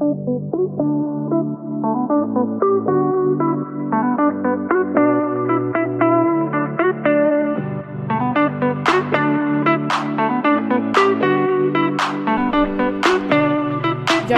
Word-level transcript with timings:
Jag 0.00 0.08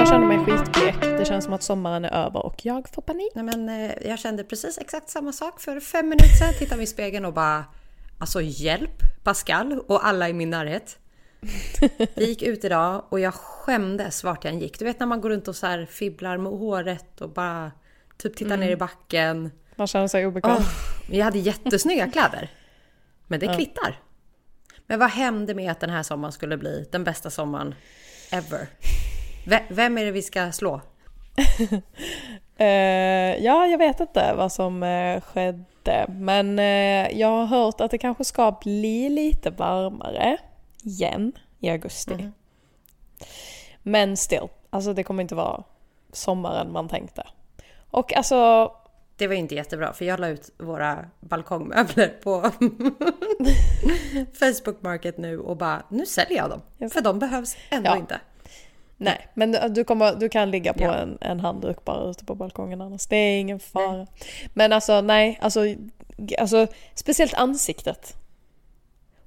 känner 0.08 0.26
mig 0.26 0.38
skitblek. 0.38 1.00
Det 1.00 1.24
känns 1.24 1.44
som 1.44 1.54
att 1.54 1.62
sommaren 1.62 2.04
är 2.04 2.10
över 2.10 2.46
och 2.46 2.66
jag 2.66 2.88
får 2.88 3.02
panik. 3.02 3.32
Nej, 3.34 3.44
men, 3.44 3.68
eh, 3.68 4.08
jag 4.08 4.18
kände 4.18 4.44
precis 4.44 4.78
exakt 4.78 5.08
samma 5.08 5.32
sak 5.32 5.60
för 5.60 5.80
fem 5.80 6.08
minuter 6.08 6.28
sedan. 6.28 6.52
Tittade 6.58 6.76
mig 6.76 6.84
i 6.84 6.86
spegeln 6.86 7.24
och 7.24 7.32
bara 7.32 7.64
Alltså 8.18 8.40
hjälp 8.40 9.02
Pascal 9.24 9.80
och 9.86 10.06
alla 10.06 10.28
i 10.28 10.32
min 10.32 10.50
närhet. 10.50 10.98
Vi 12.14 12.26
gick 12.26 12.42
ut 12.42 12.64
idag 12.64 13.04
och 13.08 13.20
jag 13.20 13.34
skämdes 13.34 14.24
vart 14.24 14.44
jag 14.44 14.54
än 14.54 14.60
gick. 14.60 14.78
Du 14.78 14.84
vet 14.84 15.00
när 15.00 15.06
man 15.06 15.20
går 15.20 15.30
runt 15.30 15.48
och 15.48 15.56
så 15.56 15.66
här 15.66 15.86
fibblar 15.86 16.36
med 16.36 16.52
håret 16.52 17.20
och 17.20 17.30
bara 17.30 17.72
typ 18.16 18.36
tittar 18.36 18.56
ner 18.56 18.70
i 18.70 18.76
backen. 18.76 19.50
Man 19.76 19.86
känner 19.86 20.08
sig 20.08 20.26
obekväm. 20.26 20.56
Åh, 20.58 20.66
jag 21.10 21.24
hade 21.24 21.38
jättesnygga 21.38 22.10
kläder. 22.10 22.50
Men 23.26 23.40
det 23.40 23.54
kvittar. 23.56 24.00
Men 24.86 24.98
vad 24.98 25.10
hände 25.10 25.54
med 25.54 25.70
att 25.70 25.80
den 25.80 25.90
här 25.90 26.02
sommaren 26.02 26.32
skulle 26.32 26.56
bli 26.56 26.88
den 26.92 27.04
bästa 27.04 27.30
sommaren 27.30 27.74
ever? 28.30 28.66
Vem 29.68 29.98
är 29.98 30.04
det 30.04 30.10
vi 30.10 30.22
ska 30.22 30.52
slå? 30.52 30.80
Eh, 32.56 33.44
ja, 33.44 33.66
jag 33.66 33.78
vet 33.78 34.00
inte 34.00 34.34
vad 34.36 34.52
som 34.52 34.82
eh, 34.82 35.20
skedde. 35.20 36.06
Men 36.08 36.58
eh, 36.58 37.18
jag 37.18 37.28
har 37.28 37.46
hört 37.46 37.80
att 37.80 37.90
det 37.90 37.98
kanske 37.98 38.24
ska 38.24 38.58
bli 38.62 39.08
lite 39.08 39.50
varmare 39.50 40.38
igen 40.82 41.32
i 41.60 41.68
augusti. 41.70 42.30
Men 43.82 44.16
still, 44.16 44.48
alltså 44.70 44.92
det 44.94 45.02
kommer 45.04 45.22
inte 45.22 45.34
vara 45.34 45.62
sommaren 46.12 46.72
man 46.72 46.88
tänkte. 46.88 47.26
Och 47.90 48.16
alltså, 48.16 48.72
Det 49.16 49.26
var 49.26 49.34
ju 49.34 49.40
inte 49.40 49.54
jättebra 49.54 49.92
för 49.92 50.04
jag 50.04 50.20
la 50.20 50.28
ut 50.28 50.50
våra 50.58 51.04
balkongmöbler 51.20 52.08
på 52.22 52.40
Facebook 54.38 54.82
Market 54.82 55.18
nu 55.18 55.38
och 55.38 55.56
bara 55.56 55.82
nu 55.88 56.06
säljer 56.06 56.36
jag 56.38 56.50
dem. 56.50 56.60
Just 56.78 56.94
För 56.94 57.00
de 57.00 57.18
behövs 57.18 57.56
ändå 57.70 57.90
Ja. 57.90 57.96
inte. 57.96 58.20
nej. 58.96 59.28
Men 59.34 59.72
du- 59.74 59.84
kommer, 59.84 60.14
du 60.14 60.28
kan 60.28 60.50
ligga 60.50 60.72
på 60.72 60.82
Ja. 60.82 60.94
en, 60.94 61.18
en 61.20 61.40
handduk 61.40 61.84
bara 61.84 62.10
ute 62.10 62.24
på 62.24 62.34
balkongen 62.34 62.80
annars. 62.80 63.06
Det 63.06 63.16
är 63.16 63.40
ingen 63.40 63.60
fara. 63.60 64.06
Men 64.54 64.72
alltså 64.72 65.00
nej, 65.00 65.38
alltså, 65.42 65.60
alltså 66.38 66.66
speciellt 66.94 67.34
ansiktet. 67.34 68.16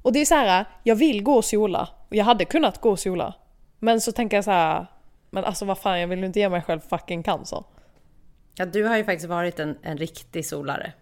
Och 0.05 0.13
det 0.13 0.19
är 0.21 0.25
så 0.25 0.35
här, 0.35 0.65
jag 0.83 0.95
vill 0.95 1.23
gå 1.23 1.33
och 1.35 1.45
sola. 1.45 1.89
Och 2.09 2.15
jag 2.15 2.25
hade 2.25 2.45
kunnat 2.45 2.81
gå 2.81 2.89
och 2.91 2.99
sola. 2.99 3.33
Men 3.79 4.01
så 4.01 4.11
tänker 4.11 4.37
jag 4.37 4.43
så 4.43 4.51
här, 4.51 4.85
men 5.29 5.43
alltså 5.43 5.65
vad 5.65 5.77
fan 5.77 5.99
jag 5.99 6.07
vill 6.07 6.23
inte 6.23 6.39
ge 6.39 6.49
mig 6.49 6.61
själv 6.61 6.79
fucking 6.79 7.23
cancer. 7.23 7.63
Ja, 8.55 8.65
du 8.65 8.83
har 8.83 8.97
ju 8.97 9.03
faktiskt 9.03 9.29
varit 9.29 9.59
en, 9.59 9.77
en 9.81 9.97
riktig 9.97 10.45
solare. 10.45 10.93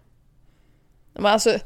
Men 1.12 1.26
alltså, 1.26 1.58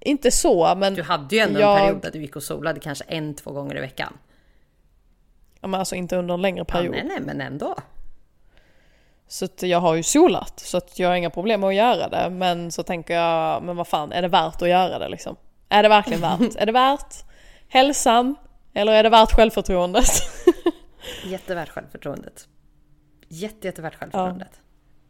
inte 0.00 0.30
så 0.30 0.74
men... 0.74 0.94
Du 0.94 1.02
hade 1.02 1.36
ju 1.36 1.42
ändå 1.42 1.60
jag, 1.60 1.78
en 1.78 1.84
period 1.84 2.02
där 2.02 2.10
du 2.10 2.20
gick 2.20 2.36
och 2.36 2.42
solade 2.42 2.80
kanske 2.80 3.04
en, 3.08 3.34
två 3.34 3.52
gånger 3.52 3.76
i 3.76 3.80
veckan. 3.80 4.18
Ja, 5.60 5.68
men 5.68 5.80
alltså 5.80 5.94
inte 5.94 6.16
under 6.16 6.34
en 6.34 6.42
längre 6.42 6.58
Ja, 6.58 6.64
period. 6.64 6.94
nej, 6.94 7.04
nej, 7.06 7.20
men 7.20 7.40
ändå. 7.40 7.76
Så 9.26 9.44
att 9.44 9.62
jag 9.62 9.80
har 9.80 9.94
ju 9.94 10.02
solat, 10.02 10.60
så 10.60 10.76
att 10.76 10.98
jag 10.98 11.08
har 11.08 11.16
inga 11.16 11.30
problem 11.30 11.60
med 11.60 11.68
att 11.68 11.74
göra 11.74 12.08
det. 12.08 12.30
Men 12.30 12.72
så 12.72 12.82
tänker 12.82 13.14
jag, 13.14 13.62
men 13.62 13.76
vad 13.76 13.86
fan, 13.88 14.12
är 14.12 14.22
det 14.22 14.28
värt 14.28 14.62
att 14.62 14.68
göra 14.68 14.98
det 14.98 15.08
liksom? 15.08 15.36
Är 15.68 15.82
det 15.82 15.88
verkligen 15.88 16.20
värt? 16.20 16.56
är 16.56 16.66
det 16.66 16.72
värt 16.72 17.24
hälsan? 17.68 18.34
Eller 18.74 18.92
är 18.92 19.02
det 19.02 19.08
värt 19.10 19.32
självförtroendet? 19.32 20.06
Jättevärt 21.24 21.68
självförtroendet. 21.68 22.48
Jätte, 23.28 23.66
jättevärt 23.66 23.94
självförtroendet. 23.94 24.60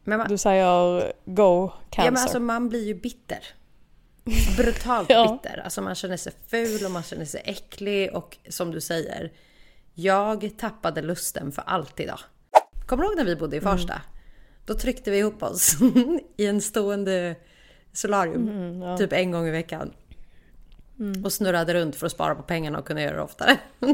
Men 0.05 0.19
man, 0.19 0.29
Du 0.29 0.39
säger 0.39 1.13
go 1.25 1.69
cancer. 1.69 2.05
ja, 2.07 2.11
men 2.11 2.23
alltså, 2.23 2.41
man 2.41 2.69
blir 2.69 2.87
ju 2.87 2.95
bitter. 2.95 3.39
Brutalt 4.57 5.11
Ja. 5.13 5.39
bitter. 5.43 5.59
Alltså 5.65 5.83
man 5.83 5.95
känner 5.95 6.17
sig 6.17 6.33
ful 6.51 6.85
och 6.85 6.91
man 6.91 7.03
känner 7.03 7.25
sig 7.25 7.43
äcklig 7.45 8.15
och 8.15 8.37
som 8.49 8.71
du 8.71 8.81
säger. 8.81 9.33
Jag 9.95 10.51
tappade 10.59 11.03
lusten 11.03 11.53
för 11.53 11.63
allt 11.67 12.01
idag. 12.01 12.19
Kommer 12.87 13.03
du 13.03 13.09
ihåg 13.09 13.17
när 13.17 13.25
vi 13.25 13.37
bodde 13.37 13.57
i 13.57 13.61
Farsta? 13.61 14.03
Då 14.67 14.75
tryckte 14.75 15.11
vi 15.11 15.19
ihop 15.19 15.43
oss 15.43 15.77
i 16.37 16.47
en 16.47 16.61
stående 16.61 17.35
solarium. 17.93 18.99
Typ 18.99 19.13
en 19.13 19.31
gång 19.31 19.47
i 19.47 19.51
veckan. 19.51 19.93
Och 21.25 21.33
snurrade 21.33 21.75
runt 21.75 21.97
för 21.97 22.07
att 22.07 22.13
spara 22.13 22.35
på 22.35 22.43
pengarna 22.43 22.79
och 22.79 22.87
kunna 22.87 23.03
göra 23.03 23.17
det 23.17 23.23
oftare. 23.23 23.57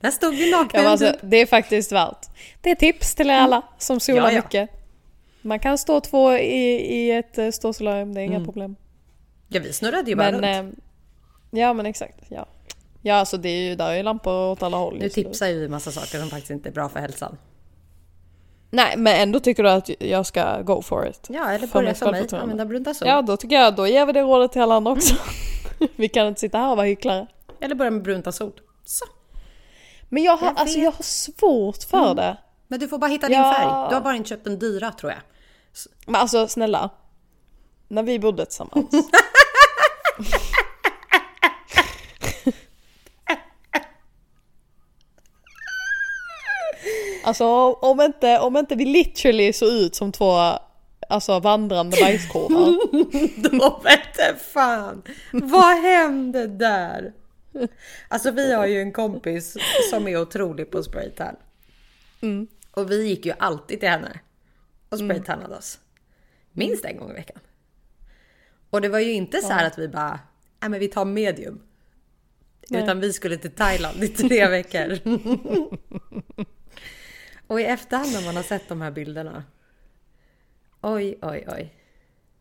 Där 0.00 0.10
stod 0.10 0.34
vi 0.34 0.50
nakna 0.50 0.82
ja, 0.82 0.88
alltså, 0.88 1.14
det 1.22 1.36
är 1.36 1.46
faktiskt 1.46 1.92
värt. 1.92 2.26
Det 2.60 2.70
är 2.70 2.74
tips 2.74 3.14
till 3.14 3.30
alla 3.30 3.62
som 3.78 4.00
solar 4.00 4.22
Ja, 4.22 4.32
ja. 4.32 4.36
mycket. 4.44 4.70
Man 5.42 5.58
kan 5.58 5.78
stå 5.78 6.00
två 6.00 6.32
i, 6.32 6.64
i 6.74 7.10
ett 7.10 7.38
eh, 7.38 7.50
stort 7.50 7.76
solarium, 7.76 8.14
det 8.14 8.20
är 8.20 8.24
inga 8.24 8.44
problem. 8.44 8.76
Ja, 9.48 9.60
vi 9.64 9.72
snurrade 9.72 10.10
ju 10.10 10.16
bara 10.16 10.30
Men, 10.30 10.64
runt. 10.64 10.78
eh, 11.52 11.60
ja 11.60 11.72
men 11.72 11.86
exakt. 11.86 12.24
Ja, 12.28 12.46
ja 13.02 13.14
alltså 13.14 13.36
det 13.36 13.48
är 13.48 13.68
ju, 13.68 13.74
där 13.74 13.90
är 13.90 13.96
ju 13.96 14.02
lampor 14.02 14.32
åt 14.50 14.62
alla 14.62 14.76
håll. 14.76 14.94
Nu 14.94 15.00
nu. 15.00 15.08
tipsar 15.08 15.46
ju 15.46 15.60
vi 15.60 15.68
massa 15.68 15.90
saker 15.90 16.18
som 16.18 16.30
faktiskt 16.30 16.50
inte 16.50 16.68
är 16.68 16.72
bra 16.72 16.88
för 16.88 17.00
hälsan. 17.00 17.36
Nej 18.70 18.96
men 18.96 19.20
ändå 19.20 19.40
tycker 19.40 19.62
du 19.62 19.70
att 19.70 19.90
jag 19.98 20.26
ska 20.26 20.62
go 20.62 20.82
for 20.82 21.08
it? 21.08 21.26
Ja, 21.28 21.50
eller 21.50 21.66
börja 21.66 21.94
som 21.94 22.10
mig, 22.10 22.26
använda 22.32 22.64
brunta 22.64 22.94
sol. 22.94 23.08
Ja 23.08 23.22
då 23.22 23.36
tycker 23.36 23.56
jag, 23.56 23.76
då 23.76 23.86
ger 23.86 24.06
vi 24.06 24.12
det 24.12 24.20
rådet 24.20 24.52
till 24.52 24.62
alla 24.62 24.74
andra 24.74 24.92
också. 24.92 25.14
vi 25.96 26.08
kan 26.08 26.26
inte 26.26 26.40
sitta 26.40 26.58
här 26.58 26.70
och 26.70 26.76
vara 26.76 26.86
hycklare. 26.86 27.26
Eller 27.60 27.74
börja 27.74 27.90
med 27.90 28.02
brunta 28.02 28.32
sol. 28.32 28.52
Så. 28.84 29.04
Men 30.08 30.22
jag 30.22 30.36
har, 30.36 30.46
Jag 30.46 30.58
alltså, 30.58 30.78
jag 30.78 30.90
har 30.92 31.02
svårt 31.02 31.82
för 31.82 32.14
det. 32.14 32.36
Men 32.68 32.80
du 32.80 32.88
får 32.88 32.98
bara 32.98 33.10
hitta 33.10 33.28
din 33.28 33.38
Ja. 33.38 33.54
färg. 33.54 33.88
Du 33.88 33.94
har 33.94 34.00
bara 34.00 34.16
inte 34.16 34.28
köpt 34.28 34.44
den 34.44 34.58
dyra 34.58 34.92
tror 34.92 35.12
jag. 35.12 35.20
Men 36.06 36.14
alltså 36.20 36.48
snälla. 36.48 36.90
När 37.88 38.02
vi 38.02 38.18
bodde 38.18 38.44
tillsammans. 38.46 38.90
Alltså 47.24 47.46
om 47.72 48.00
inte, 48.00 48.38
om 48.38 48.56
inte 48.56 48.74
vi 48.74 48.84
literally 48.84 49.52
såg 49.52 49.68
ut 49.68 49.94
som 49.94 50.12
två 50.12 50.58
alltså, 51.08 51.40
vandrande 51.40 51.96
bajskorvar. 52.00 52.78
Då 53.58 53.80
vete 53.84 54.38
fan! 54.38 55.02
Vad 55.32 55.76
hände 55.76 56.46
där? 56.46 57.12
Alltså 58.08 58.30
vi 58.30 58.52
har 58.52 58.66
ju 58.66 58.80
en 58.80 58.92
kompis 58.92 59.56
som 59.90 60.08
är 60.08 60.20
otrolig 60.20 60.70
på 60.70 60.82
spraytan. 60.82 61.36
Och 62.70 62.90
vi 62.90 63.06
gick 63.08 63.26
ju 63.26 63.32
alltid 63.38 63.80
till 63.80 63.88
henne 63.88 64.20
och 64.88 64.98
spraytannade 64.98 65.56
oss. 65.56 65.78
Minst 66.52 66.84
en 66.84 66.96
gång 66.96 67.10
i 67.10 67.14
veckan. 67.14 67.38
Och 68.70 68.80
det 68.80 68.88
var 68.88 68.98
ju 68.98 69.12
inte 69.12 69.40
så 69.40 69.52
här 69.52 69.66
att 69.66 69.78
vi 69.78 69.88
bara, 69.88 70.20
nej 70.60 70.70
men 70.70 70.80
vi 70.80 70.88
tar 70.88 71.04
medium. 71.04 71.60
Nej. 72.70 72.82
Utan 72.82 73.00
vi 73.00 73.12
skulle 73.12 73.36
till 73.36 73.50
Thailand 73.50 74.04
i 74.04 74.08
tre 74.08 74.48
veckor. 74.48 74.98
och 77.46 77.60
i 77.60 77.64
efterhand 77.64 78.12
när 78.12 78.24
man 78.24 78.36
har 78.36 78.42
sett 78.42 78.68
de 78.68 78.80
här 78.80 78.90
bilderna. 78.90 79.44
Oj, 80.82 81.18
oj, 81.22 81.44
oj. 81.54 81.74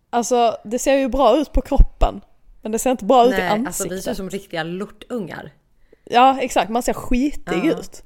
Alltså 0.09 0.57
det 0.63 0.79
ser 0.79 0.95
ju 0.97 1.07
bra 1.07 1.37
ut 1.37 1.51
på 1.51 1.61
kroppen. 1.61 2.21
Men 2.61 2.71
det 2.71 2.79
ser 2.79 2.91
inte 2.91 3.05
bra 3.05 3.25
ut 3.27 3.33
i 3.33 3.37
Nej, 3.37 3.47
ansiktet. 3.49 3.67
alltså 3.67 3.89
vi 3.89 4.01
ser 4.01 4.11
ut 4.11 4.17
som 4.17 4.29
riktiga 4.29 4.63
lortungar. 4.63 5.51
Ja 6.03 6.37
exakt, 6.41 6.69
man 6.69 6.83
ser 6.83 6.93
skitig 6.93 7.65
Ja. 7.65 7.71
ut. 7.79 8.03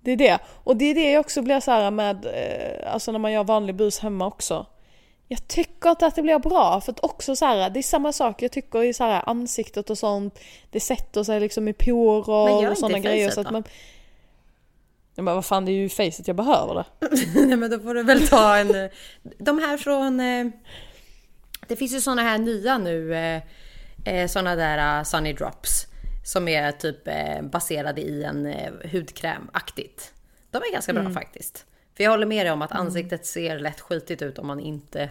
Det 0.00 0.10
är 0.10 0.16
det. 0.16 0.38
Och 0.64 0.76
det 0.76 0.84
är 0.84 0.94
det 0.94 1.10
jag 1.12 1.20
också 1.20 1.42
blir 1.42 1.60
så 1.60 1.70
här 1.70 1.90
med, 1.90 2.26
eh, 2.26 2.92
alltså 2.92 3.12
när 3.12 3.18
man 3.18 3.32
gör 3.32 3.44
vanlig 3.44 3.74
bus 3.74 3.98
hemma 3.98 4.26
också. 4.26 4.66
Jag 5.28 5.48
tycker 5.48 5.90
inte 5.90 6.06
att 6.06 6.14
det 6.14 6.22
blir 6.22 6.38
bra 6.38 6.80
för 6.80 6.92
att 6.92 7.04
också 7.04 7.36
så 7.36 7.44
här, 7.44 7.70
det 7.70 7.80
är 7.80 7.82
samma 7.82 8.12
sak 8.12 8.42
jag 8.42 8.52
tycker 8.52 8.82
i 8.82 8.92
så 8.92 9.04
här 9.04 9.22
ansiktet 9.26 9.90
och 9.90 9.98
sånt. 9.98 10.38
Det 10.70 10.80
sätter 10.80 11.22
sig 11.22 11.40
liksom 11.40 11.68
i 11.68 11.72
porer 11.72 12.70
och 12.70 12.78
sådana 12.78 12.98
grejer. 12.98 13.30
Så 13.30 13.40
att 13.40 13.50
då? 13.50 13.62
Man... 15.16 15.16
Ja, 15.16 15.22
men 15.22 15.34
vad 15.34 15.44
fan 15.44 15.64
det 15.64 15.72
är 15.72 15.74
ju 15.74 15.88
facet 15.88 16.26
jag 16.28 16.36
behöver 16.36 16.74
det. 16.74 16.84
Nej 17.46 17.56
men 17.56 17.70
då 17.70 17.78
får 17.78 17.94
du 17.94 18.02
väl 18.02 18.28
ta 18.28 18.56
en... 18.56 18.74
eh, 18.74 18.90
De 19.38 19.58
här 19.58 19.76
från... 19.76 20.20
eh, 20.20 20.46
Det 21.68 21.76
finns 21.76 21.92
ju 21.92 22.00
såna 22.00 22.22
här 22.22 22.38
nya 22.38 22.78
nu. 22.78 23.14
eh, 24.04 24.26
Såna 24.28 24.56
där 24.56 25.04
Sunny 25.04 25.32
Drops. 25.32 25.86
Som 26.24 26.48
är 26.48 26.72
typ 26.72 27.08
baserade 27.52 28.00
i 28.00 28.24
en 28.24 28.46
hudkräm-aktigt. 28.92 30.12
De 30.50 30.58
är 30.58 30.72
ganska 30.72 30.92
bra 30.92 31.10
faktiskt. 31.10 31.66
För 31.96 32.04
jag 32.04 32.10
håller 32.10 32.26
med 32.26 32.46
dig 32.46 32.52
om 32.52 32.62
att 32.62 32.72
ansiktet 32.72 33.26
ser 33.26 33.58
lätt 33.58 33.80
skitigt 33.80 34.22
ut 34.22 34.38
om 34.38 34.46
man 34.46 34.60
inte... 34.60 35.10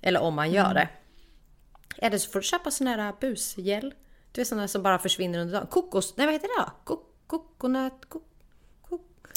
Eller 0.00 0.20
om 0.20 0.34
man 0.34 0.50
gör 0.50 0.74
det. 0.74 0.88
Eller 1.98 2.18
så 2.18 2.30
får 2.30 2.38
du 2.40 2.44
köpa 2.44 2.70
sån 2.70 2.86
här 2.86 3.12
busgel. 3.20 3.94
Du 4.32 4.40
vet 4.40 4.48
såna 4.48 4.68
som 4.68 4.82
bara 4.82 4.98
försvinner 4.98 5.38
under 5.38 5.54
dagen. 5.54 5.66
Kokos... 5.66 6.16
Nej 6.16 6.26
vad 6.26 6.34
heter 6.34 6.48
det 6.48 6.64
då? 6.64 6.70
Kok, 6.84 7.02
kokonöt... 7.26 7.92
Kok, 8.08 8.22
kok, 8.22 8.22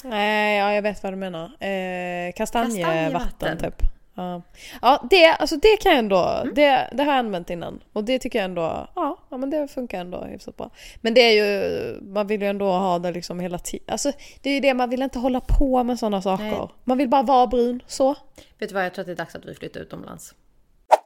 Nej, 0.04 0.58
ja 0.58 0.74
jag 0.74 0.82
vet 0.82 1.04
vad 1.04 1.14
du 1.14 1.18
menar. 1.18 1.64
Eh, 1.64 2.34
kastanjevatten 2.34 3.58
typ. 3.58 3.82
Ja, 4.16 4.42
ja 4.82 5.08
det, 5.10 5.26
alltså 5.26 5.56
det 5.56 5.78
kan 5.78 5.92
jag 5.92 6.00
ändå, 6.00 6.44
det, 6.56 6.90
det 6.94 7.04
har 7.04 7.12
jag 7.12 7.20
använt 7.20 7.50
innan. 7.50 7.84
Och 7.94 8.04
det 8.04 8.20
tycker 8.20 8.40
jag 8.40 8.46
ändå, 8.46 8.88
ja, 8.96 9.18
ja 9.30 9.38
men 9.38 9.50
det 9.50 9.68
funkar 9.68 10.00
ändå 10.00 10.24
hyfsat 10.24 10.58
bra. 10.58 10.70
Men 11.02 11.14
det 11.14 11.22
är 11.22 11.32
ju, 11.32 12.02
man 12.02 12.28
vill 12.28 12.42
ju 12.42 12.48
ändå 12.48 12.66
ha 12.66 13.00
det 13.00 13.12
liksom 13.12 13.40
hela 13.40 13.60
tiden. 13.60 13.86
Alltså 13.88 14.12
det 14.42 14.50
är 14.50 14.54
ju 14.54 14.60
det, 14.60 14.74
man 14.74 14.90
vill 14.90 15.02
inte 15.02 15.20
hålla 15.20 15.42
på 15.42 15.84
med 15.84 16.00
sådana 16.00 16.22
saker. 16.22 16.44
Nej. 16.44 16.68
Man 16.84 16.98
vill 16.98 17.10
bara 17.10 17.24
vara 17.24 17.48
brun, 17.48 17.84
så. 17.88 18.16
Vet 18.60 18.70
du 18.70 18.76
vad, 18.76 18.86
jag 18.86 18.94
tror 18.94 19.02
att 19.02 19.08
det 19.08 19.14
är 19.14 19.16
dags 19.16 19.36
att 19.36 19.46
vi 19.46 19.54
flyttar 19.54 19.80
utomlands. 19.80 20.36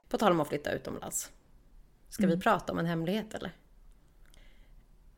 På 0.10 0.18
tal 0.18 0.32
om 0.32 0.40
att 0.40 0.48
flytta 0.48 0.72
utomlands. 0.72 1.32
Ska 2.10 2.28
vi 2.28 2.40
prata 2.40 2.74
om 2.74 2.80
en 2.80 2.86
hemlighet 2.86 3.34
eller? 3.34 3.52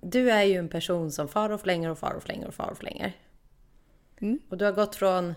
Du 0.01 0.31
är 0.31 0.44
ju 0.44 0.57
en 0.57 0.69
person 0.69 1.12
som 1.12 1.27
far 1.27 1.50
och 1.50 1.62
flänger 1.62 1.89
och 1.89 2.00
far 2.00 2.13
och 2.13 2.23
flänger 2.23 2.47
och 2.47 2.53
far 2.53 2.71
och 2.71 2.77
flänger. 2.77 3.13
Mm. 4.21 4.39
Och 4.50 4.57
du 4.57 4.65
har 4.65 4.71
gått 4.71 4.95
från... 4.95 5.33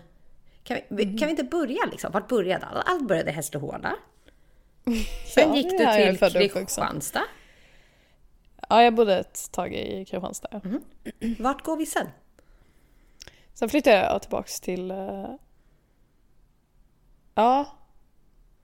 Kan 0.63 0.79
vi, 0.89 1.05
kan 1.05 1.25
vi 1.27 1.29
inte 1.31 1.43
börja 1.43 1.85
liksom? 1.91 2.11
Vart 2.11 2.27
började 2.27 2.65
allt? 2.65 2.83
Allt 2.89 3.07
började 3.07 3.29
i 3.29 3.33
Hässleholm. 3.33 3.81
Sen 5.33 5.49
Ja, 5.49 5.55
gick 5.55 5.69
du 5.71 6.29
till. 6.29 6.51
Kristianstad. 6.51 7.23
Ja, 8.69 8.83
jag 8.83 8.95
bodde 8.95 9.17
ett 9.19 9.51
tag 9.51 9.73
i 9.73 10.05
Kristianstad. 10.05 10.61
Vart 11.39 11.61
går 11.63 11.77
vi 11.77 11.85
sen? 11.85 12.07
Sen 13.53 13.69
flyttade 13.69 13.95
jag 13.97 14.21
tillbaks 14.21 14.59
till... 14.61 14.91
eh, 14.91 15.25
Ja. 17.35 17.65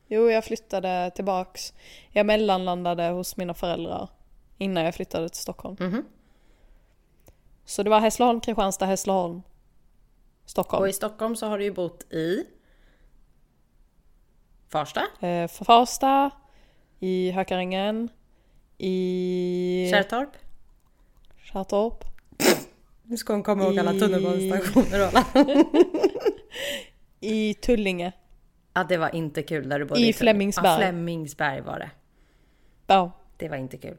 Jo, 0.07 0.29
jag 0.29 0.45
flyttade 0.45 1.12
tillbaks. 1.15 1.73
Jag 2.09 2.25
mellanlandade 2.25 3.03
hos 3.09 3.38
mina 3.38 3.53
föräldrar 3.53 4.09
innan 4.57 4.83
jag 4.83 4.95
flyttade 4.95 5.29
till 5.29 5.41
Stockholm. 5.41 5.77
Mhm. 5.79 6.06
Så 7.65 7.83
det 7.83 7.89
var 7.89 8.00
Hässleholm, 8.00 8.41
Kristianstad, 8.41 8.85
Hässleholm, 8.85 9.41
Stockholm. 10.45 10.81
Och 10.83 10.89
i 10.89 10.93
Stockholm 10.93 11.35
så 11.35 11.47
har 11.47 11.57
du 11.57 11.63
ju 11.63 11.71
bott 11.71 12.03
i... 12.13 12.45
Farsta? 14.69 15.01
Eh, 15.27 15.47
Farsta, 15.47 16.31
i 16.99 17.31
Hökarängen, 17.31 18.09
i 18.77 19.88
Kärrtorp? 19.91 20.29
Kärrtorp, 21.43 22.03
Nu 23.03 23.17
ska 23.17 23.33
hon 23.33 23.43
komma 23.43 23.63
ihåg 23.63 23.79
alla 23.79 23.93
I- 23.93 23.99
tunnelbanestationer 23.99 25.01
och 25.01 25.07
alla. 25.07 25.25
i 27.19 27.53
Tullinge. 27.53 28.11
Ja, 28.73 28.83
det 28.83 28.97
var 28.97 29.15
inte 29.15 29.44
kul 29.44 29.69
där 29.69 29.79
du 29.79 29.85
bodde. 29.85 29.99
I 29.99 30.03
Tullinge. 30.03 30.13
Flemingsberg. 30.13 30.67
Ja, 30.71 30.77
Flemingsberg 30.77 31.61
var 31.61 31.79
det. 31.79 31.89
Ja, 32.87 33.11
Det 33.37 33.49
var 33.49 33.57
inte 33.57 33.77
kul. 33.77 33.97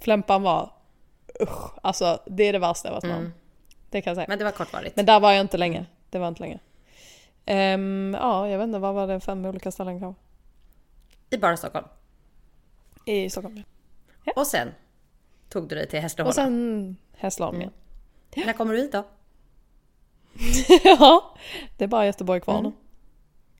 Flämpan 0.00 0.42
var... 0.42 0.70
Usch, 1.42 1.70
alltså 1.82 2.20
det 2.26 2.44
är 2.44 2.52
det 2.52 2.58
värsta 2.58 2.88
jag 2.88 2.92
varit 2.94 3.04
med 3.04 3.16
om. 3.16 3.32
Det 3.94 4.02
kan 4.02 4.10
jag 4.10 4.16
säga. 4.16 4.26
Men 4.28 4.38
det 4.38 4.44
var 4.44 4.52
kortvarigt. 4.52 4.96
Men 4.96 5.06
där 5.06 5.20
var 5.20 5.32
jag 5.32 5.40
inte 5.40 5.58
länge. 5.58 5.86
Det 6.10 6.18
var 6.18 6.28
inte 6.28 6.40
länge. 6.42 6.58
Ehm, 7.46 8.16
ja, 8.20 8.48
jag 8.48 8.58
vet 8.58 8.64
inte, 8.66 8.78
vad 8.78 8.94
var 8.94 9.06
det? 9.06 9.20
Fem 9.20 9.44
olika 9.44 9.70
ställen 9.70 10.00
kanske? 10.00 10.22
I 11.30 11.36
bara 11.38 11.56
Stockholm. 11.56 11.86
I 13.04 13.30
Stockholm. 13.30 13.62
ja. 14.24 14.32
Och 14.36 14.46
sen 14.46 14.68
tog 15.48 15.68
du 15.68 15.74
dig 15.74 15.88
till 15.88 16.00
Hässleholm. 16.00 16.28
Och 16.28 16.34
sen 16.34 16.96
Hässleholm 17.16 17.60
igen. 17.60 17.72
När 18.36 18.52
kommer 18.52 18.74
du 18.74 18.80
hit 18.80 18.92
då? 18.92 19.04
ja, 20.84 21.34
det 21.76 21.84
är 21.84 21.88
bara 21.88 22.06
Göteborg 22.06 22.40
kvar 22.40 22.62
nu. 22.62 22.72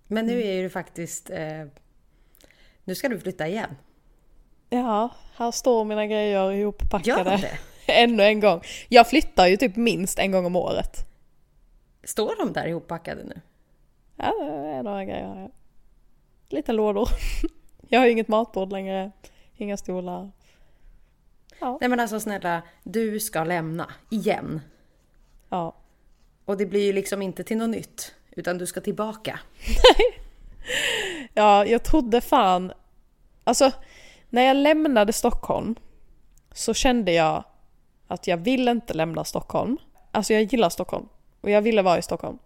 Men 0.07 0.25
Mm. 0.25 0.37
nu 0.37 0.47
är 0.47 0.63
du 0.63 0.71
faktiskt... 0.71 1.31
Eh, 1.31 1.65
nu 2.85 2.95
ska 2.95 3.09
du 3.09 3.21
flytta 3.21 3.49
igen. 3.49 3.77
Ja, 4.71 5.09
här 5.37 5.51
står 5.51 5.85
mina 5.85 6.07
grejer 6.07 6.33
Gör 6.33 6.53
ihoppackade. 6.53 7.31
det? 7.37 7.59
Ännu 8.03 8.23
en 8.23 8.41
gång. 8.41 8.61
Jag 8.89 9.09
flyttar 9.09 9.47
ju 9.47 9.57
typ 9.57 9.77
minst 9.77 10.19
en 10.19 10.31
gång 10.33 10.47
om 10.47 10.57
året. 10.57 11.07
Står 12.05 12.37
de 12.39 12.53
där 12.53 12.67
ihoppackade 12.67 13.25
nu? 13.25 13.41
Ja, 14.17 14.35
det 14.41 14.69
är 14.69 14.83
några 14.83 15.05
grejer 15.05 15.35
här. 15.35 15.51
Lite 16.49 16.73
lådor. 16.73 17.09
Jag 17.89 18.01
har 18.01 18.07
ju 18.07 18.13
inget 18.13 18.29
matbord 18.29 18.73
längre. 18.73 19.11
Inga 19.57 19.77
stolar. 19.77 20.31
Ja. 21.61 21.79
Nej 21.81 21.91
men 21.91 22.01
alltså 22.01 22.21
snälla, 22.21 22.63
du 22.83 23.21
ska 23.21 23.45
lämna 23.45 23.93
igen. 24.11 24.61
Ja. 25.49 25.77
Och 26.45 26.57
det 26.57 26.67
blir 26.67 26.85
ju 26.85 26.93
liksom 26.93 27.23
inte 27.23 27.45
till 27.45 27.57
något 27.57 27.71
nytt. 27.71 28.15
Utan 28.31 28.59
du 28.59 28.67
ska 28.67 28.81
tillbaka. 28.81 29.41
Ja, 31.35 31.67
jag 31.67 31.83
trodde 31.83 32.21
fan... 32.21 32.73
Alltså, 33.45 33.73
när 34.31 34.43
jag 34.43 34.57
lämnade 34.57 35.13
Stockholm 35.13 35.75
så 36.53 36.75
kände 36.75 37.13
jag 37.13 37.45
att 38.07 38.27
jag 38.27 38.37
vill 38.37 38.69
inte 38.69 38.95
lämna 38.95 39.25
Stockholm. 39.25 39.79
Alltså 40.11 40.33
jag 40.33 40.43
gillar 40.43 40.69
Stockholm 40.69 41.09
och 41.41 41.51
jag 41.51 41.63
ville 41.63 41.83
vara 41.83 41.99
i 41.99 42.03
Stockholm. 42.03 42.39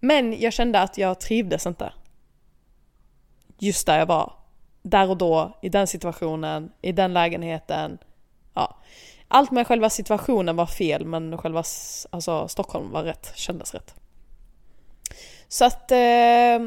Men 0.00 0.40
jag 0.40 0.52
kände 0.52 0.80
att 0.80 0.98
jag 0.98 1.20
trivdes 1.20 1.66
inte. 1.66 1.92
Just 3.58 3.86
där 3.86 3.98
jag 3.98 4.06
var. 4.06 4.32
Där 4.82 5.10
och 5.10 5.16
då, 5.16 5.58
i 5.62 5.68
den 5.68 5.86
situationen, 5.86 6.72
i 6.82 6.92
den 6.92 7.12
lägenheten. 7.12 7.98
Ja. 8.54 8.76
Allt 9.28 9.50
med 9.50 9.66
själva 9.66 9.90
situationen 9.90 10.56
var 10.56 10.66
fel 10.66 11.04
men 11.04 11.38
själva 11.38 11.64
alltså, 12.10 12.48
Stockholm 12.48 12.90
var 12.90 13.02
rätt, 13.02 13.32
kändes 13.36 13.74
rätt. 13.74 13.94
Så 15.48 15.64
att 15.64 15.90
eh, 15.90 16.58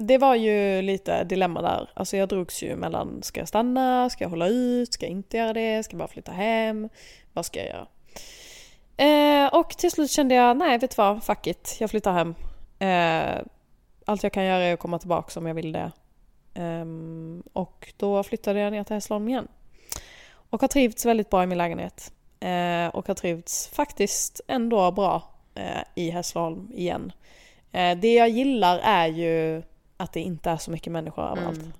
det 0.00 0.18
var 0.18 0.34
ju 0.34 0.82
lite 0.82 1.24
dilemma 1.24 1.62
där. 1.62 1.90
Alltså 1.94 2.16
jag 2.16 2.28
drogs 2.28 2.62
ju 2.62 2.76
mellan, 2.76 3.22
ska 3.22 3.40
jag 3.40 3.48
stanna, 3.48 4.10
ska 4.10 4.24
jag 4.24 4.30
hålla 4.30 4.48
ut, 4.48 4.92
ska 4.92 5.06
jag 5.06 5.12
inte 5.12 5.36
göra 5.36 5.52
det, 5.52 5.82
ska 5.82 5.94
jag 5.94 5.98
bara 5.98 6.08
flytta 6.08 6.32
hem, 6.32 6.88
vad 7.32 7.46
ska 7.46 7.58
jag 7.58 7.68
göra? 7.68 7.86
Eh, 8.96 9.54
och 9.54 9.70
till 9.70 9.90
slut 9.90 10.10
kände 10.10 10.34
jag, 10.34 10.56
nej 10.56 10.78
vet 10.78 10.90
du 10.90 10.94
vad, 10.96 11.24
fuck 11.24 11.46
it, 11.46 11.76
jag 11.80 11.90
flyttar 11.90 12.12
hem. 12.12 12.34
Eh, 12.78 13.44
allt 14.06 14.22
jag 14.22 14.32
kan 14.32 14.44
göra 14.44 14.62
är 14.62 14.74
att 14.74 14.80
komma 14.80 14.98
tillbaka 14.98 15.40
om 15.40 15.46
jag 15.46 15.54
vill 15.54 15.72
det. 15.72 15.92
Eh, 16.54 16.86
och 17.52 17.92
då 17.96 18.22
flyttade 18.22 18.60
jag 18.60 18.72
ner 18.72 18.84
till 18.84 18.94
Hässleholm 18.94 19.28
igen. 19.28 19.48
Och 20.30 20.60
har 20.60 20.68
trivts 20.68 21.06
väldigt 21.06 21.30
bra 21.30 21.42
i 21.42 21.46
min 21.46 21.58
lägenhet. 21.58 22.12
Eh, 22.40 22.86
och 22.88 23.08
har 23.08 23.14
trivts 23.14 23.68
faktiskt 23.68 24.40
ändå 24.48 24.90
bra 24.90 25.22
eh, 25.54 25.82
i 25.94 26.10
Hässleholm 26.10 26.72
igen. 26.72 27.12
Eh, 27.72 27.98
det 27.98 28.14
jag 28.14 28.28
gillar 28.28 28.78
är 28.78 29.06
ju 29.06 29.62
att 30.00 30.12
det 30.12 30.20
inte 30.20 30.50
är 30.50 30.56
så 30.56 30.70
mycket 30.70 30.92
människor 30.92 31.22
överallt. 31.22 31.58
Mm. 31.58 31.72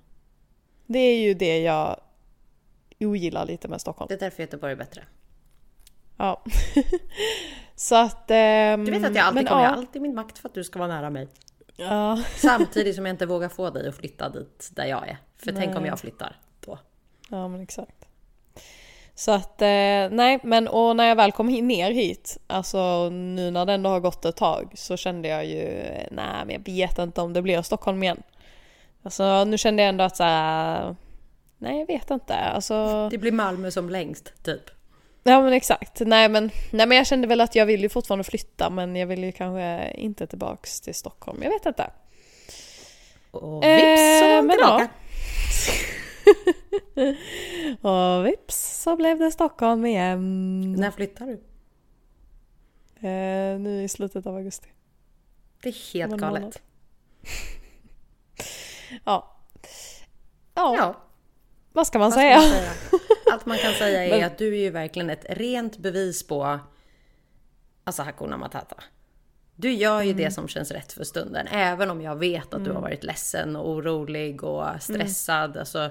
Det 0.85 0.99
är 0.99 1.19
ju 1.19 1.33
det 1.33 1.59
jag 1.61 1.99
ogillar 2.99 3.45
lite 3.45 3.67
med 3.67 3.81
Stockholm. 3.81 4.07
Det 4.07 4.13
är 4.15 4.19
därför 4.19 4.43
Göteborg 4.43 4.71
är 4.71 4.77
bättre. 4.77 5.03
Ja. 6.17 6.43
så 7.75 7.95
att... 7.95 8.31
ehm, 8.31 8.85
Du 8.85 8.91
vet 8.91 9.05
att 9.05 9.15
jag 9.15 9.25
alltid 9.25 9.47
kommer 9.47 9.61
ja. 9.61 9.67
göra 9.67 9.77
allt 9.77 9.95
i 9.95 9.99
min 9.99 10.15
makt 10.15 10.37
för 10.39 10.49
att 10.49 10.55
du 10.55 10.63
ska 10.63 10.79
vara 10.79 10.89
nära 10.89 11.09
mig. 11.09 11.27
Ja. 11.75 12.23
Samtidigt 12.35 12.95
som 12.95 13.05
jag 13.05 13.13
inte 13.13 13.25
vågar 13.25 13.49
få 13.49 13.69
dig 13.69 13.87
att 13.89 13.95
flytta 13.95 14.29
dit 14.29 14.69
där 14.73 14.85
jag 14.85 15.07
är. 15.07 15.17
För 15.37 15.51
tänk 15.51 15.75
om 15.75 15.81
Nej. 15.81 15.89
jag 15.89 15.99
flyttar 15.99 16.35
då. 16.59 16.79
Ja 17.29 17.47
men 17.47 17.61
exakt. 17.61 18.05
Så 19.19 19.31
att, 19.31 19.61
eh, 19.61 20.09
nej 20.11 20.39
men 20.43 20.67
och 20.67 20.95
när 20.95 21.07
jag 21.07 21.15
väl 21.15 21.31
kom 21.31 21.47
ner 21.47 21.91
hit, 21.91 22.37
alltså 22.47 23.09
nu 23.09 23.51
när 23.51 23.65
det 23.65 23.73
ändå 23.73 23.89
har 23.89 23.99
gått 23.99 24.25
ett 24.25 24.35
tag 24.35 24.71
så 24.75 24.97
kände 24.97 25.27
jag 25.27 25.45
ju, 25.45 25.65
nej 26.11 26.45
men 26.45 26.49
jag 26.49 26.65
vet 26.65 26.97
inte 26.97 27.21
om 27.21 27.33
det 27.33 27.41
blir 27.41 27.61
Stockholm 27.61 28.03
igen. 28.03 28.23
Alltså 29.03 29.43
nu 29.43 29.57
kände 29.57 29.83
jag 29.83 29.89
ändå 29.89 30.03
att 30.03 30.17
så 30.17 30.23
här, 30.23 30.95
nej 31.57 31.79
jag 31.79 31.87
vet 31.87 32.11
inte, 32.11 32.35
alltså. 32.35 33.09
Det 33.09 33.17
blir 33.17 33.31
Malmö 33.31 33.71
som 33.71 33.89
längst, 33.89 34.43
typ. 34.43 34.69
Ja 35.23 35.41
men 35.41 35.53
exakt, 35.53 35.99
nej 35.99 36.29
men, 36.29 36.51
nej 36.71 36.87
men 36.87 36.97
jag 36.97 37.07
kände 37.07 37.27
väl 37.27 37.41
att 37.41 37.55
jag 37.55 37.65
vill 37.65 37.81
ju 37.81 37.89
fortfarande 37.89 38.23
flytta 38.23 38.69
men 38.69 38.95
jag 38.95 39.07
vill 39.07 39.23
ju 39.23 39.31
kanske 39.31 39.91
inte 39.91 40.27
tillbaks 40.27 40.81
till 40.81 40.95
Stockholm, 40.95 41.43
jag 41.43 41.49
vet 41.49 41.65
inte. 41.65 41.89
Och 43.31 43.63
vips 43.63 44.19
så 44.19 44.25
Eh, 44.25 44.41
men 44.41 44.49
tillbaka. 44.49 44.89
Och 47.81 48.25
vips 48.25 48.81
så 48.83 48.95
blev 48.95 49.19
det 49.19 49.31
Stockholm 49.31 49.85
igen. 49.85 50.71
När 50.73 50.91
flyttar 50.91 51.25
du? 51.25 51.33
Eh, 53.07 53.59
nu 53.59 53.83
i 53.83 53.87
slutet 53.87 54.25
av 54.25 54.35
augusti. 54.35 54.67
Det 55.63 55.69
är 55.69 55.93
helt 55.93 56.17
galet. 56.17 56.61
Ja. 59.05 59.35
ja. 60.55 60.75
Ja, 60.77 61.01
vad 61.73 61.87
ska 61.87 61.99
man 61.99 62.05
vad 62.05 62.13
ska 62.13 62.19
säga? 62.21 62.35
man 62.35 62.43
säga? 62.49 62.69
Allt 63.33 63.45
man 63.45 63.57
kan 63.57 63.73
säga 63.73 64.05
är 64.05 64.09
Men- 64.09 64.23
att 64.27 64.37
du 64.37 64.47
är 64.55 64.59
ju 64.59 64.69
verkligen 64.69 65.09
ett 65.09 65.25
rent 65.29 65.77
bevis 65.77 66.27
på 66.27 66.59
alltså 67.83 68.03
Hakuna 68.03 68.37
Matata. 68.37 68.75
Du 69.55 69.71
gör 69.73 70.01
ju 70.01 70.11
Mm. 70.11 70.23
det 70.23 70.31
som 70.31 70.47
känns 70.47 70.71
rätt 70.71 70.93
för 70.93 71.03
stunden. 71.03 71.47
Även 71.47 71.89
om 71.91 72.01
jag 72.01 72.15
vet 72.15 72.53
att 72.53 72.65
du 72.65 72.71
har 72.71 72.81
varit 72.81 73.03
ledsen 73.03 73.55
och 73.55 73.69
orolig 73.69 74.43
och 74.43 74.65
stressad. 74.81 75.49
Mm. 75.49 75.59
Alltså, 75.59 75.89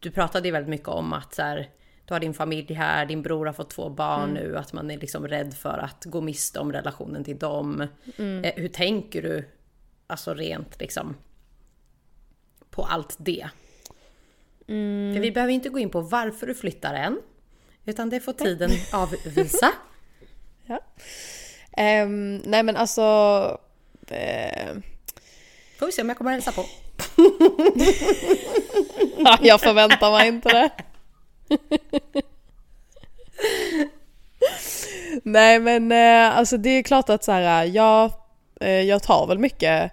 du 0.00 0.10
pratade 0.10 0.48
ju 0.48 0.52
väldigt 0.52 0.70
mycket 0.70 0.88
om 0.88 1.12
att 1.12 1.34
så 1.34 1.42
här, 1.42 1.70
du 2.04 2.14
har 2.14 2.20
din 2.20 2.34
familj 2.34 2.74
här, 2.74 3.06
din 3.06 3.22
bror 3.22 3.46
har 3.46 3.52
fått 3.52 3.70
två 3.70 3.88
barn 3.88 4.30
Mm. 4.30 4.34
nu, 4.42 4.56
att 4.58 4.72
man 4.72 4.90
är 4.90 4.98
liksom 4.98 5.28
rädd 5.28 5.54
för 5.54 5.78
att 5.78 6.04
gå 6.04 6.20
miste 6.20 6.58
om 6.60 6.72
relationen 6.72 7.24
till 7.24 7.38
dem. 7.38 7.86
Mm. 8.18 8.44
Eh, 8.44 8.52
hur 8.56 8.68
tänker 8.68 9.22
du, 9.22 9.48
alltså 10.06 10.34
rent 10.34 10.80
liksom, 10.80 11.16
på 12.70 12.82
allt 12.84 13.16
det? 13.18 13.48
Mm. 14.68 15.14
För 15.14 15.20
vi 15.20 15.32
behöver 15.32 15.52
inte 15.52 15.68
gå 15.68 15.78
in 15.78 15.90
på 15.90 16.00
varför 16.00 16.46
du 16.46 16.54
flyttar 16.54 16.94
än, 16.94 17.20
utan 17.84 18.10
det 18.10 18.20
får 18.20 18.32
tiden 18.32 18.70
avvisa. 18.92 19.72
Ja. 20.66 20.80
Ehm, 21.72 22.36
nej 22.36 22.62
men 22.62 22.76
alltså... 22.76 23.00
eh, 24.08 24.74
Får 25.78 25.86
vi 25.86 25.92
se 25.92 26.02
om 26.02 26.08
jag 26.08 26.18
kommer 26.18 26.30
hälsa 26.32 26.52
på. 26.52 26.64
jag 29.40 29.60
förväntar 29.60 30.10
mig 30.10 30.28
inte 30.28 30.48
det. 30.48 30.70
Nej 35.22 35.60
men 35.60 35.92
eh, 35.92 36.38
alltså 36.38 36.56
det 36.56 36.70
är 36.70 36.82
klart 36.82 37.08
att 37.08 37.24
så 37.24 37.32
här, 37.32 37.64
jag, 37.64 38.12
eh, 38.60 38.70
jag 38.70 39.02
tar 39.02 39.26
väl 39.26 39.38
mycket 39.38 39.92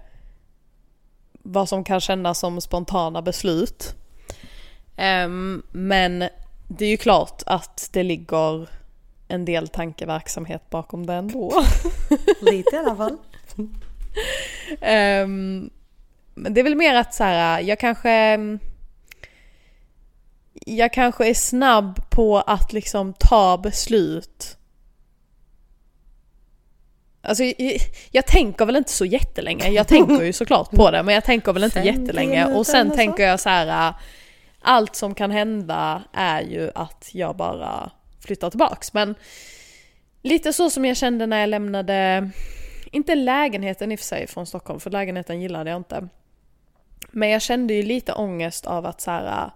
vad 1.33 1.69
som 1.69 1.83
kan 1.83 2.01
kännas 2.01 2.39
som 2.39 2.61
spontana 2.61 3.21
beslut. 3.21 3.95
Um, 5.25 5.63
men 5.71 6.29
det 6.67 6.85
är 6.85 6.89
ju 6.89 6.97
klart 6.97 7.43
att 7.45 7.89
det 7.93 8.03
ligger 8.03 8.69
en 9.27 9.45
del 9.45 9.67
tankeverksamhet 9.67 10.69
bakom 10.69 11.05
det 11.05 11.13
ändå. 11.13 11.63
Lite 12.41 12.75
i 12.75 12.79
alla 12.79 12.95
fall. 12.95 13.17
um, 15.23 15.69
det 16.37 16.61
är 16.61 16.63
väl 16.63 16.75
mer 16.75 16.95
att 16.95 17.13
så 17.13 17.23
här, 17.23 17.61
jag 17.61 17.79
kanske 17.79 18.37
jag 20.65 20.93
kanske 20.93 21.29
är 21.29 21.33
snabb 21.33 22.09
på 22.09 22.37
att 22.37 22.73
liksom 22.73 23.13
ta 23.13 23.57
beslut. 23.57 24.57
Alltså 27.21 27.43
jag, 27.43 27.77
jag 28.11 28.27
tänker 28.27 28.65
väl 28.65 28.75
inte 28.75 28.91
så 28.91 29.05
jättelänge. 29.05 29.69
Jag 29.69 29.87
tänker 29.87 30.23
ju 30.23 30.33
såklart 30.33 30.71
på 30.71 30.91
det 30.91 31.03
men 31.03 31.15
jag 31.15 31.23
tänker 31.23 31.53
väl 31.53 31.63
inte 31.63 31.79
jättelänge. 31.79 32.45
Och 32.45 32.65
sen 32.65 32.91
tänker 32.91 33.23
jag 33.23 33.39
så 33.39 33.49
här. 33.49 33.93
Allt 34.61 34.95
som 34.95 35.15
kan 35.15 35.31
hända 35.31 36.03
är 36.13 36.41
ju 36.41 36.71
att 36.75 37.09
jag 37.11 37.35
bara 37.35 37.91
flyttar 38.19 38.49
tillbaks. 38.49 38.93
Men 38.93 39.15
lite 40.21 40.53
så 40.53 40.69
som 40.69 40.85
jag 40.85 40.97
kände 40.97 41.25
när 41.25 41.39
jag 41.39 41.49
lämnade, 41.49 42.29
inte 42.91 43.15
lägenheten 43.15 43.91
i 43.91 43.95
och 43.95 43.99
för 43.99 44.05
sig 44.05 44.27
från 44.27 44.45
Stockholm 44.45 44.79
för 44.79 44.89
lägenheten 44.89 45.41
gillade 45.41 45.69
jag 45.69 45.77
inte. 45.77 46.07
Men 47.17 47.29
jag 47.29 47.41
kände 47.41 47.73
ju 47.73 47.83
lite 47.83 48.13
ångest 48.13 48.65
av 48.65 48.85
att 48.85 49.01
så 49.01 49.11
här, 49.11 49.51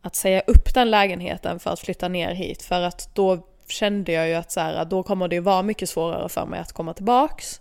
att 0.00 0.14
säga 0.14 0.40
upp 0.46 0.74
den 0.74 0.90
lägenheten 0.90 1.58
för 1.60 1.70
att 1.70 1.80
flytta 1.80 2.08
ner 2.08 2.34
hit 2.34 2.62
för 2.62 2.80
att 2.80 3.14
då 3.14 3.46
kände 3.68 4.12
jag 4.12 4.28
ju 4.28 4.34
att 4.34 4.50
så 4.50 4.60
här, 4.60 4.84
då 4.84 5.02
kommer 5.02 5.28
det 5.28 5.34
ju 5.34 5.40
vara 5.40 5.62
mycket 5.62 5.88
svårare 5.88 6.28
för 6.28 6.46
mig 6.46 6.60
att 6.60 6.72
komma 6.72 6.94
tillbaks. 6.94 7.60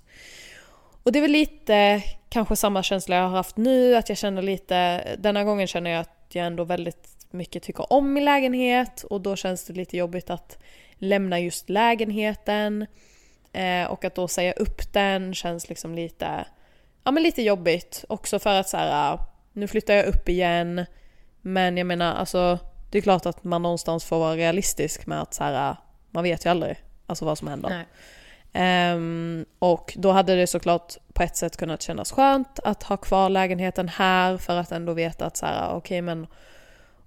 Och 1.03 1.11
det 1.11 1.19
är 1.19 1.21
väl 1.21 1.31
lite 1.31 2.03
kanske 2.29 2.55
samma 2.55 2.83
känsla 2.83 3.15
jag 3.15 3.23
har 3.23 3.37
haft 3.37 3.57
nu, 3.57 3.95
att 3.95 4.09
jag 4.09 4.17
känner 4.17 4.41
lite, 4.41 5.03
denna 5.19 5.43
gången 5.43 5.67
känner 5.67 5.91
jag 5.91 5.99
att 5.99 6.25
jag 6.29 6.45
ändå 6.45 6.63
väldigt 6.63 7.07
mycket 7.31 7.63
tycker 7.63 7.93
om 7.93 8.13
min 8.13 8.25
lägenhet 8.25 9.03
och 9.03 9.21
då 9.21 9.35
känns 9.35 9.65
det 9.65 9.73
lite 9.73 9.97
jobbigt 9.97 10.29
att 10.29 10.57
lämna 10.95 11.39
just 11.39 11.69
lägenheten. 11.69 12.85
Eh, 13.53 13.85
och 13.85 14.05
att 14.05 14.15
då 14.15 14.27
säga 14.27 14.53
upp 14.53 14.93
den 14.93 15.33
känns 15.33 15.69
liksom 15.69 15.95
lite, 15.95 16.45
ja 17.07 17.11
men 17.11 17.23
lite 17.23 17.41
jobbigt 17.41 18.05
också 18.09 18.39
för 18.39 18.59
att 18.59 18.69
så 18.69 18.77
här, 18.77 19.19
nu 19.53 19.67
flyttar 19.67 19.93
jag 19.93 20.05
upp 20.05 20.29
igen. 20.29 20.85
Men 21.41 21.77
jag 21.77 21.87
menar 21.87 22.15
alltså, 22.15 22.59
det 22.91 22.97
är 22.97 23.01
klart 23.01 23.25
att 23.25 23.43
man 23.43 23.61
någonstans 23.61 24.05
får 24.05 24.19
vara 24.19 24.35
realistisk 24.35 25.05
med 25.05 25.21
att 25.21 25.33
så 25.33 25.43
här, 25.43 25.75
man 26.11 26.23
vet 26.23 26.45
ju 26.45 26.49
aldrig 26.49 26.77
alltså 27.05 27.25
vad 27.25 27.37
som 27.37 27.47
händer. 27.47 27.85
Um, 28.93 29.45
och 29.59 29.93
då 29.97 30.11
hade 30.11 30.35
det 30.35 30.47
såklart 30.47 30.97
på 31.13 31.23
ett 31.23 31.35
sätt 31.35 31.57
kunnat 31.57 31.81
kännas 31.81 32.11
skönt 32.11 32.59
att 32.63 32.83
ha 32.83 32.97
kvar 32.97 33.29
lägenheten 33.29 33.89
här 33.89 34.37
för 34.37 34.57
att 34.57 34.71
ändå 34.71 34.93
veta 34.93 35.25
att 35.25 35.37
så 35.37 35.45
här, 35.45 35.67
okej 35.67 35.77
okay, 35.77 36.01
men 36.01 36.27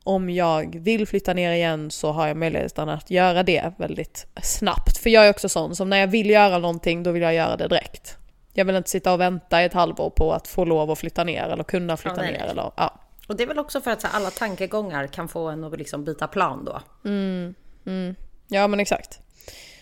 om 0.04 0.30
jag 0.30 0.76
vill 0.80 1.06
flytta 1.06 1.34
ner 1.34 1.52
igen 1.52 1.90
så 1.90 2.12
har 2.12 2.26
jag 2.26 2.36
möjligheten 2.36 2.88
att 2.88 3.10
göra 3.10 3.42
det 3.42 3.72
väldigt 3.76 4.26
snabbt. 4.42 4.98
För 4.98 5.10
jag 5.10 5.26
är 5.26 5.30
också 5.30 5.48
sån 5.48 5.76
som 5.76 5.90
när 5.90 5.96
jag 5.96 6.06
vill 6.06 6.30
göra 6.30 6.58
någonting 6.58 7.02
då 7.02 7.12
vill 7.12 7.22
jag 7.22 7.34
göra 7.34 7.56
det 7.56 7.68
direkt. 7.68 8.16
Jag 8.52 8.64
vill 8.64 8.76
inte 8.76 8.90
sitta 8.90 9.12
och 9.12 9.20
vänta 9.20 9.60
ett 9.60 9.72
halvår 9.72 10.10
på 10.10 10.32
att 10.32 10.48
få 10.48 10.64
lov 10.64 10.90
att 10.90 10.98
flytta 10.98 11.24
ner 11.24 11.48
eller 11.48 11.64
kunna 11.64 11.96
flytta 11.96 12.24
ja, 12.24 12.30
ner. 12.30 12.44
Eller, 12.44 12.72
ja. 12.76 13.00
Och 13.28 13.36
det 13.36 13.42
är 13.42 13.46
väl 13.46 13.58
också 13.58 13.80
för 13.80 13.90
att 13.90 14.02
här, 14.02 14.10
alla 14.12 14.30
tankegångar 14.30 15.06
kan 15.06 15.28
få 15.28 15.48
en 15.48 15.64
att 15.64 15.78
liksom 15.78 16.04
byta 16.04 16.26
plan 16.26 16.64
då. 16.64 16.80
Mm, 17.04 17.54
mm. 17.86 18.14
Ja 18.48 18.68
men 18.68 18.80
exakt. 18.80 19.20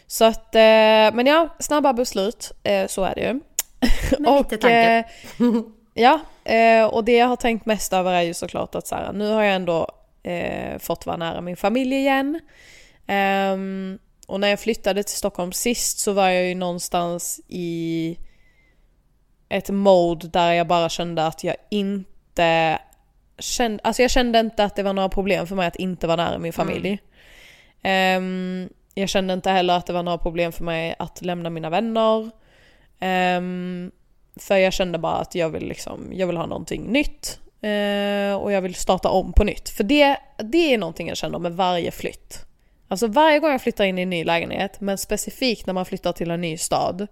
Så 0.06 0.25
att, 0.25 0.54
eh, 0.54 0.60
men 1.14 1.26
ja, 1.26 1.56
snabba 1.58 1.92
beslut, 1.92 2.52
eh, 2.62 2.87
så 2.87 3.04
är 3.04 3.14
det 3.14 3.20
ju. 3.20 3.40
Med 4.18 4.32
och, 4.32 4.38
lite 4.38 4.56
tanke. 4.56 5.04
Eh, 5.38 5.62
ja, 5.94 6.20
eh, 6.44 6.84
och 6.84 7.04
det 7.04 7.16
jag 7.16 7.26
har 7.26 7.37
tänkt 7.37 7.66
mest 7.66 7.92
över 7.92 8.12
är 8.12 8.22
ju 8.22 8.34
såklart 8.34 8.75
att 8.75 8.87
så 8.87 8.94
här, 8.94 9.12
nu 9.12 9.30
har 9.30 9.42
jag 9.42 9.54
ändå 9.54 9.88
eh, 10.22 10.78
fått 10.78 11.06
vara 11.06 11.16
nära 11.16 11.40
min 11.40 11.56
familj 11.56 11.96
igen. 11.96 12.40
Um, 13.08 13.98
och 14.26 14.40
när 14.40 14.48
jag 14.48 14.60
flyttade 14.60 15.02
till 15.02 15.16
Stockholm 15.16 15.52
sist 15.52 15.98
så 15.98 16.12
var 16.12 16.28
jag 16.28 16.44
ju 16.44 16.54
någonstans 16.54 17.40
i 17.48 18.18
ett 19.49 19.71
mode 19.71 20.28
där 20.28 20.52
jag 20.52 20.67
bara 20.67 20.88
kände 20.88 21.26
att 21.26 21.45
jag 21.45 21.57
inte 21.71 22.78
kände, 23.38 23.81
alltså 23.85 24.02
jag 24.02 24.11
kände 24.11 24.40
inte 24.40 24.64
att 24.64 24.76
det 24.76 24.83
var 24.83 24.93
några 24.93 25.09
problem 25.09 25.47
för 25.47 25.57
mig 25.57 25.67
att 25.67 25.76
inte 25.76 26.07
vara 26.07 26.17
nära 26.17 26.38
min 26.38 26.52
familj. 26.52 26.99
Mm. 27.83 28.23
Um, 28.23 28.69
jag 28.95 29.09
kände 29.09 29.35
inte 29.35 29.50
heller 29.50 29.76
att 29.76 29.87
det 29.87 29.93
var 29.93 30.02
några 30.02 30.19
problem 30.19 30.52
för 30.52 30.64
mig 30.64 30.95
att 30.99 31.23
lämna 31.23 31.50
mina 31.50 31.71
vänner. 31.71 32.31
Um, 33.00 33.90
för 34.37 34.57
jag 34.57 34.73
kände 34.73 34.99
bara 34.99 35.17
att 35.17 35.35
jag 35.35 35.50
vill, 35.50 35.69
liksom, 35.69 36.11
jag 36.12 36.26
vill 36.26 36.37
ha 36.37 36.47
någonting 36.47 36.83
nytt. 36.83 37.40
Uh, 37.64 38.35
och 38.35 38.52
jag 38.52 38.61
vill 38.61 38.75
starta 38.75 39.09
om 39.09 39.33
på 39.33 39.45
nytt. 39.45 39.69
För 39.69 39.85
det, 39.85 40.17
det 40.37 40.75
är 40.75 40.78
någonting 40.78 41.09
jag 41.09 41.17
känner 41.17 41.38
med 41.38 41.52
varje 41.52 41.90
flytt. 41.90 42.45
Alltså 42.88 43.07
varje 43.07 43.38
gång 43.38 43.50
jag 43.50 43.62
flyttar 43.62 43.85
in 43.85 43.99
i 43.99 44.02
en 44.02 44.11
ny 44.11 44.25
lägenhet, 44.25 44.81
men 44.81 44.99
specifikt 44.99 45.67
när 45.67 45.75
man 45.75 45.85
flyttar 45.85 46.12
till 46.12 46.31
en 46.31 46.40
ny 46.40 46.57
stad, 46.59 47.07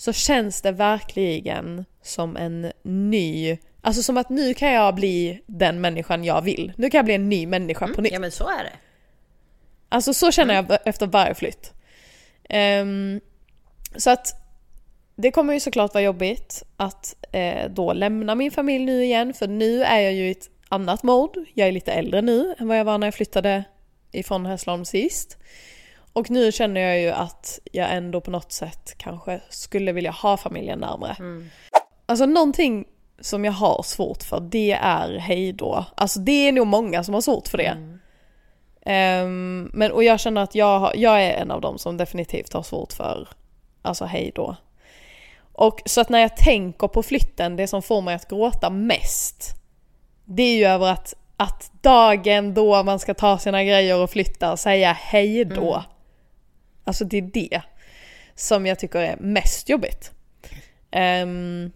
så 0.00 0.12
känns 0.12 0.62
det 0.62 0.72
verkligen 0.72 1.84
som 2.02 2.36
en 2.36 2.72
ny, 2.82 3.58
alltså 3.80 4.02
som 4.02 4.16
att 4.16 4.28
nu 4.28 4.54
kan 4.54 4.72
jag 4.72 4.94
bli 4.94 5.40
den 5.46 5.80
människan 5.80 6.24
jag 6.24 6.42
vill. 6.42 6.72
Nu 6.76 6.90
kan 6.90 6.98
jag 6.98 7.04
bli 7.04 7.14
en 7.14 7.28
ny 7.28 7.46
människa 7.46 7.84
mm, 7.84 7.96
på 7.96 8.02
nytt. 8.02 8.12
Ja 8.12 8.18
men 8.18 8.30
så 8.30 8.48
är 8.48 8.64
det. 8.64 8.72
Alltså 9.88 10.14
så 10.14 10.32
känner 10.32 10.54
mm. 10.54 10.66
jag 10.68 10.78
efter 10.84 11.06
varje 11.06 11.34
flytt. 11.34 11.72
Um, 12.82 13.20
så 13.96 14.10
att 14.10 14.34
det 15.16 15.30
kommer 15.30 15.54
ju 15.54 15.60
såklart 15.60 15.94
vara 15.94 16.04
jobbigt 16.04 16.62
att 16.76 17.14
eh, 17.32 17.70
då 17.70 17.92
lämna 17.92 18.34
min 18.34 18.50
familj 18.50 18.84
nu 18.84 19.04
igen 19.04 19.34
för 19.34 19.48
nu 19.48 19.82
är 19.82 20.00
jag 20.00 20.12
ju 20.12 20.28
i 20.28 20.30
ett 20.30 20.50
annat 20.68 21.02
mode. 21.02 21.44
Jag 21.54 21.68
är 21.68 21.72
lite 21.72 21.92
äldre 21.92 22.22
nu 22.22 22.54
än 22.58 22.68
vad 22.68 22.78
jag 22.78 22.84
var 22.84 22.98
när 22.98 23.06
jag 23.06 23.14
flyttade 23.14 23.64
ifrån 24.12 24.46
Hässleholm 24.46 24.84
sist. 24.84 25.38
Och 26.12 26.30
nu 26.30 26.52
känner 26.52 26.80
jag 26.80 27.00
ju 27.00 27.10
att 27.10 27.58
jag 27.72 27.94
ändå 27.94 28.20
på 28.20 28.30
något 28.30 28.52
sätt 28.52 28.94
kanske 28.96 29.40
skulle 29.48 29.92
vilja 29.92 30.10
ha 30.10 30.36
familjen 30.36 30.78
närmre. 30.78 31.16
Mm. 31.18 31.50
Alltså 32.06 32.26
någonting 32.26 32.84
som 33.20 33.44
jag 33.44 33.52
har 33.52 33.82
svårt 33.82 34.22
för 34.22 34.40
det 34.40 34.72
är 34.72 35.18
hejdå. 35.18 35.84
Alltså 35.94 36.20
det 36.20 36.48
är 36.48 36.52
nog 36.52 36.66
många 36.66 37.04
som 37.04 37.14
har 37.14 37.20
svårt 37.20 37.48
för 37.48 37.58
det. 37.58 37.76
Mm. 37.76 38.00
Um, 38.84 39.70
men, 39.74 39.92
och 39.92 40.04
jag 40.04 40.20
känner 40.20 40.42
att 40.42 40.54
jag, 40.54 40.96
jag 40.96 41.22
är 41.22 41.30
en 41.30 41.50
av 41.50 41.60
dem 41.60 41.78
som 41.78 41.96
definitivt 41.96 42.52
har 42.52 42.62
svårt 42.62 42.92
för 42.92 43.28
alltså 43.82 44.04
hejdå. 44.04 44.56
Och 45.52 45.82
så 45.86 46.00
att 46.00 46.08
när 46.08 46.18
jag 46.18 46.36
tänker 46.36 46.88
på 46.88 47.02
flytten, 47.02 47.56
det 47.56 47.66
som 47.66 47.82
får 47.82 48.00
mig 48.00 48.14
att 48.14 48.28
gråta 48.28 48.70
mest, 48.70 49.54
det 50.24 50.42
är 50.42 50.56
ju 50.56 50.64
över 50.64 50.92
att, 50.92 51.14
att 51.36 51.72
dagen 51.82 52.54
då 52.54 52.82
man 52.82 52.98
ska 52.98 53.14
ta 53.14 53.38
sina 53.38 53.64
grejer 53.64 54.02
och 54.02 54.10
flytta 54.10 54.52
och 54.52 54.58
säga 54.58 54.92
hej 54.92 55.44
då. 55.44 55.74
Mm. 55.74 55.82
Alltså 56.84 57.04
det 57.04 57.18
är 57.18 57.22
det 57.22 57.62
som 58.34 58.66
jag 58.66 58.78
tycker 58.78 58.98
är 58.98 59.16
mest 59.16 59.68
jobbigt. 59.68 60.12
Um, 60.92 61.72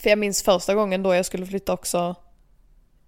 för 0.00 0.10
jag 0.10 0.18
minns 0.18 0.42
första 0.42 0.74
gången 0.74 1.02
då 1.02 1.14
jag 1.14 1.26
skulle 1.26 1.46
flytta 1.46 1.72
också, 1.72 2.14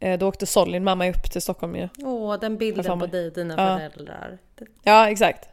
eh, 0.01 0.19
då 0.19 0.29
åkte 0.29 0.47
Solin 0.47 0.85
med 0.85 0.99
mig 0.99 1.11
upp 1.11 1.31
till 1.31 1.43
Stockholm 1.43 1.77
ju. 1.77 1.89
Åh, 1.99 2.41
den 2.41 2.57
bilden 2.57 2.99
på 2.99 3.07
dig, 3.07 3.31
dina 3.31 3.55
ja. 3.55 3.79
föräldrar. 3.79 4.39
Ja, 4.83 5.11
exakt. 5.11 5.49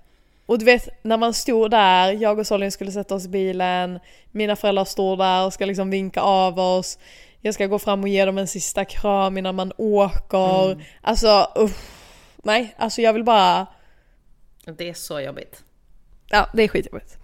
Och 0.45 0.59
du 0.59 0.65
vet, 0.65 0.89
när 1.03 1.17
man 1.17 1.33
stod 1.33 1.71
där, 1.71 2.11
jag 2.11 2.39
och 2.39 2.47
Solin 2.47 2.71
skulle 2.71 2.91
sätta 2.91 3.15
oss 3.15 3.25
i 3.25 3.29
bilen, 3.29 3.99
mina 4.31 4.55
föräldrar 4.55 4.85
står 4.85 5.17
där 5.17 5.45
och 5.45 5.53
ska 5.53 5.65
liksom 5.65 5.89
vinka 5.89 6.21
av 6.21 6.59
oss. 6.59 6.99
Jag 7.41 7.53
ska 7.53 7.67
gå 7.67 7.79
fram 7.79 8.01
och 8.01 8.07
ge 8.07 8.25
dem 8.25 8.37
en 8.37 8.47
sista 8.47 8.85
kram 8.85 9.37
innan 9.37 9.55
man 9.55 9.71
åker. 9.77 10.71
Mm. 10.71 10.83
Alltså, 11.01 11.51
uff, 11.55 11.91
nej, 12.43 12.75
alltså 12.77 13.01
jag 13.01 13.13
vill 13.13 13.23
bara... 13.23 13.67
Det 14.65 14.89
är 14.89 14.93
så 14.93 15.19
jobbigt. 15.19 15.63
Ja, 16.29 16.49
det 16.53 16.63
är 16.63 16.67
skitjobbigt. 16.67 17.17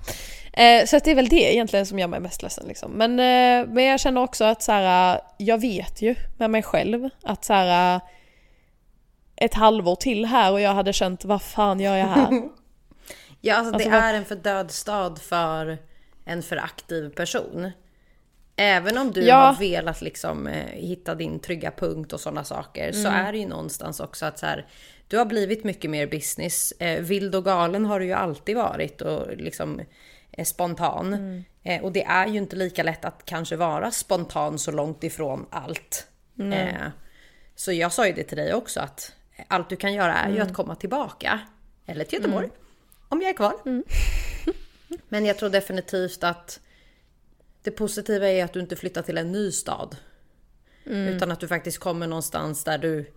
Eh, 0.54 0.86
så 0.86 1.00
det 1.00 1.12
är 1.12 1.16
väl 1.16 1.30
det 1.30 1.54
egentligen 1.54 1.86
som 1.86 2.00
gör 2.00 2.08
mig 2.08 2.20
mest 2.20 2.42
ledsen 2.42 2.68
liksom. 2.68 2.92
Men, 2.92 3.12
eh, 3.12 3.74
men 3.74 3.84
jag 3.84 4.00
känner 4.00 4.22
också 4.22 4.44
att 4.46 4.64
så 4.64 4.72
här, 4.72 5.22
jag 5.38 5.62
vet 5.62 6.02
ju 6.02 6.16
med 6.38 6.50
mig 6.50 6.64
själv 6.64 7.10
att 7.24 7.46
så 7.46 7.54
här, 7.54 8.02
ett 9.36 9.54
halvår 9.54 9.96
till 9.96 10.26
här 10.26 10.52
och 10.52 10.62
jag 10.62 10.74
hade 10.74 10.94
känt 10.94 11.26
vad 11.26 11.42
fan 11.42 11.80
gör 11.80 11.96
jag 11.96 12.08
här? 12.08 12.42
Ja, 13.42 13.56
alltså, 13.56 13.74
alltså 13.74 13.90
det 13.90 13.96
vad... 13.96 14.04
är 14.04 14.14
en 14.14 14.26
för 14.26 14.36
död 14.36 14.72
stad 14.72 15.22
för 15.22 15.78
en 16.26 16.44
för 16.44 16.58
aktiv 16.58 17.10
person. 17.10 17.72
Även 18.60 18.98
om 18.98 19.12
du 19.12 19.22
ja. 19.22 19.36
har 19.36 19.60
velat 19.60 20.02
liksom 20.02 20.48
eh, 20.48 20.66
hitta 20.66 21.16
din 21.16 21.40
trygga 21.40 21.72
punkt 21.72 22.14
och 22.14 22.20
sådana 22.20 22.44
saker 22.44 22.90
mm. 22.90 23.04
så 23.04 23.10
är 23.10 23.32
det 23.32 23.38
ju 23.38 23.48
någonstans 23.48 24.00
också 24.00 24.26
att 24.26 24.40
så 24.40 24.46
här, 24.46 24.68
du 25.08 25.18
har 25.18 25.26
blivit 25.26 25.64
mycket 25.64 25.92
mer 25.92 26.08
business. 26.08 26.72
Eh, 26.72 27.02
vild 27.02 27.36
och 27.36 27.46
galen 27.46 27.86
har 27.86 28.00
du 28.00 28.06
ju 28.06 28.14
alltid 28.14 28.56
varit 28.56 29.02
och 29.02 29.38
liksom 29.38 29.82
eh, 30.32 30.46
spontan. 30.46 31.44
Eh, 31.64 31.84
och 31.84 31.92
det 31.92 32.04
är 32.04 32.28
ju 32.28 32.38
inte 32.38 32.56
lika 32.56 32.84
lätt 32.84 33.06
att 33.06 33.26
kanske 33.26 33.56
vara 33.56 33.92
spontan 33.92 34.60
så 34.60 34.72
långt 34.72 35.04
ifrån 35.04 35.46
allt. 35.50 36.08
Eh, 36.54 36.88
så 37.56 37.72
jag 37.72 37.92
sa 37.92 38.08
ju 38.08 38.14
det 38.14 38.24
till 38.24 38.38
dig 38.38 38.54
också 38.54 38.80
att 38.80 39.14
allt 39.48 39.70
du 39.70 39.76
kan 39.76 39.94
göra 39.94 40.14
är 40.14 40.30
ju 40.30 40.40
att 40.40 40.54
komma 40.54 40.76
tillbaka. 40.76 41.40
Eller 41.86 42.06
till 42.06 42.20
Göteborg. 42.20 42.50
Om 43.10 43.22
jag 43.22 43.30
är 43.30 43.34
kvar. 43.34 43.54
Men 45.10 45.26
jag 45.26 45.38
tror 45.38 45.50
definitivt 45.50 46.24
att 46.24 46.60
det 47.68 47.72
positiva 47.72 48.28
är 48.28 48.44
att 48.44 48.54
du 48.54 48.60
inte 48.60 48.76
flyttar 48.76 49.02
till 49.02 49.18
en 49.18 49.32
ny 49.32 49.52
stad. 49.52 49.96
Utan 50.84 51.32
att 51.32 51.40
du 51.40 51.48
faktiskt 51.48 51.78
kommer 51.78 52.08
någonstans 52.08 52.64
där 52.64 52.78
du 52.78 53.14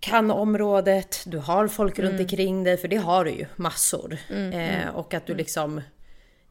kan 0.00 0.30
området, 0.30 1.22
du 1.26 1.38
har 1.38 1.68
folk 1.68 1.98
runt 1.98 2.20
omkring 2.20 2.64
dig, 2.64 2.76
för 2.76 2.88
det 2.88 2.96
har 2.96 3.24
du 3.24 3.30
ju 3.30 3.46
massor. 3.56 4.18
Eh, 4.30 4.88
och 4.94 5.14
att 5.14 5.26
du 5.26 5.34
liksom 5.34 5.80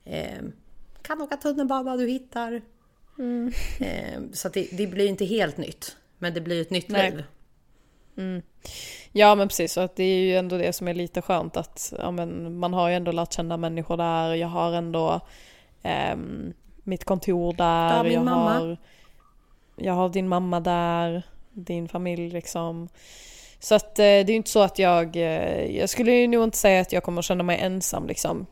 eh, 0.05 0.41
kan 1.01 1.21
åka 1.21 1.37
tunnelbana 1.37 1.97
du 1.97 2.07
hittar. 2.07 2.61
Eh, 3.79 4.21
så 4.33 4.49
det, 4.49 4.67
det 4.71 4.87
blir 4.87 5.07
inte 5.07 5.25
helt 5.25 5.57
nytt, 5.57 5.97
men 6.17 6.33
det 6.33 6.41
blir 6.41 6.61
ett 6.61 6.69
nytt 6.69 6.89
Nej. 6.89 7.11
liv. 7.11 7.23
Ja 9.11 9.35
men 9.35 9.47
precis, 9.47 9.73
så 9.73 9.81
att 9.81 9.95
det 9.95 10.03
är 10.03 10.19
ju 10.19 10.35
ändå 10.35 10.57
det 10.57 10.73
som 10.73 10.87
är 10.87 10.93
lite 10.93 11.21
skönt 11.21 11.57
att 11.57 11.93
ja, 11.97 12.11
men 12.11 12.59
man 12.59 12.73
har 12.73 12.89
ju 12.89 12.95
ändå 12.95 13.11
lärt 13.11 13.33
känna 13.33 13.57
människor 13.57 13.97
där. 13.97 14.33
Jag 14.33 14.47
har 14.47 14.73
ändå 14.73 15.21
ehm, 15.83 16.53
mitt 16.83 17.03
kontor 17.03 17.53
där. 17.53 17.97
Ja, 17.97 18.03
min 18.03 18.11
jag, 18.11 18.25
mamma. 18.25 18.53
Har, 18.53 18.77
jag 19.75 19.93
har 19.93 20.09
din 20.09 20.27
mamma 20.27 20.59
där, 20.59 21.23
din 21.51 21.87
familj 21.87 22.29
liksom. 22.29 22.89
Så 23.59 23.75
att 23.75 23.99
eh, 23.99 24.03
det 24.03 24.09
är 24.09 24.29
ju 24.29 24.35
inte 24.35 24.49
så 24.49 24.61
att 24.61 24.79
jag, 24.79 25.15
eh, 25.15 25.77
jag 25.77 25.89
skulle 25.89 26.11
ju 26.11 26.27
nog 26.27 26.43
inte 26.43 26.57
säga 26.57 26.81
att 26.81 26.93
jag 26.93 27.03
kommer 27.03 27.21
känna 27.21 27.43
mig 27.43 27.59
ensam 27.59 28.07
liksom. 28.07 28.45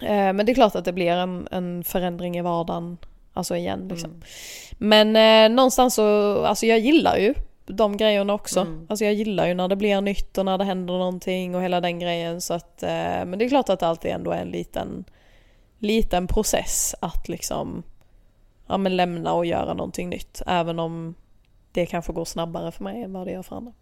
Eh, 0.00 0.32
men 0.32 0.46
det 0.46 0.52
är 0.52 0.54
klart 0.54 0.74
att 0.74 0.84
det 0.84 0.92
blir 0.92 1.12
en, 1.12 1.48
en 1.50 1.84
förändring 1.84 2.36
i 2.36 2.42
vardagen, 2.42 2.98
alltså 3.32 3.56
igen 3.56 3.88
liksom. 3.88 4.22
Men 4.78 5.16
eh, 5.16 5.56
någonstans 5.56 5.94
så, 5.94 6.38
alltså 6.44 6.66
jag 6.66 6.78
gillar 6.78 7.16
ju 7.16 7.34
de 7.66 7.96
grejerna 7.96 8.34
också. 8.34 8.60
Mm. 8.60 8.86
Alltså 8.88 9.04
jag 9.04 9.14
gillar 9.14 9.46
ju 9.46 9.54
när 9.54 9.68
det 9.68 9.76
blir 9.76 10.00
nytt 10.00 10.38
och 10.38 10.44
när 10.44 10.58
det 10.58 10.64
händer 10.64 10.94
någonting 10.94 11.54
och 11.54 11.62
hela 11.62 11.80
den 11.80 11.98
grejen. 11.98 12.40
Så 12.40 12.54
att, 12.54 12.82
eh, 12.82 12.88
men 13.24 13.38
det 13.38 13.44
är 13.44 13.48
klart 13.48 13.68
att 13.68 13.80
det 13.80 13.86
alltid 13.86 14.10
ändå 14.10 14.30
är 14.30 14.42
en 14.42 14.50
liten, 14.50 15.04
liten 15.84 16.26
process 16.26 16.94
att 17.00 17.28
liksom 17.28 17.82
ja, 18.66 18.78
men 18.78 18.96
lämna 18.96 19.32
och 19.32 19.46
göra 19.46 19.74
någonting 19.74 20.08
nytt. 20.08 20.42
Även 20.46 20.78
om 20.78 21.14
det 21.72 21.86
kanske 21.86 22.12
går 22.12 22.24
snabbare 22.24 22.72
för 22.72 22.84
mig 22.84 23.02
än 23.02 23.12
vad 23.12 23.26
det 23.26 23.32
gör 23.32 23.42
för 23.42 23.56
andra. 23.56 23.72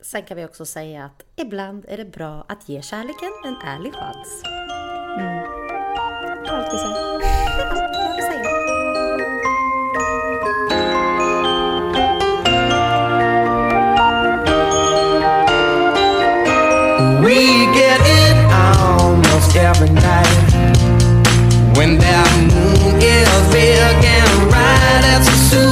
Sen 0.00 0.22
kan 0.22 0.36
vi 0.36 0.44
också 0.44 0.66
säga 0.66 1.04
att 1.04 1.22
ibland 1.36 1.84
är 1.88 1.96
det 1.96 2.04
bra 2.04 2.44
att 2.48 2.68
ge 2.68 2.82
kärleken 2.82 3.32
en 3.44 3.56
ärlig 3.68 3.94
chans. 3.94 4.42
Säger. 6.70 7.02
Det 7.54 7.64
var 7.64 7.82
allt. 7.82 8.22
We 17.24 17.34
get 17.78 18.00
it 18.00 18.36
almost 18.52 19.56
every 19.56 19.90
night. 19.90 20.31
When 21.82 21.98
that 21.98 22.30
moon 22.54 22.94
is 23.02 23.42
big 23.50 24.04
and 24.06 24.48
bright, 24.48 25.02
it's 25.18 25.26
a 25.26 25.71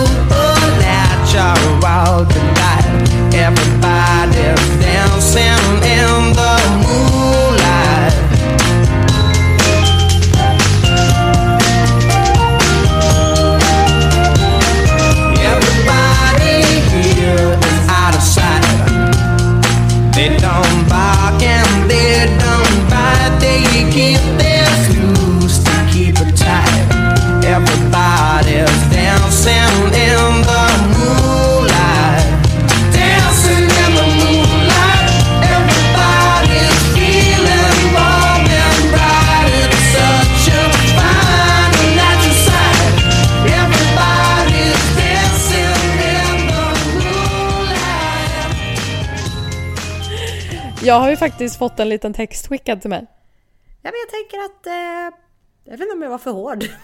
faktiskt 51.20 51.56
fått 51.56 51.80
en 51.80 51.88
liten 51.88 52.12
text 52.12 52.46
skickad 52.46 52.80
till 52.80 52.90
mig. 52.90 53.06
Ja, 53.64 53.90
men 53.90 53.92
jag 54.00 54.08
tänker 54.10 54.38
att... 54.38 54.66
Eh, 54.66 55.18
jag 55.64 55.72
vet 55.72 55.80
inte 55.80 55.92
om 55.92 56.02
jag 56.02 56.10
var 56.10 56.18
för 56.18 56.30
hård. 56.30 56.64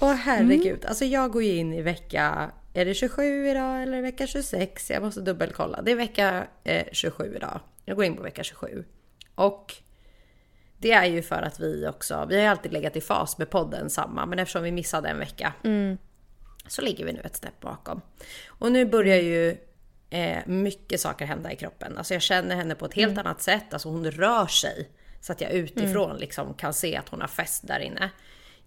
Åh 0.00 0.14
herregud. 0.14 0.84
Alltså 0.84 1.04
jag 1.04 1.32
går 1.32 1.42
ju 1.42 1.56
in 1.56 1.72
i 1.72 1.82
vecka... 1.82 2.50
Är 2.74 2.84
det 2.84 2.94
27 2.94 3.48
idag 3.48 3.82
eller 3.82 4.02
vecka 4.02 4.26
26? 4.26 4.90
Jag 4.90 5.02
måste 5.02 5.20
dubbelkolla. 5.20 5.82
Det 5.82 5.90
är 5.90 5.96
vecka 5.96 6.46
eh, 6.64 6.86
27 6.92 7.32
idag. 7.36 7.60
Jag 7.84 7.96
går 7.96 8.04
in 8.04 8.16
på 8.16 8.22
vecka 8.22 8.42
27. 8.42 8.84
Och 9.34 9.74
det 10.78 10.92
är 10.92 11.06
ju 11.06 11.22
för 11.22 11.42
att 11.42 11.60
vi 11.60 11.88
också... 11.88 12.26
Vi 12.28 12.34
har 12.34 12.42
ju 12.42 12.48
alltid 12.48 12.72
legat 12.72 12.96
i 12.96 13.00
fas 13.00 13.38
med 13.38 13.50
podden 13.50 13.90
samma, 13.90 14.26
men 14.26 14.38
eftersom 14.38 14.62
vi 14.62 14.72
missade 14.72 15.08
en 15.08 15.18
vecka 15.18 15.52
så 16.66 16.82
ligger 16.82 17.04
vi 17.04 17.12
nu 17.12 17.20
ett 17.24 17.36
snäpp 17.36 17.60
bakom. 17.60 18.00
Och 18.46 18.72
nu 18.72 18.84
börjar 18.84 19.16
ju 19.16 19.56
eh, 20.10 20.46
mycket 20.46 21.00
saker 21.00 21.26
hända 21.26 21.52
i 21.52 21.56
kroppen. 21.56 21.98
Alltså 21.98 22.14
jag 22.14 22.22
känner 22.22 22.56
henne 22.56 22.74
på 22.74 22.86
ett 22.86 22.94
helt 22.94 23.18
annat 23.18 23.42
sätt. 23.42 23.72
Alltså 23.72 23.88
hon 23.88 24.10
rör 24.10 24.46
sig. 24.46 24.88
Så 25.20 25.32
att 25.32 25.40
jag 25.40 25.50
utifrån 25.50 26.16
liksom 26.16 26.54
kan 26.54 26.74
se 26.74 26.96
att 26.96 27.08
hon 27.08 27.20
har 27.20 27.28
fäst 27.28 27.66
där 27.66 27.80
inne. 27.80 28.10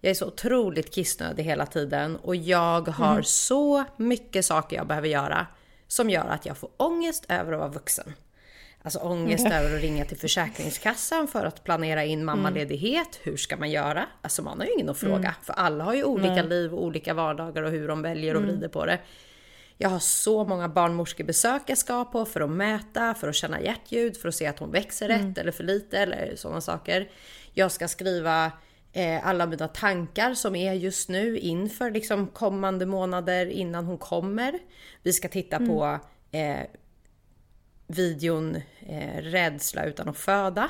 Jag 0.02 0.10
är 0.10 0.14
så 0.14 0.28
otroligt 0.28 0.94
kissnödig 0.94 1.44
hela 1.44 1.66
tiden 1.66 2.16
och 2.16 2.36
jag 2.36 2.88
har 2.88 3.22
så 3.22 3.84
mycket 3.98 4.46
saker 4.46 4.78
jag 4.78 4.88
behöver 4.88 5.08
göra 5.08 5.48
som 5.88 6.10
gör 6.10 6.26
att 6.26 6.46
jag 6.46 6.58
får 6.58 6.70
ångest 6.78 7.26
över 7.30 7.54
att 7.54 7.60
vara 7.60 7.70
vuxen. 7.70 8.14
Alltså 8.86 9.00
ångest 9.00 9.46
över 9.46 9.76
att 9.76 9.82
ringa 9.82 10.06
till 10.06 10.18
Försäkringskassan 10.18 11.28
för 11.28 11.46
att 11.46 11.64
planera 11.64 12.04
in 12.04 12.26
mammaledighet. 12.26 13.20
Hur 13.24 13.38
ska 13.38 13.58
man 13.58 13.72
göra? 13.72 14.06
Alltså 14.22 14.42
man 14.42 14.60
har 14.60 14.66
ju 14.66 14.74
ingen 14.74 14.90
att 14.90 14.98
fråga. 14.98 15.36
För 15.42 15.54
alla 15.54 15.84
har 15.84 15.94
ju 15.94 16.04
olika 16.04 16.44
liv 16.44 16.74
och 16.74 16.84
olika 16.84 17.14
vardagar 17.14 17.64
och 17.64 17.72
hur 17.72 17.88
de 17.88 18.02
väljer 18.02 18.36
och 18.36 18.42
vrider 18.42 18.68
på 18.68 18.86
det. 18.86 19.00
Jag 19.78 19.90
har 19.90 20.00
så 20.00 20.46
många 20.46 20.70
barnmorskebesök 20.70 21.62
jag 21.66 21.78
ska 21.78 22.06
på 22.06 22.26
för 22.26 22.42
att 22.42 22.50
mäta, 22.50 23.14
för 23.14 23.28
att 23.28 23.36
känna 23.36 23.62
hjärtljud, 23.62 24.18
för 24.18 24.30
att 24.30 24.36
se 24.36 24.48
att 24.48 24.60
hon 24.60 24.72
växer 24.72 25.08
rätt 25.08 25.38
eller 25.38 25.52
för 25.52 25.64
lite 25.64 25.98
eller 25.98 26.36
sådana 26.36 26.62
saker. 26.62 27.10
Jag 27.54 27.72
ska 27.72 27.88
skriva 27.88 28.52
eh, 28.94 29.28
alla 29.28 29.46
mina 29.46 29.68
tankar 29.68 30.34
som 30.34 30.56
är 30.56 30.74
just 30.74 31.10
nu 31.10 31.38
inför 31.40 31.92
liksom 31.92 32.28
kommande 32.28 32.86
månader 32.86 33.46
innan 33.46 33.86
hon 33.86 33.98
kommer. 33.98 34.60
Vi 35.04 35.14
ska 35.14 35.28
titta 35.28 35.60
på 35.60 36.00
eh, 36.32 36.58
videon 37.88 38.56
eh, 38.80 39.22
Rädsla 39.22 39.86
utan 39.86 40.10
att 40.10 40.18
föda. 40.18 40.70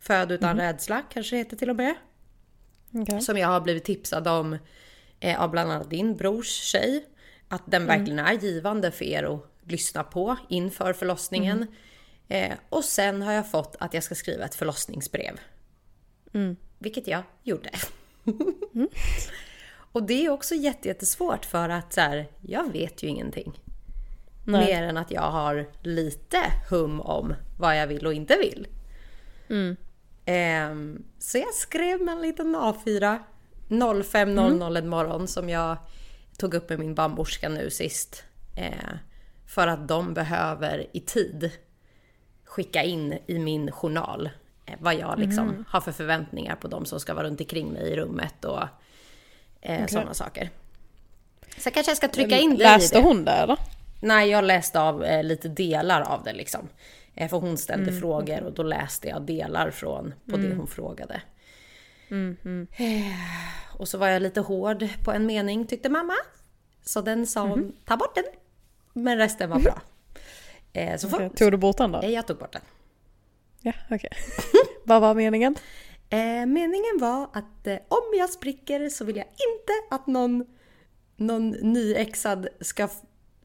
Föd 0.00 0.32
utan 0.32 0.56
rädsla 0.56 1.02
kanske 1.12 1.36
det 1.36 1.38
heter 1.38 1.56
till 1.56 1.70
och 1.70 1.76
med. 1.76 1.94
Okej. 2.94 3.20
Som 3.20 3.38
jag 3.38 3.48
har 3.48 3.60
blivit 3.60 3.84
tipsad 3.84 4.28
om 4.28 4.58
eh, 5.20 5.40
av 5.42 5.50
bland 5.50 5.70
annat 5.72 5.90
din 5.90 6.16
brors 6.16 6.48
tjej. 6.48 7.04
Att 7.48 7.62
den 7.66 7.86
verkligen 7.86 8.18
är 8.18 8.32
givande 8.32 8.90
för 8.90 9.04
er 9.04 9.22
att 9.34 9.70
lyssna 9.70 10.02
på 10.04 10.36
inför 10.48 10.92
förlossningen. 10.92 11.66
Eh, 12.28 12.52
och 12.68 12.84
sen 12.84 13.22
har 13.22 13.32
jag 13.32 13.50
fått 13.50 13.76
att 13.80 13.94
jag 13.94 14.02
ska 14.02 14.14
skriva 14.14 14.44
ett 14.44 14.54
förlossningsbrev. 14.54 15.40
Vilket 16.78 17.06
jag 17.06 17.22
gjorde. 17.42 17.70
och 19.92 20.02
det 20.02 20.24
är 20.24 20.30
också 20.30 20.54
jätte- 20.54 20.88
jättesvårt 20.88 21.44
för 21.44 21.68
att 21.68 21.92
så 21.92 22.00
här, 22.00 22.26
jag 22.40 22.72
vet 22.72 23.02
ju 23.02 23.06
ingenting. 23.08 23.52
Nej. 24.44 24.66
Mer 24.66 24.82
än 24.82 24.96
att 24.96 25.10
jag 25.10 25.30
har 25.30 25.66
lite 25.82 26.38
hum 26.70 27.00
om 27.00 27.34
vad 27.58 27.78
jag 27.78 27.86
vill 27.86 28.06
och 28.06 28.14
inte 28.14 28.36
vill. 28.36 28.66
Ehm, 30.24 31.04
så 31.18 31.38
jag 31.38 31.54
skrev 31.54 32.00
med 32.00 32.12
en 32.12 32.22
liten 32.22 32.56
A4 32.56 33.18
05.00 33.68 34.78
en 34.78 34.88
morgon 34.88 35.28
som 35.28 35.48
jag 35.48 35.76
tog 36.38 36.54
upp 36.54 36.68
med 36.68 36.78
min 36.78 36.94
barnmorska 36.94 37.48
nu 37.48 37.70
sist. 37.70 38.24
Eh, 38.56 38.94
för 39.46 39.66
att 39.66 39.88
de 39.88 40.14
behöver 40.14 40.86
i 40.92 41.00
tid 41.00 41.50
skicka 42.44 42.82
in 42.82 43.18
i 43.26 43.38
min 43.38 43.72
journal 43.72 44.30
eh, 44.66 44.74
vad 44.80 44.94
jag 44.94 45.18
liksom 45.18 45.64
har 45.68 45.80
för 45.80 45.92
förväntningar 45.92 46.56
på 46.56 46.68
de 46.68 46.84
som 46.84 47.00
ska 47.00 47.14
vara 47.14 47.26
runt 47.26 47.40
omkring 47.40 47.72
mig 47.72 47.82
i 47.82 47.96
rummet 47.96 48.44
och 48.44 48.62
eh, 49.60 49.86
sådana 49.86 50.14
saker. 50.14 50.50
Så 51.58 51.70
kanske 51.70 51.90
jag 51.90 51.96
ska 51.96 52.08
trycka 52.08 52.38
in 52.38 52.52
i 52.52 52.56
Läste 52.56 52.98
det. 52.98 53.04
hon 53.04 53.24
det 53.24 53.32
eller? 53.32 53.58
Nej, 54.02 54.28
jag 54.30 54.44
läste 54.44 54.80
av 54.80 55.04
eh, 55.04 55.24
lite 55.24 55.48
delar 55.48 56.00
av 56.00 56.22
det 56.24 56.32
liksom. 56.32 56.68
Eh, 57.14 57.28
För 57.28 57.36
hon 57.36 57.58
ställde 57.58 57.92
frågor 58.00 58.42
och 58.42 58.52
då 58.54 58.62
läste 58.62 59.08
jag 59.08 59.22
delar 59.22 59.70
från 59.70 60.14
på 60.30 60.36
det 60.36 60.54
hon 60.54 60.66
frågade. 60.66 61.22
Eh, 62.76 63.78
Och 63.78 63.88
så 63.88 63.98
var 63.98 64.08
jag 64.08 64.22
lite 64.22 64.40
hård 64.40 64.88
på 65.04 65.12
en 65.12 65.26
mening 65.26 65.66
tyckte 65.66 65.88
mamma. 65.88 66.14
Så 66.84 67.00
den 67.00 67.26
sa 67.26 67.40
hon, 67.46 67.72
ta 67.84 67.96
bort 67.96 68.14
den. 68.14 68.24
Men 68.92 69.18
resten 69.18 69.50
var 69.50 69.58
bra. 69.60 69.80
Eh, 70.72 70.96
Så 70.96 71.08
Okej, 71.16 71.30
Tog 71.30 71.50
du 71.52 71.56
bort 71.56 71.76
den 71.78 71.92
då? 71.92 72.00
Eh, 72.00 72.10
jag 72.10 72.26
tog 72.26 72.38
bort 72.38 72.52
den. 72.52 72.62
Ja, 73.60 73.72
okej. 73.90 74.10
Vad 74.84 75.00
var 75.00 75.14
meningen? 75.14 75.54
Eh, 76.10 76.46
meningen 76.46 76.98
var 77.00 77.22
att 77.32 77.66
om 77.88 78.02
jag 78.18 78.30
spricker 78.30 78.88
så 78.88 79.04
vill 79.04 79.16
jag 79.16 79.26
inte 79.26 79.72
att 79.90 80.06
någon, 80.06 80.46
någon 81.16 81.50
nyexad 81.50 82.48
ska 82.60 82.88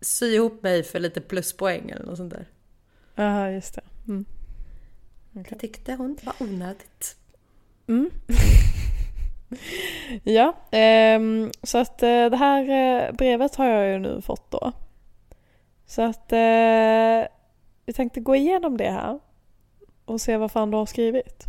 sy 0.02 0.26
ihop 0.36 0.64
mig 0.64 0.84
för 0.84 1.00
lite 1.00 1.22
pluspoäng 1.22 1.90
eller 1.90 2.06
något 2.06 2.18
sånt 2.18 2.34
där. 2.34 2.48
Ja, 3.16 3.52
just 3.52 3.76
det. 3.76 3.82
Mm. 4.08 4.26
Det 5.32 5.56
tyckte 5.56 5.94
hon 5.94 6.18
var 6.24 6.34
onödigt. 6.40 7.16
Ja, 10.24 10.58
ehm, 10.72 11.52
så 11.64 11.78
att 11.78 12.04
eh, 12.04 12.26
det 12.26 12.38
här 12.38 12.70
eh, 12.70 13.12
brevet 13.12 13.56
har 13.56 13.66
jag 13.66 13.94
ju 13.94 14.00
nu 14.00 14.22
fått 14.22 14.52
då. 14.52 14.72
Så 15.86 16.02
att 16.02 16.32
eh, 16.32 17.28
vi 17.86 17.94
tänkte 17.94 18.20
gå 18.20 18.36
igenom 18.36 18.78
det 18.78 18.92
här 18.92 19.20
och 20.06 20.22
se 20.22 20.38
vad 20.38 20.52
fan 20.52 20.72
du 20.72 20.78
har 20.78 20.86
skrivit. 20.86 21.44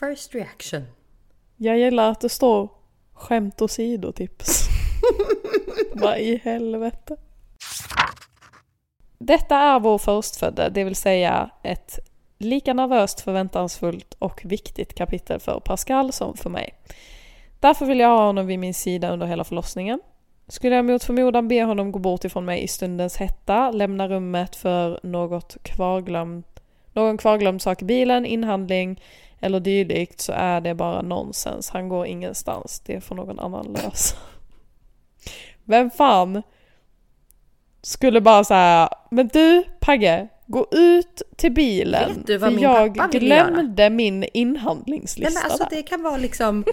First 0.00 0.34
reaction. 0.34 0.82
Jag 1.56 1.78
gillar 1.78 2.10
att 2.10 2.20
det 2.20 2.28
står 2.28 2.68
skämt 3.12 3.60
och 3.60 3.70
sidotips. 3.70 4.68
Vad 5.92 6.18
i 6.18 6.36
helvete. 6.36 7.16
Detta 9.18 9.56
är 9.56 9.80
vår 9.80 9.98
förstfödde, 9.98 10.68
det 10.68 10.84
vill 10.84 10.96
säga 10.96 11.50
ett 11.62 11.98
lika 12.38 12.74
nervöst, 12.74 13.20
förväntansfullt 13.20 14.14
och 14.18 14.40
viktigt 14.44 14.94
kapitel 14.94 15.40
för 15.40 15.60
Pascal 15.60 16.12
som 16.12 16.36
för 16.36 16.50
mig. 16.50 16.74
Därför 17.60 17.86
vill 17.86 18.00
jag 18.00 18.08
ha 18.08 18.26
honom 18.26 18.46
vid 18.46 18.58
min 18.58 18.74
sida 18.74 19.10
under 19.10 19.26
hela 19.26 19.44
förlossningen. 19.44 20.00
Skulle 20.48 20.76
jag 20.76 20.84
mot 20.84 21.04
förmodan 21.04 21.48
be 21.48 21.62
honom 21.62 21.92
gå 21.92 21.98
bort 21.98 22.24
ifrån 22.24 22.44
mig 22.44 22.62
i 22.62 22.68
stundens 22.68 23.16
hetta, 23.16 23.70
lämna 23.70 24.08
rummet 24.08 24.56
för 24.56 25.00
något 25.02 25.56
kvarglömt, 25.62 26.60
någon 26.92 27.18
kvarglömd 27.18 27.62
sak 27.62 27.82
i 27.82 27.84
bilen, 27.84 28.26
inhandling 28.26 29.00
eller 29.40 29.60
dylikt 29.60 30.20
så 30.20 30.32
är 30.32 30.60
det 30.60 30.74
bara 30.74 31.02
nonsens. 31.02 31.70
Han 31.70 31.88
går 31.88 32.06
ingenstans. 32.06 32.80
Det 32.80 33.00
får 33.00 33.14
någon 33.14 33.38
annan 33.38 33.66
lösa. 33.66 34.16
Vem 35.64 35.90
fan 35.90 36.42
skulle 37.86 38.20
bara 38.20 38.44
säga 38.44 38.88
Men 39.10 39.28
du 39.28 39.64
Pagge, 39.80 40.28
gå 40.46 40.66
ut 40.70 41.22
till 41.36 41.52
bilen. 41.52 42.14
Vet 42.14 42.26
du 42.26 42.38
vad 42.38 42.50
för 42.50 42.54
min 42.56 42.64
jag 42.64 42.94
pappa 42.94 43.08
ville 43.12 43.26
glömde 43.26 43.90
min 43.90 44.20
Nej, 44.20 44.30
inhandlingslista 44.34 45.40
men 45.40 45.50
alltså 45.50 45.64
där. 45.64 45.76
det 45.76 45.82
kan 45.82 46.02
vara 46.02 46.16
liksom, 46.16 46.64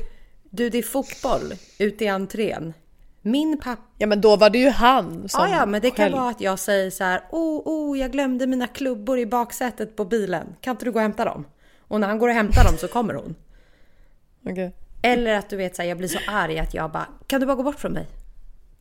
du 0.49 0.69
det 0.69 0.78
är 0.78 0.84
fotboll 0.84 1.54
ute 1.80 2.06
i 2.06 2.08
entrén. 2.08 2.73
Min 3.21 3.58
pappa 3.58 3.82
Ja 3.97 4.08
men 4.08 4.21
då 4.21 4.36
var 4.36 4.49
det 4.49 4.58
ju 4.58 4.69
han 4.69 5.30
som 5.30 5.49
Ja, 5.49 5.56
ja, 5.58 5.65
men 5.65 5.82
det 5.82 5.89
kan 5.89 6.06
själv... 6.06 6.15
vara 6.15 6.30
att 6.30 6.41
jag 6.41 6.60
säger 6.60 6.89
så 6.89 7.04
här, 7.04 7.21
oh, 7.32 7.62
oh, 7.65 7.99
jag 7.99 8.12
glömde 8.12 8.47
mina 8.47 8.67
klubbor 8.67 9.19
i 9.19 9.26
baksätet 9.26 9.95
på 9.95 10.06
bilen. 10.06 10.56
Kan 10.62 10.71
inte 10.71 10.86
du 10.86 10.91
gå 10.91 10.99
och 10.99 11.04
hämta 11.04 11.26
dem? 11.26 11.45
Och 11.80 11.99
när 11.99 12.08
han 12.08 12.19
går 12.19 12.28
och 12.28 12.34
hämtar 12.34 12.63
dem 12.63 12.78
så 12.78 12.88
kommer 12.88 13.13
hon. 13.13 13.36
Okej, 14.49 14.76
Eller 15.02 15.34
att 15.34 15.49
du 15.49 15.58
vet 15.58 15.76
så 15.76 15.82
här, 15.82 15.89
jag 15.89 15.97
blir 15.97 16.08
så 16.08 16.19
arg 16.28 16.60
att 16.60 16.73
jag 16.73 16.91
bara, 16.91 17.08
kan 17.28 17.39
du 17.39 17.45
bara 17.45 17.56
gå 17.56 17.63
bort 17.63 17.80
från 17.80 17.93
mig? 17.93 18.08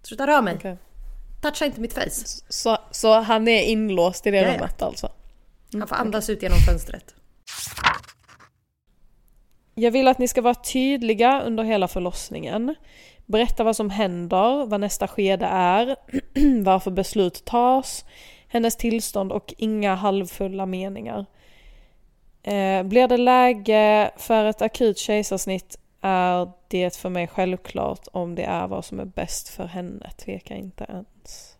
Sluta 0.03 0.27
röra 0.27 0.43
mig. 0.43 0.55
okej. 0.57 0.77
Toucha 1.43 1.65
inte 1.65 1.81
mitt 1.81 1.93
face. 1.93 2.43
Så, 2.49 2.79
så 2.91 3.21
han 3.21 3.49
är 3.49 3.63
inlåst 3.63 4.27
i 4.27 4.31
det 4.31 4.37
Ja, 4.37 4.43
ja. 4.43 4.55
rummet 4.55 4.83
alltså? 4.83 5.09
Han 5.73 5.89
får 5.89 5.97
andas 5.97 6.31
ut 6.31 6.43
genom 6.43 6.59
fönstret. 6.59 7.15
Jag 9.75 9.91
vill 9.91 10.09
att 10.09 10.19
ni 10.19 10.29
ska 10.29 10.43
vara 10.43 10.55
tydliga 10.55 11.43
under 11.43 11.65
hela 11.65 11.89
förlossningen. 11.89 12.75
Berätta 13.27 13.65
vad 13.65 13.77
som 13.77 13.91
händer, 13.91 14.67
vad 14.67 14.81
nästa 14.81 15.09
skede 15.09 15.47
är, 15.47 15.97
varför 16.65 16.91
beslut 16.91 17.45
tas, 17.45 18.05
hennes 18.49 18.77
tillstånd 18.77 19.33
och 19.33 19.55
inga 19.59 19.95
halvfulla 19.95 20.67
meningar. 20.67 21.27
Eh, 22.43 22.83
blir 22.83 23.09
det 23.09 23.17
läge 23.17 24.11
för 24.17 24.45
ett 24.45 24.63
akut 24.63 24.99
kejsarsnitt 24.99 25.79
är 26.03 26.51
det 26.69 26.97
för 26.97 27.09
mig 27.09 27.29
självklart 27.29 28.09
om 28.13 28.35
det 28.35 28.45
är 28.45 28.67
vad 28.67 28.85
som 28.85 29.01
är 29.01 29.05
bäst 29.05 29.49
för 29.49 29.65
henne. 29.67 30.11
Tveka 30.25 30.55
inte 30.55 30.85
ens. 30.89 31.57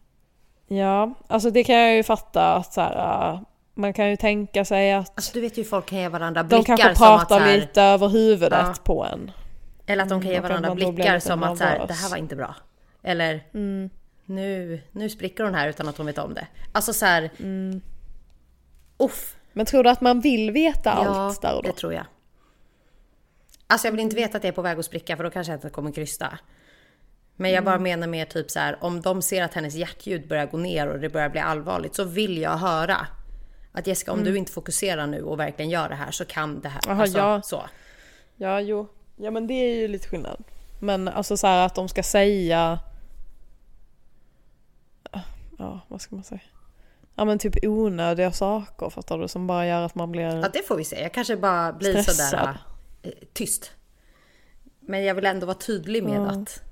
Ja, 0.69 1.15
alltså 1.27 1.51
det 1.51 1.65
kan 1.65 1.77
jag 1.77 1.95
ju 1.97 2.03
fatta 2.03 2.55
att 2.55 2.73
så 2.73 2.81
här, 2.81 3.33
äh, 3.35 3.41
man 3.75 3.93
kan 3.93 4.11
ju 4.11 4.17
tänka 4.17 4.65
sig 4.65 4.93
att 4.93 5.13
Alltså 5.15 5.31
du 5.35 5.41
vet 5.41 5.59
ju 5.59 5.65
folk 5.65 5.87
kan 5.87 5.99
ge 5.99 6.09
varandra 6.09 6.43
de 6.43 6.49
blickar 6.57 6.77
kanske 6.77 6.99
som 6.99 7.13
att 7.13 7.19
så 7.19 7.29
pratar 7.29 7.41
här, 7.47 7.57
lite 7.57 7.83
över 7.83 8.09
huvudet 8.09 8.59
Ja. 8.67 8.75
på 8.85 9.05
en. 9.05 9.31
Eller 9.87 10.03
att 10.03 10.09
de 10.09 10.21
kan 10.23 10.31
ge 10.31 10.37
Mm, 10.37 10.49
varandra 10.49 10.75
blir 10.75 10.93
blickar 10.93 11.19
som 11.19 11.43
att 11.43 11.59
så 11.59 11.65
här, 11.65 11.87
det 11.87 11.95
här 11.95 12.11
var 12.11 12.17
inte 12.17 12.37
bra. 12.37 12.55
Eller 13.03 13.41
Mm. 13.55 13.91
nu, 14.25 14.81
nu 14.93 15.09
spricker 15.11 15.45
hon 15.45 15.55
här 15.55 15.69
utan 15.69 15.89
att 15.89 15.97
hon 15.97 16.07
vet 16.07 16.19
om 16.19 16.35
det. 16.35 16.47
Alltså 16.73 16.93
så 16.93 17.07
här. 17.07 17.31
Mm. 17.39 17.81
Uff. 18.99 19.37
Men 19.53 19.67
tror 19.67 19.85
du 19.85 19.91
att 19.91 20.01
man 20.01 20.21
vill 20.21 20.51
veta 20.51 20.91
Ja, 21.05 21.11
allt 21.21 21.43
där 21.43 21.57
och 21.57 21.63
då? 21.63 21.69
det 21.69 21.77
tror 21.77 21.93
jag. 21.95 22.05
Alltså 23.73 23.87
jag 23.87 23.93
vill 23.93 24.01
inte 24.01 24.17
veta 24.17 24.37
att 24.37 24.43
det 24.43 24.49
är 24.49 24.53
på 24.53 24.63
väg 24.63 24.79
att 24.79 24.85
spricka 24.85 25.17
för 25.17 25.25
då 25.25 25.31
kanske 25.31 25.53
jag 25.53 25.57
inte 25.59 25.71
kommer 25.71 25.93
krysta. 25.93 26.39
Men 27.37 27.51
jag 27.51 27.59
Mm. 27.59 27.65
bara 27.65 27.79
menar 27.79 28.07
mer 28.07 28.25
typ 28.25 28.51
så 28.51 28.59
här 28.59 28.79
om 28.81 29.01
de 29.01 29.23
ser 29.23 29.43
att 29.43 29.55
hennes 29.55 29.75
hjärtljud 29.75 30.29
börjar 30.29 30.47
gå 30.47 30.57
ner 30.59 30.87
och 30.89 31.01
det 31.01 31.09
börjar 31.09 31.29
bli 31.29 31.41
allvarligt 31.41 31.95
så 31.95 32.05
vill 32.05 32.39
jag 32.39 32.57
höra 32.57 33.07
att 33.73 33.87
Jessica 33.87 34.13
om 34.13 34.25
du 34.25 34.37
inte 34.37 34.53
fokuserar 34.53 35.07
nu 35.07 35.23
och 35.23 35.39
verkligen 35.41 35.71
gör 35.71 35.89
det 35.89 35.95
här 35.95 36.11
så 36.11 36.25
kan 36.25 36.61
det 36.61 36.69
här. 36.69 36.81
Mm. 36.87 36.93
Aha, 36.97 37.03
alltså, 37.03 37.19
ja. 37.19 37.43
så. 37.43 37.63
Ja, 38.37 38.61
jo. 38.61 38.89
Ja, 39.17 39.31
men 39.31 39.47
det 39.47 39.55
är 39.55 39.75
ju 39.77 39.89
lite 39.89 40.09
skillnad. 40.09 40.45
Men 40.81 41.09
alltså 41.09 41.37
så 41.37 41.47
här 41.47 41.67
att 41.67 41.75
de 41.75 41.89
ska 41.89 42.03
säga... 42.03 42.79
Ja, 45.59 45.81
vad 45.89 46.01
ska 46.01 46.15
man 46.15 46.25
säga? 46.25 46.41
Ja 47.15 47.25
men 47.25 47.39
typ 47.39 47.55
onödiga 47.65 48.33
saker 48.33 48.91
fattar 48.91 49.19
du 49.19 49.29
som 49.29 49.47
bara 49.47 49.67
gör 49.67 49.83
att 49.83 49.95
man 49.95 50.13
blir... 50.13 50.37
Ja 50.41 50.49
det 50.53 50.63
får 50.69 50.77
vi 50.77 50.85
se. 50.85 51.03
Jag 51.03 51.13
kanske 51.15 51.37
bara 51.37 51.73
blir 51.73 52.03
Stressad. 52.03 52.15
sådär 52.31 52.59
tyst. 53.33 53.71
Men 54.81 55.05
jag 55.05 55.15
vill 55.15 55.27
ändå 55.27 55.47
vara 55.47 55.59
tydlig 55.59 56.05
med 56.05 56.29
att 56.29 56.63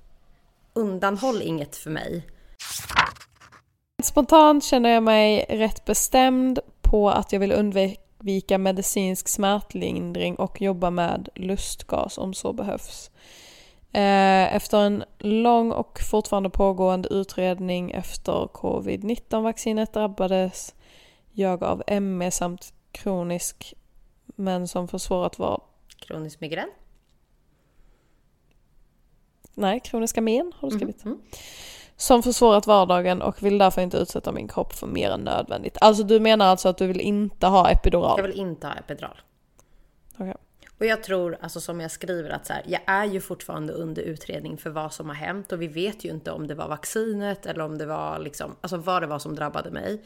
undanhåll 0.73 1.43
inget 1.43 1.77
för 1.77 1.91
mig. 1.91 2.27
Spontant 4.03 4.65
känner 4.65 4.91
jag 4.91 5.03
mig 5.03 5.47
rätt 5.49 5.85
bestämd 5.85 6.59
på 6.83 7.11
att 7.11 7.33
jag 7.33 7.41
vill 7.41 7.53
undvika 7.53 8.59
medicinsk 8.59 9.29
smärtlindring 9.29 10.37
och 10.37 10.61
jobba 10.61 10.91
med 10.91 11.29
lustgas 11.35 12.19
om 12.19 12.35
så 12.35 12.53
behövs. 12.53 13.11
Eh, 13.93 14.55
Efter 14.55 14.79
en 14.79 15.05
lång 15.19 15.73
och 15.73 16.01
fortfarande 16.11 16.51
pågående 16.51 17.09
utredning 17.09 17.91
efter 17.91 18.47
covid-19-vaccinet 18.53 19.93
drabbades 19.93 20.75
jag 21.33 21.65
av 21.65 21.83
ME 22.01 22.31
samt 22.31 22.73
kronisk 22.93 23.75
men 24.27 24.69
som 24.69 24.89
försvårat 24.89 25.39
var 25.39 25.61
Kronisk 26.01 26.41
migrän. 26.41 26.69
Nej, 29.55 29.81
kroniska 29.81 30.21
men 30.21 30.53
har 30.57 30.71
du 30.71 30.77
skrivit. 30.77 31.05
Mm. 31.05 31.21
Som 31.97 32.23
försvårat 32.23 32.67
vardagen 32.67 33.23
och 33.23 33.43
vill 33.43 33.59
därför 33.59 33.83
inte 33.83 33.97
utsätta 33.97 34.33
min 34.33 34.49
kropp 34.49 34.73
för 34.73 34.87
mer 34.87 35.11
än 35.11 35.21
nödvändigt. 35.21 35.77
Alltså 35.81 36.03
du 36.03 36.21
menar 36.21 36.47
alltså 36.47 36.69
att 36.69 36.79
du 36.79 36.87
vill 36.87 37.01
inte 37.01 37.47
ha 37.47 37.71
epidural? 37.71 38.19
Jag 38.19 38.27
vill 38.27 38.41
inte 38.41 38.67
ha 38.67 38.75
epidural. 38.75 39.21
Okej. 40.17 40.35
Och 40.79 40.87
jag 40.87 41.03
tror, 41.03 41.39
alltså 41.41 41.61
som 41.61 41.81
jag 41.81 41.91
skriver, 41.91 42.31
att 42.31 42.47
så 42.47 42.53
här, 42.53 42.63
jag 42.67 42.81
är 42.87 43.05
ju 43.05 43.21
fortfarande 43.21 43.73
under 43.73 44.03
utredning 44.03 44.57
för 44.57 44.71
vad 44.71 44.93
som 44.93 45.09
har 45.09 45.17
hänt 45.17 45.53
och 45.53 45.63
vi 45.63 45.67
vet 45.67 46.05
ju 46.05 46.11
inte 46.11 46.31
om 46.31 46.47
det 46.47 46.55
var 46.55 46.69
vaccinet 46.69 47.47
eller 47.47 47.65
om 47.65 47.79
det 47.79 47.87
var 47.87 48.19
liksom, 48.19 48.57
alltså 48.61 48.77
vad 48.77 49.03
det 49.03 49.07
var 49.07 49.19
som 49.19 49.35
drabbade 49.35 49.71
mig. 49.71 50.03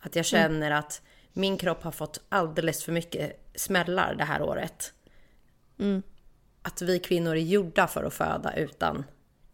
Att 0.00 0.16
jag 0.16 0.24
känner 0.24 0.70
att 0.70 1.02
min 1.32 1.56
kropp 1.56 1.82
har 1.82 1.90
fått 1.90 2.20
alldeles 2.28 2.84
för 2.84 2.92
mycket 2.92 3.50
smällar 3.54 4.14
det 4.14 4.24
här 4.24 4.42
året. 4.42 4.92
Att 6.62 6.82
vi 6.82 6.98
kvinnor 6.98 7.36
är 7.36 7.40
gjorda 7.40 7.86
för 7.86 8.04
att 8.04 8.14
föda 8.14 8.56
utan 8.56 9.04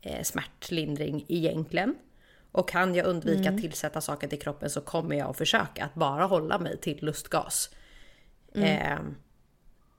eh, 0.00 0.22
smärtlindring 0.22 1.24
egentligen. 1.28 1.94
Och 2.52 2.68
kan 2.68 2.94
jag 2.94 3.06
undvika 3.06 3.50
att 3.50 3.60
tillsätta 3.60 4.00
saker 4.00 4.28
till 4.28 4.40
kroppen 4.40 4.70
så 4.70 4.80
kommer 4.80 5.16
jag 5.16 5.30
att 5.30 5.36
försöka 5.38 5.84
att 5.84 5.94
bara 5.94 6.24
hålla 6.24 6.58
mig 6.58 6.76
till 6.78 6.98
lustgas. 7.02 7.70
Eh, 8.54 8.98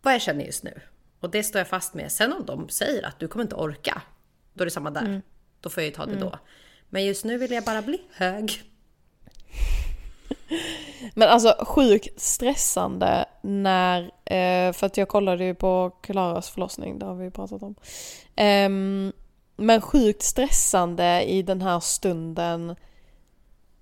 vad 0.02 0.14
jag 0.14 0.22
känner 0.22 0.46
just 0.46 0.64
nu. 0.64 0.82
Och 1.20 1.30
det 1.30 1.44
står 1.44 1.60
jag 1.60 1.68
fast 1.68 1.94
med. 1.94 2.12
Sen 2.12 2.34
om 2.34 2.46
de 2.46 2.70
säger 2.70 3.06
att 3.06 3.20
du 3.20 3.28
kommer 3.28 3.44
inte 3.44 3.56
orka, 3.56 4.02
då 4.54 4.62
är 4.62 4.66
det 4.66 4.72
samma 4.72 4.92
där. 4.92 5.22
Då 5.62 5.70
får 5.70 5.84
jag 5.84 5.90
ju 5.90 5.96
ta 5.96 6.06
det 6.06 6.16
då. 6.20 6.40
Men 6.90 7.06
just 7.06 7.26
nu 7.26 7.38
vill 7.38 7.52
jag 7.52 7.64
bara 7.64 7.82
bli 7.82 8.02
hög. 8.12 8.64
Men 11.14 11.30
alltså 11.30 11.56
sjukt 11.66 12.22
stressande 12.22 13.26
när, 13.42 14.02
eh, 14.26 14.74
för 14.74 14.86
att 14.86 14.98
jag 14.98 15.08
kollade 15.08 15.44
ju 15.44 15.56
på 15.56 15.92
Klaras 16.02 16.50
förlossning, 16.50 17.00
det 17.00 17.06
har 17.06 17.16
vi 17.16 17.32
pratat 17.32 17.64
om. 17.64 17.76
Eh, 18.36 18.70
men 19.58 19.82
sjukt 19.82 20.24
stressande 20.24 21.24
i 21.24 21.42
den 21.42 21.62
här 21.62 21.80
stunden 21.80 22.76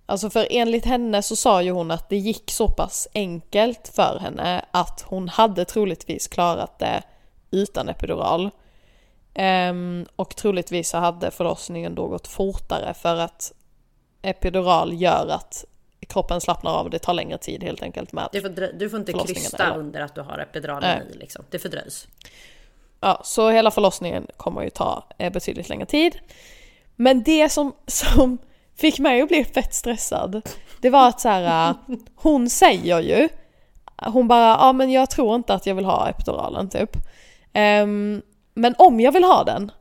Alltså 0.05 0.29
för 0.29 0.47
enligt 0.49 0.85
henne 0.85 1.21
så 1.21 1.35
sa 1.35 1.61
ju 1.61 1.71
hon 1.71 1.91
att 1.91 2.09
det 2.09 2.17
gick 2.17 2.51
så 2.51 2.67
pass 2.67 3.07
enkelt 3.13 3.91
för 3.95 4.19
henne 4.19 4.65
att 4.71 5.05
hon 5.07 5.29
hade 5.29 5.65
troligtvis 5.65 6.27
klarat 6.27 6.79
det 6.79 7.03
utan 7.51 7.89
epidural. 7.89 8.49
Um, 9.69 10.05
och 10.15 10.35
troligtvis 10.35 10.89
så 10.89 10.97
hade 10.97 11.31
förlossningen 11.31 11.95
då 11.95 12.07
gått 12.07 12.27
fortare 12.27 12.93
för 12.93 13.15
att 13.17 13.53
epidural 14.21 15.01
gör 15.01 15.27
att 15.27 15.65
kroppen 16.05 16.41
slappnar 16.41 16.71
av 16.71 16.89
det 16.89 16.99
tar 16.99 17.13
längre 17.13 17.37
tid 17.37 17.63
helt 17.63 17.83
enkelt 17.83 18.11
med 18.11 18.29
Du 18.31 18.41
får, 18.41 18.79
du 18.79 18.89
får 18.89 18.99
inte 18.99 19.13
krysta 19.13 19.63
eller? 19.63 19.77
under 19.77 20.01
att 20.01 20.15
du 20.15 20.21
har 20.21 20.37
epiduralen 20.37 21.01
i 21.07 21.17
liksom. 21.17 21.45
Det 21.49 21.59
fördröjs. 21.59 22.07
Ja, 22.99 23.21
så 23.23 23.49
hela 23.49 23.71
förlossningen 23.71 24.27
kommer 24.37 24.63
ju 24.63 24.69
ta 24.69 25.03
eh, 25.17 25.33
betydligt 25.33 25.69
längre 25.69 25.85
tid. 25.85 26.19
Men 26.95 27.23
det 27.23 27.49
som, 27.49 27.73
som 27.87 28.37
fick 28.75 28.99
mig 28.99 29.21
att 29.21 29.27
bli 29.27 29.45
fett 29.45 29.73
stressad, 29.73 30.49
det 30.81 30.89
var 30.89 31.07
att 31.07 31.21
så 31.21 31.29
här, 31.29 31.69
äh, 31.69 31.97
hon 32.15 32.49
säger 32.49 32.99
ju, 32.99 33.29
hon 33.97 34.27
bara, 34.27 34.47
ja 34.47 34.73
men 34.73 34.91
jag 34.91 35.09
tror 35.09 35.35
inte 35.35 35.53
att 35.53 35.65
jag 35.65 35.75
vill 35.75 35.85
ha 35.85 36.09
epiduralen 36.09 36.69
typ. 36.69 36.97
Ehm, 37.53 38.21
men 38.53 38.75
om 38.77 38.99
jag 38.99 39.11
vill 39.11 39.23
ha 39.23 39.43
den, 39.43 39.71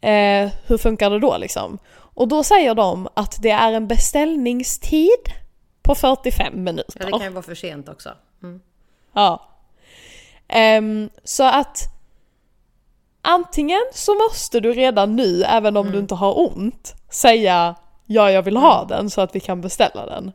eh, 0.00 0.52
hur 0.66 0.78
funkar 0.78 1.10
det 1.10 1.18
då 1.18 1.36
liksom? 1.38 1.78
Och 2.18 2.28
då 2.28 2.44
säger 2.44 2.74
de 2.74 3.08
att 3.14 3.42
det 3.42 3.50
är 3.50 3.72
en 3.72 3.86
beställningstid 3.86 5.32
på 5.82 5.94
45 5.94 6.64
minuter. 6.64 7.00
Ja, 7.00 7.06
det 7.06 7.12
kan 7.12 7.22
ju 7.22 7.28
vara 7.28 7.42
för 7.42 7.54
sent 7.54 7.88
också. 7.88 8.10
Mm. 8.42 8.60
Ja. 9.12 9.48
Ehm, 10.48 11.10
så 11.24 11.44
att 11.44 11.82
antingen 13.22 13.80
så 13.94 14.14
måste 14.14 14.60
du 14.60 14.72
redan 14.72 15.16
nu, 15.16 15.42
även 15.42 15.76
om 15.76 15.90
du 15.90 15.98
inte 15.98 16.14
har 16.14 16.38
ont, 16.38 16.94
säga 17.10 17.74
ja 18.06 18.30
jag 18.30 18.42
vill 18.42 18.56
ha 18.56 18.84
den 18.84 19.10
så 19.10 19.20
att 19.20 19.34
vi 19.34 19.40
kan 19.40 19.60
beställa 19.60 20.06
den. 20.06 20.32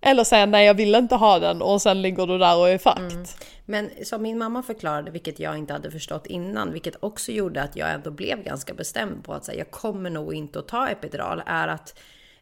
Eller 0.00 0.24
säga 0.24 0.46
nej 0.46 0.66
jag 0.66 0.74
vill 0.74 0.94
inte 0.94 1.14
ha 1.14 1.38
den 1.38 1.62
och 1.62 1.82
sen 1.82 2.02
ligger 2.02 2.26
du 2.26 2.38
där 2.38 2.56
och 2.56 2.68
är 2.68 2.78
fakt. 2.78 3.46
Men 3.64 3.90
som 4.04 4.22
min 4.22 4.38
mamma 4.38 4.62
förklarade, 4.62 5.10
vilket 5.10 5.38
jag 5.38 5.58
inte 5.58 5.72
hade 5.72 5.90
förstått 5.90 6.26
innan, 6.26 6.72
vilket 6.72 6.96
också 7.00 7.32
gjorde 7.32 7.62
att 7.62 7.76
jag 7.76 7.90
ändå 7.90 8.10
blev 8.10 8.42
ganska 8.42 8.74
bestämd 8.74 9.24
på 9.24 9.34
att 9.34 9.44
säga 9.44 9.58
jag 9.58 9.70
kommer 9.70 10.10
nog 10.10 10.34
inte 10.34 10.58
att 10.58 10.68
ta 10.68 10.88
epidural, 10.88 11.42
är 11.46 11.68
att 11.68 11.98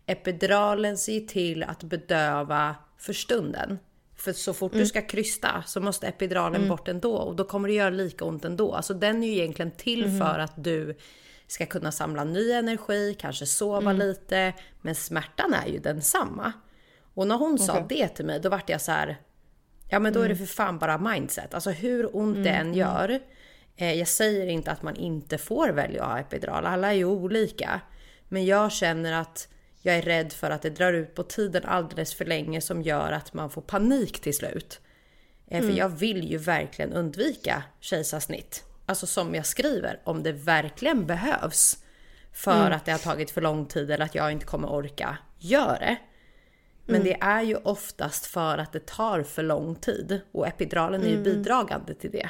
epiduralen 0.07 0.99
ser 0.99 1.21
till 1.21 1.63
att 1.63 1.83
bedöva 1.83 2.75
för 2.99 3.13
stunden. 3.13 3.79
För 4.17 4.33
så 4.33 4.55
fort 4.55 4.73
du 4.73 4.87
ska 4.87 5.03
krysta 5.03 5.63
så 5.67 5.81
måste 5.81 6.07
epiduralen 6.07 6.69
bort 6.69 6.89
ändå 6.89 7.17
och 7.17 7.37
då 7.37 7.45
kommer 7.45 7.69
det 7.69 7.75
göra 7.75 7.91
lika 7.91 8.25
ont 8.25 8.45
ändå. 8.45 8.75
Alltså 8.75 8.95
den 8.95 9.23
är 9.23 9.27
ju 9.27 9.33
egentligen 9.33 9.71
till 9.71 10.19
för 10.19 10.39
att 10.39 10.65
du 10.65 10.97
ska 11.47 11.67
kunna 11.67 11.93
samla 11.93 12.25
ny 12.25 12.53
energi, 12.53 13.17
kanske 13.21 13.47
sova 13.47 13.93
lite, 13.93 14.53
men 14.83 14.95
smärtan 14.95 15.55
är 15.55 15.67
ju 15.73 15.79
densamma. 15.79 16.53
Och 17.19 17.27
när 17.27 17.39
hon 17.39 17.59
sa 17.59 17.81
det 17.89 18.09
till 18.09 18.25
mig, 18.25 18.41
då 18.41 18.49
vart 18.49 18.69
jag 18.69 18.81
så 18.81 18.93
här, 18.93 19.17
Ja 19.89 19.99
men 19.99 20.13
då 20.13 20.21
är 20.21 20.29
det 20.29 20.37
för 20.37 20.47
fan 20.47 20.79
bara 20.79 20.99
mindset. 20.99 21.55
Alltså 21.55 21.71
hur 21.71 22.17
ont 22.17 22.45
det 22.45 22.51
än 22.51 22.75
gör. 22.75 23.21
Eh, 23.77 23.93
jag 23.93 24.09
säger 24.09 24.47
inte 24.47 24.71
att 24.71 24.83
man 24.83 24.97
inte 24.97 25.39
får 25.39 25.69
välja 25.69 26.05
att 26.05 26.11
ha 26.11 26.19
epidural. 26.19 26.67
Alla 26.67 26.89
är 26.89 26.93
ju 26.93 27.05
olika. 27.05 27.81
Men 28.29 28.47
jag 28.47 28.73
känner 28.73 29.13
att 29.13 29.49
jag 29.83 29.97
är 29.97 30.03
rädd 30.03 30.33
för 30.33 30.51
att 30.51 30.63
det 30.63 30.71
drar 30.71 30.93
ut 30.93 31.15
på 31.15 31.23
tiden 31.23 31.65
alldeles 31.65 32.15
för 32.15 32.25
länge 32.25 32.61
som 32.61 32.83
gör 32.83 33.13
att 33.13 33.33
man 33.33 33.51
får 33.51 33.63
panik 33.63 34.21
till 34.21 34.37
slut. 34.37 34.81
Eh, 35.47 35.63
För 35.63 35.71
jag 35.71 35.89
vill 35.89 36.31
ju 36.31 36.39
verkligen 36.39 36.93
undvika 36.93 37.63
kejsarsnitt. 37.81 38.65
Alltså 38.87 39.07
som 39.07 39.35
jag 39.35 39.47
skriver, 39.47 40.01
om 40.05 40.23
det 40.23 40.33
verkligen 40.33 41.07
behövs. 41.07 41.85
För 42.33 42.71
att 42.71 42.85
det 42.85 42.93
har 42.93 42.99
tagit 42.99 43.31
för 43.31 43.41
lång 43.41 43.67
tid 43.67 43.91
eller 43.91 44.05
att 44.05 44.15
jag 44.15 44.33
inte 44.33 44.47
kommer 44.47 44.69
orka, 44.69 45.19
gör 45.39 45.79
det. 45.81 45.97
Men 46.89 47.05
det 47.05 47.17
är 47.21 47.43
ju 47.43 47.57
oftast 47.57 48.27
för 48.27 48.59
att 48.59 48.73
det 48.73 48.87
tar 48.87 49.23
för 49.23 49.43
lång 49.43 49.75
tid 49.75 50.21
och 50.33 50.47
epiduralen 50.47 51.03
är 51.03 51.09
ju 51.09 51.23
bidragande 51.23 51.95
till 51.95 52.11
det. 52.11 52.29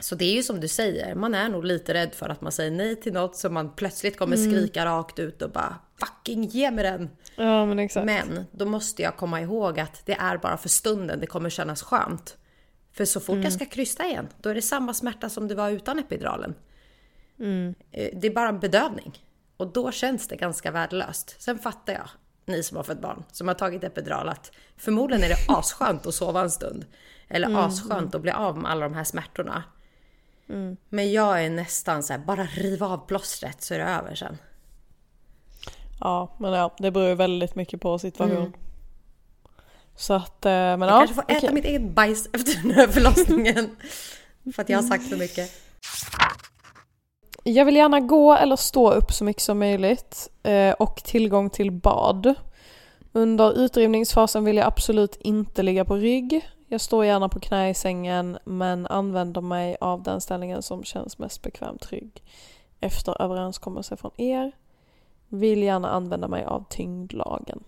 Så 0.00 0.14
det 0.14 0.24
är 0.24 0.34
ju 0.34 0.42
som 0.42 0.60
du 0.60 0.68
säger, 0.68 1.14
man 1.14 1.34
är 1.34 1.48
nog 1.48 1.64
lite 1.64 1.94
rädd 1.94 2.14
för 2.14 2.28
att 2.28 2.40
man 2.40 2.52
säger 2.52 2.70
nej 2.70 2.96
till 2.96 3.12
något 3.12 3.36
som 3.36 3.54
man 3.54 3.72
plötsligt 3.74 4.18
kommer 4.18 4.36
skrika 4.36 4.84
rakt 4.86 5.18
ut 5.18 5.42
och 5.42 5.50
bara 5.50 5.76
fucking 6.00 6.44
ge 6.44 6.70
mig 6.70 6.84
den. 6.84 7.10
Ja 7.36 7.66
men 7.66 7.78
exakt. 7.78 8.06
Men 8.06 8.44
då 8.52 8.64
måste 8.66 9.02
jag 9.02 9.16
komma 9.16 9.40
ihåg 9.40 9.80
att 9.80 10.06
det 10.06 10.12
är 10.20 10.36
bara 10.38 10.56
för 10.56 10.68
stunden, 10.68 11.20
det 11.20 11.26
kommer 11.26 11.50
kännas 11.50 11.82
skönt. 11.82 12.36
För 12.92 13.04
så 13.04 13.20
fort 13.20 13.36
jag 13.44 13.52
ska 13.52 13.64
krysta 13.64 14.06
igen, 14.06 14.28
då 14.42 14.48
är 14.48 14.54
det 14.54 14.62
samma 14.62 14.94
smärta 14.94 15.28
som 15.28 15.48
det 15.48 15.54
var 15.54 15.70
utan 15.70 15.98
epiduralen. 15.98 16.54
Eh, 17.92 18.08
Det 18.20 18.26
är 18.26 18.34
bara 18.34 18.48
en 18.48 18.60
bedövning. 18.60 19.24
Och 19.56 19.72
då 19.72 19.90
känns 19.92 20.28
det 20.28 20.36
ganska 20.36 20.70
värdelöst. 20.70 21.36
Sen 21.38 21.58
fattar 21.58 21.92
jag, 21.92 22.08
ni 22.48 22.62
som 22.62 22.76
har 22.76 22.84
fått 22.84 23.00
barn, 23.00 23.24
som 23.32 23.48
har 23.48 23.54
tagit 23.54 23.84
epidural, 23.84 24.28
att 24.28 24.52
förmodligen 24.76 25.24
är 25.24 25.28
det 25.28 25.38
asskönt 25.48 26.06
att 26.06 26.14
sova 26.14 26.40
en 26.40 26.50
stund. 26.50 26.86
Eller 27.28 27.66
asskönt 27.66 28.14
att 28.14 28.22
bli 28.22 28.30
av 28.30 28.58
med 28.58 28.70
alla 28.70 28.88
de 28.88 28.94
här 28.94 29.04
smärtorna. 29.04 29.62
Men 30.88 31.12
jag 31.12 31.44
är 31.44 31.50
nästan 31.50 32.02
så 32.02 32.12
här, 32.12 32.20
bara 32.20 32.44
riva 32.44 32.86
av 32.86 33.06
plåstret 33.06 33.62
så 33.62 33.74
är 33.74 33.78
det 33.78 33.84
över 33.84 34.14
sen. 34.14 34.38
Ja 36.00 36.36
men 36.40 36.52
ja, 36.52 36.74
det 36.78 36.90
beror 36.90 37.08
ju 37.08 37.14
väldigt 37.14 37.54
mycket 37.54 37.80
på 37.80 37.98
situation. 37.98 38.52
Så 39.96 40.14
att, 40.14 40.46
eh, 40.46 40.50
men 40.50 40.80
Jag 40.80 40.88
ja. 40.88 40.98
kanske 40.98 41.14
får 41.14 41.24
äta 41.28 41.52
mitt 41.52 41.64
eget 41.64 41.90
bajs 41.90 42.26
efter 42.32 42.62
den 42.62 42.70
här 42.70 42.86
förlossningen. 42.86 43.76
för 44.54 44.62
att 44.62 44.68
jag 44.68 44.78
har 44.78 44.82
sagt 44.82 45.08
för 45.08 45.16
mycket. 45.16 45.50
Jag 47.48 47.64
vill 47.64 47.76
gärna 47.76 48.00
gå 48.00 48.34
eller 48.34 48.56
stå 48.56 48.92
upp 48.92 49.12
så 49.12 49.24
mycket 49.24 49.42
som 49.42 49.58
möjligt 49.58 50.28
eh, 50.42 50.72
och 50.72 50.96
tillgång 51.04 51.50
till 51.50 51.70
bad. 51.70 52.34
Under 53.12 53.58
utdrivningsfasen 53.58 54.44
vill 54.44 54.56
jag 54.56 54.66
absolut 54.66 55.16
inte 55.20 55.62
ligga 55.62 55.84
på 55.84 55.96
rygg. 55.96 56.48
Jag 56.66 56.80
står 56.80 57.04
gärna 57.04 57.28
på 57.28 57.40
knä 57.40 57.70
i 57.70 57.74
sängen 57.74 58.38
men 58.44 58.86
använder 58.86 59.40
mig 59.40 59.76
av 59.80 60.02
den 60.02 60.20
ställningen 60.20 60.62
som 60.62 60.84
känns 60.84 61.18
mest 61.18 61.42
bekväm 61.42 61.78
trygg. 61.78 62.22
Efter 62.80 63.22
överenskommelse 63.22 63.96
från 63.96 64.20
er 64.20 64.52
vill 65.28 65.62
gärna 65.62 65.88
använda 65.88 66.28
mig 66.28 66.44
av 66.44 66.64
tyngdlagen. 66.70 67.64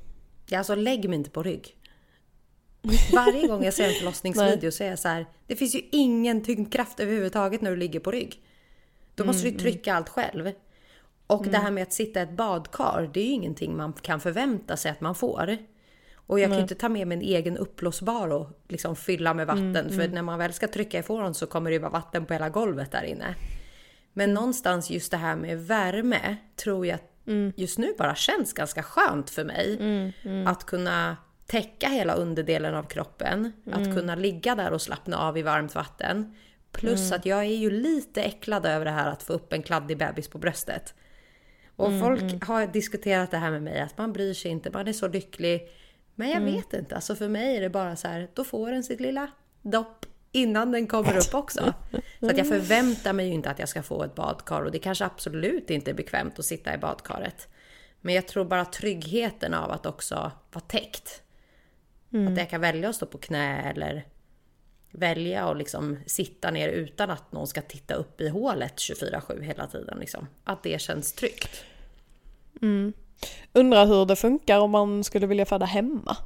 Ja, 0.47 0.59
alltså 0.59 0.75
lägg 0.75 1.09
mig 1.09 1.19
inte 1.19 1.31
på 1.31 1.43
rygg. 1.43 1.77
Varje 3.13 3.47
gång 3.47 3.65
jag 3.65 3.75
ser 3.75 3.89
en 3.89 3.95
förlossningsvideo 3.95 4.71
så 4.73 4.85
är 4.85 4.89
jag 4.89 4.99
så 4.99 5.09
här, 5.09 5.27
det 5.47 5.57
finns 5.57 5.75
ju 5.75 5.81
ingen 5.93 6.45
tyngdkraft 6.45 7.01
överhuvudtaget 7.01 7.61
när 7.61 7.71
du 7.71 7.77
ligger 7.77 8.01
på 8.01 8.11
rygg. 8.11 8.43
Då 9.21 9.27
måste 9.27 9.51
du 9.51 9.59
trycka 9.59 9.95
allt 9.95 10.09
själv. 10.09 10.51
Och 11.27 11.47
det 11.47 11.59
här 11.59 11.71
med 11.71 11.83
att 11.83 11.93
sitta 11.93 12.21
i 12.21 12.23
ett 12.23 12.37
badkar, 12.37 13.11
det 13.15 13.21
är 13.21 13.25
ju 13.25 13.33
ingenting 13.33 13.77
man 13.77 13.93
kan 13.93 14.21
förvänta 14.21 14.77
sig 14.77 14.91
att 14.91 15.01
man 15.01 15.15
får. 15.15 15.57
Och 16.15 16.41
jag 16.41 16.49
kan 16.49 16.57
ju 16.57 16.63
inte 16.63 16.75
ta 16.75 16.89
med 16.89 17.07
mig 17.07 17.17
en 17.17 17.23
egen 17.23 17.57
uppblåsbar 17.57 18.29
och 18.29 18.49
liksom 18.69 18.97
fylla 18.97 19.35
med 19.35 19.47
vatten. 19.47 19.91
För 19.91 20.09
när 20.09 20.23
man 20.23 20.39
väl 20.39 20.53
ska 20.53 20.69
trycka 20.69 20.99
ifrån 20.99 21.35
så 21.35 21.47
kommer 21.47 21.71
det 21.71 21.75
ju 21.75 21.81
vara 21.81 21.93
vatten 21.93 22.27
på 22.27 22.33
hela 22.33 22.49
golvet 22.49 22.93
där 22.93 23.03
inne. 23.03 23.35
Men 24.13 24.35
någonstans 24.35 24.91
just 24.91 25.11
det 25.11 25.17
här 25.17 25.37
med 25.37 25.67
värme 25.67 26.37
tror 26.57 26.87
jag 26.87 26.99
just 27.57 27.79
nu 27.79 27.95
bara 27.99 28.15
känns 28.15 28.53
ganska 28.53 28.83
skönt 28.83 29.31
för 29.31 29.45
mig. 29.45 29.79
Att 30.47 30.65
kunna 30.65 31.17
täcka 31.47 31.89
hela 31.89 32.15
underdelen 32.15 32.75
av 32.75 32.83
kroppen. 32.83 33.53
Att 33.73 33.95
kunna 33.95 34.15
ligga 34.15 34.55
där 34.55 34.73
och 34.73 34.83
slappna 34.83 35.19
av 35.19 35.39
i 35.39 35.43
varmt 35.43 35.75
vatten. 35.75 36.37
Plus 36.73 37.13
att 37.13 37.27
jag 37.27 37.39
är 37.39 37.57
ju 37.57 37.71
lite 37.71 38.23
äcklad 38.23 38.67
över 38.67 38.85
det 38.85 38.91
här 38.91 39.11
att 39.11 39.23
få 39.23 39.33
upp 39.33 39.53
en 39.53 39.63
kladdig 39.63 39.99
bebis 39.99 40.29
på 40.29 40.39
bröstet. 40.39 40.95
Och 41.77 41.99
folk 42.01 42.45
har 42.45 42.67
diskuterat 42.67 43.31
det 43.31 43.37
här 43.37 43.51
med 43.51 43.63
mig, 43.63 43.81
att 43.81 43.99
man 43.99 44.13
bryr 44.13 44.35
sig 44.35 44.51
inte, 44.51 44.71
man 44.71 44.89
är 44.89 44.93
så 44.93 45.09
lycklig. 45.09 45.69
Men 46.15 46.31
jag 46.31 46.41
vet 46.41 46.73
inte, 46.73 46.95
alltså 46.95 47.17
för 47.17 47.29
mig 47.29 47.57
är 47.57 47.61
det 47.61 47.71
bara 47.71 47.97
så 47.97 48.09
här, 48.09 48.29
då 48.35 48.45
får 48.45 48.71
den 48.71 48.83
sitt 48.83 49.01
lilla 49.01 49.31
dopp 49.63 50.07
innan 50.33 50.73
den 50.73 50.87
kommer 50.87 51.17
upp 51.17 51.35
också. 51.35 51.75
Så 52.21 52.31
att 52.31 52.39
jag 52.39 52.49
förväntar 52.49 53.13
mig 53.13 53.27
ju 53.27 53.33
inte 53.33 53.51
att 53.51 53.59
jag 53.59 53.69
ska 53.69 53.83
få 53.83 54.05
ett 54.05 54.15
badkar 54.15 54.63
och 54.63 54.73
det 54.73 54.79
kanske 54.79 55.05
absolut 55.05 55.71
inte 55.71 55.91
är 55.91 55.95
bekvämt 55.95 56.39
att 56.39 56.45
sitta 56.45 56.75
i 56.75 56.79
badkaret. 56.79 57.49
Men 58.01 58.15
jag 58.15 58.29
tror 58.29 58.45
bara 58.45 58.65
tryggheten 58.65 59.55
av 59.55 59.71
att 59.71 59.87
också 59.87 60.33
vara 60.53 60.65
täckt. 60.67 61.23
Att 62.31 62.39
jag 62.39 62.51
kan 62.51 62.61
välja 62.61 62.89
att 62.89 62.97
stå 62.97 63.07
på 63.07 63.19
knä 63.19 63.63
eller 63.71 64.07
välja 64.91 65.45
att 65.45 65.57
liksom 65.57 65.99
sitta 66.07 66.51
ner 66.51 66.69
utan 66.69 67.11
att 67.11 67.33
någon 67.33 67.47
ska 67.47 67.63
titta 67.63 67.95
upp 67.95 68.21
i 68.21 68.29
hålet 68.29 68.77
24-7 68.77 69.43
hela 69.43 69.67
tiden. 69.67 69.99
Liksom. 69.99 70.27
Att 70.45 70.63
det 70.63 70.81
känns 70.81 71.13
tryggt. 71.13 71.65
Undrar 73.53 73.87
hur 73.87 74.07
det 74.07 74.17
funkar 74.17 74.59
om 74.59 74.71
man 74.71 75.05
skulle 75.05 75.27
vilja 75.27 75.47
föda 75.47 75.67
hemma. 75.67 76.17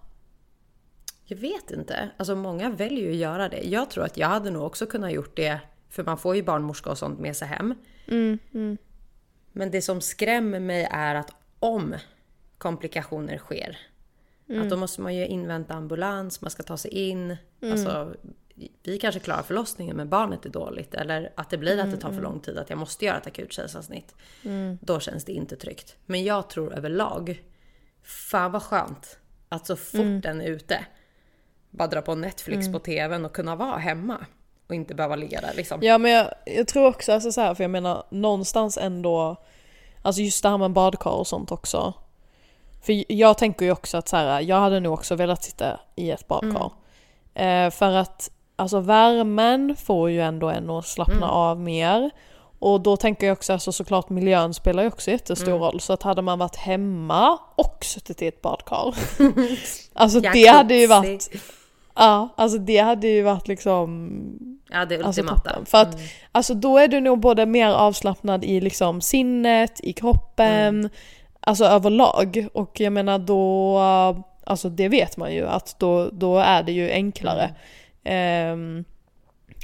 Jag 1.24 1.36
vet 1.36 1.70
inte. 1.70 2.10
Alltså 2.16 2.36
många 2.36 2.70
väljer 2.70 3.04
ju 3.04 3.10
att 3.10 3.16
göra 3.16 3.48
det. 3.48 3.62
Jag 3.62 3.90
tror 3.90 4.04
att 4.04 4.16
jag 4.16 4.28
hade 4.28 4.50
nog 4.50 4.62
också 4.62 4.86
kunnat 4.86 5.12
gjort 5.12 5.36
det. 5.36 5.60
För 5.90 6.04
man 6.04 6.18
får 6.18 6.36
ju 6.36 6.42
barnmorska 6.42 6.90
och 6.90 6.98
sånt 6.98 7.20
med 7.20 7.36
sig 7.36 7.48
hem. 7.48 7.74
Men 9.52 9.70
det 9.70 9.82
som 9.82 10.00
skrämmer 10.00 10.60
mig 10.60 10.88
är 10.90 11.14
att 11.14 11.30
om 11.58 11.94
komplikationer 12.58 13.38
sker. 13.38 13.78
Att 14.60 14.70
då 14.70 14.76
måste 14.76 15.00
man 15.00 15.14
ju 15.14 15.26
invänta 15.26 15.74
ambulans, 15.74 16.40
man 16.40 16.50
ska 16.50 16.62
ta 16.62 16.76
sig 16.76 16.90
in. 16.90 17.36
Alltså, 17.62 18.14
vi 18.82 18.98
kanske 18.98 19.20
klarar 19.20 19.42
förlossningen 19.42 19.96
men 19.96 20.08
barnet 20.08 20.46
är 20.46 20.50
dåligt. 20.50 20.94
Eller 20.94 21.32
att 21.34 21.50
det 21.50 21.58
blir 21.58 21.78
att 21.78 21.90
det 21.90 21.96
tar 21.96 22.12
för 22.12 22.22
lång 22.22 22.40
tid, 22.40 22.58
att 22.58 22.70
jag 22.70 22.78
måste 22.78 23.04
göra 23.04 23.16
ett 23.16 23.26
akut 23.26 23.52
kejsarsnitt. 23.52 24.14
Då 24.80 25.00
känns 25.00 25.24
det 25.24 25.32
inte 25.32 25.56
tryggt. 25.56 25.96
Men 26.06 26.24
jag 26.24 26.48
tror 26.50 26.74
överlag, 26.74 27.42
Fan 28.02 28.52
vad 28.52 28.62
skönt 28.62 29.18
att 29.48 29.66
så 29.66 29.76
fort 29.76 30.00
Mm. 30.00 30.20
den 30.20 30.40
är 30.40 30.46
ute, 30.46 30.84
bara 31.70 31.88
dra 31.88 32.02
på 32.02 32.14
Netflix 32.14 32.72
på 32.72 32.78
tvn 32.78 33.24
och 33.24 33.32
kunna 33.34 33.56
vara 33.56 33.78
hemma. 33.78 34.26
Och 34.66 34.74
inte 34.74 34.94
behöva 34.94 35.16
ligga 35.16 35.40
där 35.40 35.54
liksom. 35.54 35.80
Ja 35.82 35.98
men 35.98 36.10
jag, 36.10 36.34
jag 36.46 36.66
tror 36.68 36.86
också 36.86 37.12
alltså 37.12 37.32
så 37.32 37.40
här, 37.40 37.54
för 37.54 37.64
jag 37.64 37.70
menar 37.70 38.06
någonstans 38.10 38.78
ändå, 38.78 39.36
alltså 40.02 40.22
just 40.22 40.42
det 40.42 40.48
här 40.48 40.58
med 40.58 40.70
badkar 40.70 41.10
och 41.10 41.26
sånt 41.26 41.52
också. 41.52 41.94
För 42.82 43.12
jag 43.12 43.38
tänker 43.38 43.64
ju 43.64 43.72
också 43.72 43.96
att 43.96 44.08
så 44.08 44.16
här, 44.16 44.40
jag 44.40 44.56
hade 44.60 44.80
nog 44.80 44.92
också 44.92 45.14
velat 45.14 45.42
sitta 45.42 45.80
i 45.96 46.10
ett 46.10 46.28
badkar. 46.28 46.70
Eh, 47.34 47.70
för 47.70 47.90
att 47.92 48.30
alltså 48.56 48.80
värmen 48.80 49.76
får 49.76 50.10
ju 50.10 50.20
ändå 50.20 50.48
en 50.48 50.70
att 50.70 50.86
slappna 50.86 51.30
av 51.30 51.60
mer. 51.60 52.10
Och 52.58 52.80
då 52.80 52.96
tänker 52.96 53.26
jag 53.26 53.32
också, 53.36 53.52
alltså 53.52 53.72
såklart 53.72 54.08
miljön 54.08 54.54
spelar 54.54 54.82
ju 54.82 54.88
också 54.88 55.10
jättestor 55.10 55.58
roll. 55.58 55.80
Så 55.80 55.92
att 55.92 56.02
hade 56.02 56.22
man 56.22 56.38
varit 56.38 56.56
hemma 56.56 57.38
och 57.54 57.84
suttit 57.84 58.22
i 58.22 58.26
ett 58.26 58.42
badkar. 58.42 58.94
alltså 59.92 60.20
det 60.20 60.46
hade 60.46 60.74
ju 60.74 60.86
varit, 60.86 61.30
ja 61.94 62.28
alltså 62.36 62.58
det 62.58 62.78
hade 62.78 63.06
ju 63.08 63.22
varit 63.22 63.48
liksom 63.48 64.10
Ja, 64.70 64.84
det 64.84 64.94
Alltså 65.02 65.20
ultimata. 65.20 65.50
toppen. 65.50 65.66
För 65.66 65.78
att 65.78 65.96
alltså 66.32 66.54
då 66.54 66.78
är 66.78 66.88
du 66.88 67.00
nog 67.00 67.20
både 67.20 67.46
mer 67.46 67.68
avslappnad 67.68 68.44
i 68.44 68.60
liksom 68.60 69.00
sinnet, 69.00 69.80
i 69.82 69.92
kroppen, 69.92 70.90
alltså 71.40 71.64
överlag. 71.64 72.46
Och 72.52 72.80
jag 72.80 72.92
menar 72.92 73.18
då, 73.18 73.78
alltså 74.44 74.68
det 74.68 74.88
vet 74.88 75.16
man 75.16 75.34
ju 75.34 75.46
att 75.46 75.76
då, 75.78 76.08
då 76.12 76.38
är 76.38 76.62
det 76.62 76.72
ju 76.72 76.90
enklare. 76.90 77.54
Ehm, 78.04 78.84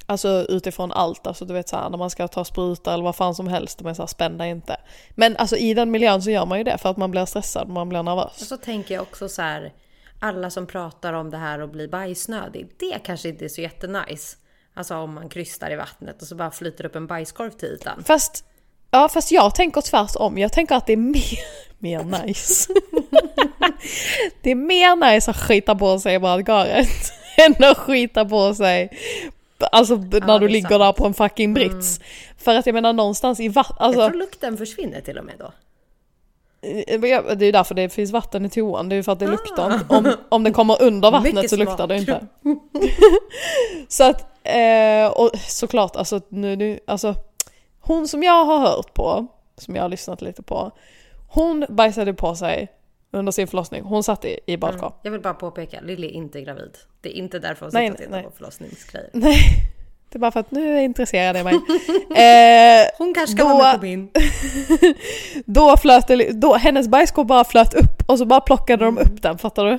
alltså 0.07 0.47
utifrån 0.49 0.93
allt, 0.93 1.27
alltså 1.27 1.45
du 1.45 1.55
vet 1.55 1.69
såhär 1.69 1.91
när 1.91 1.99
man 1.99 2.11
ska 2.11 2.29
ta 2.29 2.45
spruta 2.45 2.95
eller 2.95 3.05
vad 3.05 3.17
fan 3.17 3.35
som 3.35 3.49
helst, 3.49 3.81
är 3.81 3.95
såhär 3.95 4.07
spända 4.07 4.47
inte. 4.47 4.77
Men 5.11 5.37
alltså 5.37 5.57
i 5.57 5.75
den 5.75 5.91
miljön 5.91 6.23
så 6.23 6.31
gör 6.31 6.47
man 6.47 6.59
ju 6.59 6.65
det 6.65 6.79
för 6.79 6.89
att 6.89 6.97
man 6.97 7.11
blir 7.11 7.25
stressad, 7.25 7.69
man 7.69 7.89
blir 7.89 7.99
Och 7.99 8.05
nervös. 8.05 8.49
så 8.49 8.57
tänker 8.57 8.95
jag 8.95 9.03
också 9.03 9.29
så 9.29 9.43
här, 9.43 9.73
alla 10.21 10.51
som 10.51 10.67
pratar 10.67 11.13
om 11.13 11.31
det 11.31 11.37
här 11.37 11.59
och 11.61 11.69
blir 11.69 11.89
bajsnödig, 11.89 12.69
det 12.79 12.99
kanske 13.05 13.29
inte 13.29 13.45
är 13.45 13.49
så 13.49 13.61
jättenice. 13.61 14.37
Alltså 14.75 14.97
om 14.97 15.15
man 15.15 15.29
krystar 15.29 15.71
i 15.71 15.77
vattnet 15.77 16.23
och 16.23 16.29
så 16.29 16.35
bara 16.35 16.51
flyter 16.51 16.87
upp 16.87 16.97
en 16.97 17.07
bajskorv 17.07 17.51
till 17.51 17.69
ytan. 17.69 18.05
Fast, 18.05 18.45
ja 18.91 19.09
fast 19.09 19.33
jag 19.33 19.55
tänker 19.55 19.81
tvärtom. 19.81 20.39
Jag 20.39 20.53
tänker 20.53 20.75
att 20.75 20.87
det 20.87 20.93
är 20.93 20.97
mer, 20.97 21.39
mer 21.79 22.25
nice. 22.25 22.73
det 24.43 24.51
är 24.51 24.55
mer 24.55 25.13
nice 25.13 25.31
att 25.31 25.37
skita 25.37 25.75
på 25.75 25.99
sig 25.99 26.15
i 26.15 26.19
badkaret 26.19 27.20
än 27.47 27.65
att 27.71 27.79
skita 27.79 28.25
på 28.25 28.55
sig 28.55 28.91
Alltså 29.73 29.97
när 29.97 30.21
det 30.21 30.39
du 30.39 30.49
ligger 30.49 30.69
sant. 30.69 30.81
där 30.81 30.93
på 30.93 31.07
en 31.07 31.15
fucking 31.15 31.55
brits. 31.55 32.01
För 32.39 32.55
att 32.55 32.67
jag 32.67 32.75
menar 32.75 32.93
någonstans 32.93 33.41
i 33.41 33.49
vatten, 33.49 33.77
alltså, 33.79 34.01
Jag 34.01 34.11
tror 34.11 34.19
lukten 34.19 34.57
försvinner 34.57 35.01
till 35.01 35.19
och 35.19 35.25
med 35.25 35.35
då. 35.39 35.53
eh, 36.69 37.01
det 37.01 37.47
är 37.47 37.53
därför 37.53 37.75
det 37.75 37.89
finns 37.89 38.11
vatten 38.11 38.47
i 38.47 38.51
toan, 38.51 38.89
det 38.89 38.97
är 38.97 39.03
för 39.03 39.13
att 39.13 39.19
det 39.19 39.27
luktar 39.27 39.75
inte. 39.75 39.97
Om, 39.97 40.13
om 40.29 40.45
det 40.45 40.53
kommer 40.53 40.83
under 40.83 41.11
vattnet 41.11 41.51
så 41.51 41.57
luktar 41.57 41.87
det 41.87 41.97
inte. 41.97 42.27
så 43.89 44.05
att, 44.05 44.27
eh, 44.43 45.07
och 45.07 45.31
såklart 45.39 45.97
alltså 45.97 46.21
nu, 46.29 46.57
nu, 46.57 46.81
alltså 46.87 47.15
hon 47.81 48.09
som 48.09 48.23
jag 48.23 48.45
har 48.45 48.59
hört 48.59 48.95
på, 48.95 49.27
som 49.57 49.77
jag 49.77 49.83
har 49.83 49.89
lyssnat 49.89 50.23
lite 50.23 50.43
på, 50.43 50.71
hon 51.29 51.67
bajsade 51.69 52.15
på 52.15 52.35
sig 52.35 52.69
under 53.13 53.33
sin 53.33 53.47
förlossning. 53.47 53.83
Hon 53.83 54.03
satt 54.05 54.25
i, 54.25 54.39
i 54.47 54.57
badkar. 54.57 54.93
Jag 55.03 55.11
vill 55.11 55.21
bara 55.21 55.35
påpeka, 55.35 55.81
Lilly 55.81 56.07
är 56.07 56.11
inte 56.11 56.41
gravid. 56.41 56.79
Det 57.01 57.09
är 57.09 57.23
inte 57.23 57.39
därför 57.39 57.67
hon 57.67 57.71
Nej, 57.75 57.87
sitter 57.91 57.93
och 57.95 57.99
tittar 58.07 58.17
nej. 58.17 58.25
på 58.25 58.31
förlossningsgrejer. 58.37 59.11
Nej, 59.13 59.39
det 60.09 60.17
är 60.17 60.21
bara 60.21 60.31
för 60.31 60.41
att 60.41 60.51
nu 60.51 60.69
är 60.71 60.75
jag 60.75 60.85
intresserad 60.85 61.37
av 61.37 61.45
mig. 61.45 61.55
eh, 62.85 62.87
Hon 62.99 63.15
kanske 63.15 63.37
ska 63.37 63.43
Då- 63.45 63.49
vara 63.55 63.73
med 63.73 63.81
på 63.81 63.85
min. 63.87 64.11
då 65.47 65.77
flöt 65.77 66.09
det, 66.09 66.33
då, 66.33 66.55
hennes 66.55 66.89
bajskorv 66.89 67.27
bara 67.27 67.45
flöt 67.45 67.75
upp 67.75 68.03
och 68.07 68.19
så 68.19 68.25
bara 68.25 68.41
plockade 68.41 68.85
de 68.85 68.99
upp 68.99 69.23
den, 69.23 69.39
fattar 69.39 69.65
du? 69.65 69.79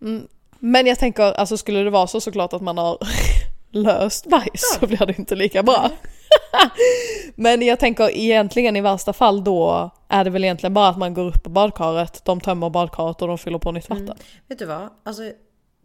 Mm. 0.00 0.26
Men 0.58 0.86
jag 0.86 0.98
tänker, 0.98 1.22
alltså 1.22 1.56
skulle 1.56 1.82
det 1.82 1.90
vara 1.90 2.06
så 2.06 2.20
såklart 2.20 2.52
att 2.52 2.62
man 2.62 2.78
har 2.78 2.98
löst 3.70 4.26
bajs 4.26 4.76
så 4.80 4.86
blir 4.86 5.06
det 5.06 5.18
inte 5.18 5.34
lika 5.34 5.62
bra. 5.62 5.90
Men 7.34 7.62
jag 7.62 7.80
tänker 7.80 8.10
egentligen 8.10 8.76
i 8.76 8.80
värsta 8.80 9.12
fall 9.12 9.44
då 9.44 9.90
är 10.08 10.24
det 10.24 10.30
väl 10.30 10.44
egentligen 10.44 10.74
bara 10.74 10.88
att 10.88 10.98
man 10.98 11.14
går 11.14 11.26
upp 11.26 11.42
på 11.42 11.50
badkaret, 11.50 12.24
de 12.24 12.40
tömmer 12.40 12.70
badkaret 12.70 13.22
och 13.22 13.28
de 13.28 13.38
fyller 13.38 13.58
på 13.58 13.72
nytt 13.72 13.88
vatten. 13.88 14.16
Vet 14.48 14.58
du 14.58 14.66
vad? 14.66 14.88
Alltså, 15.02 15.22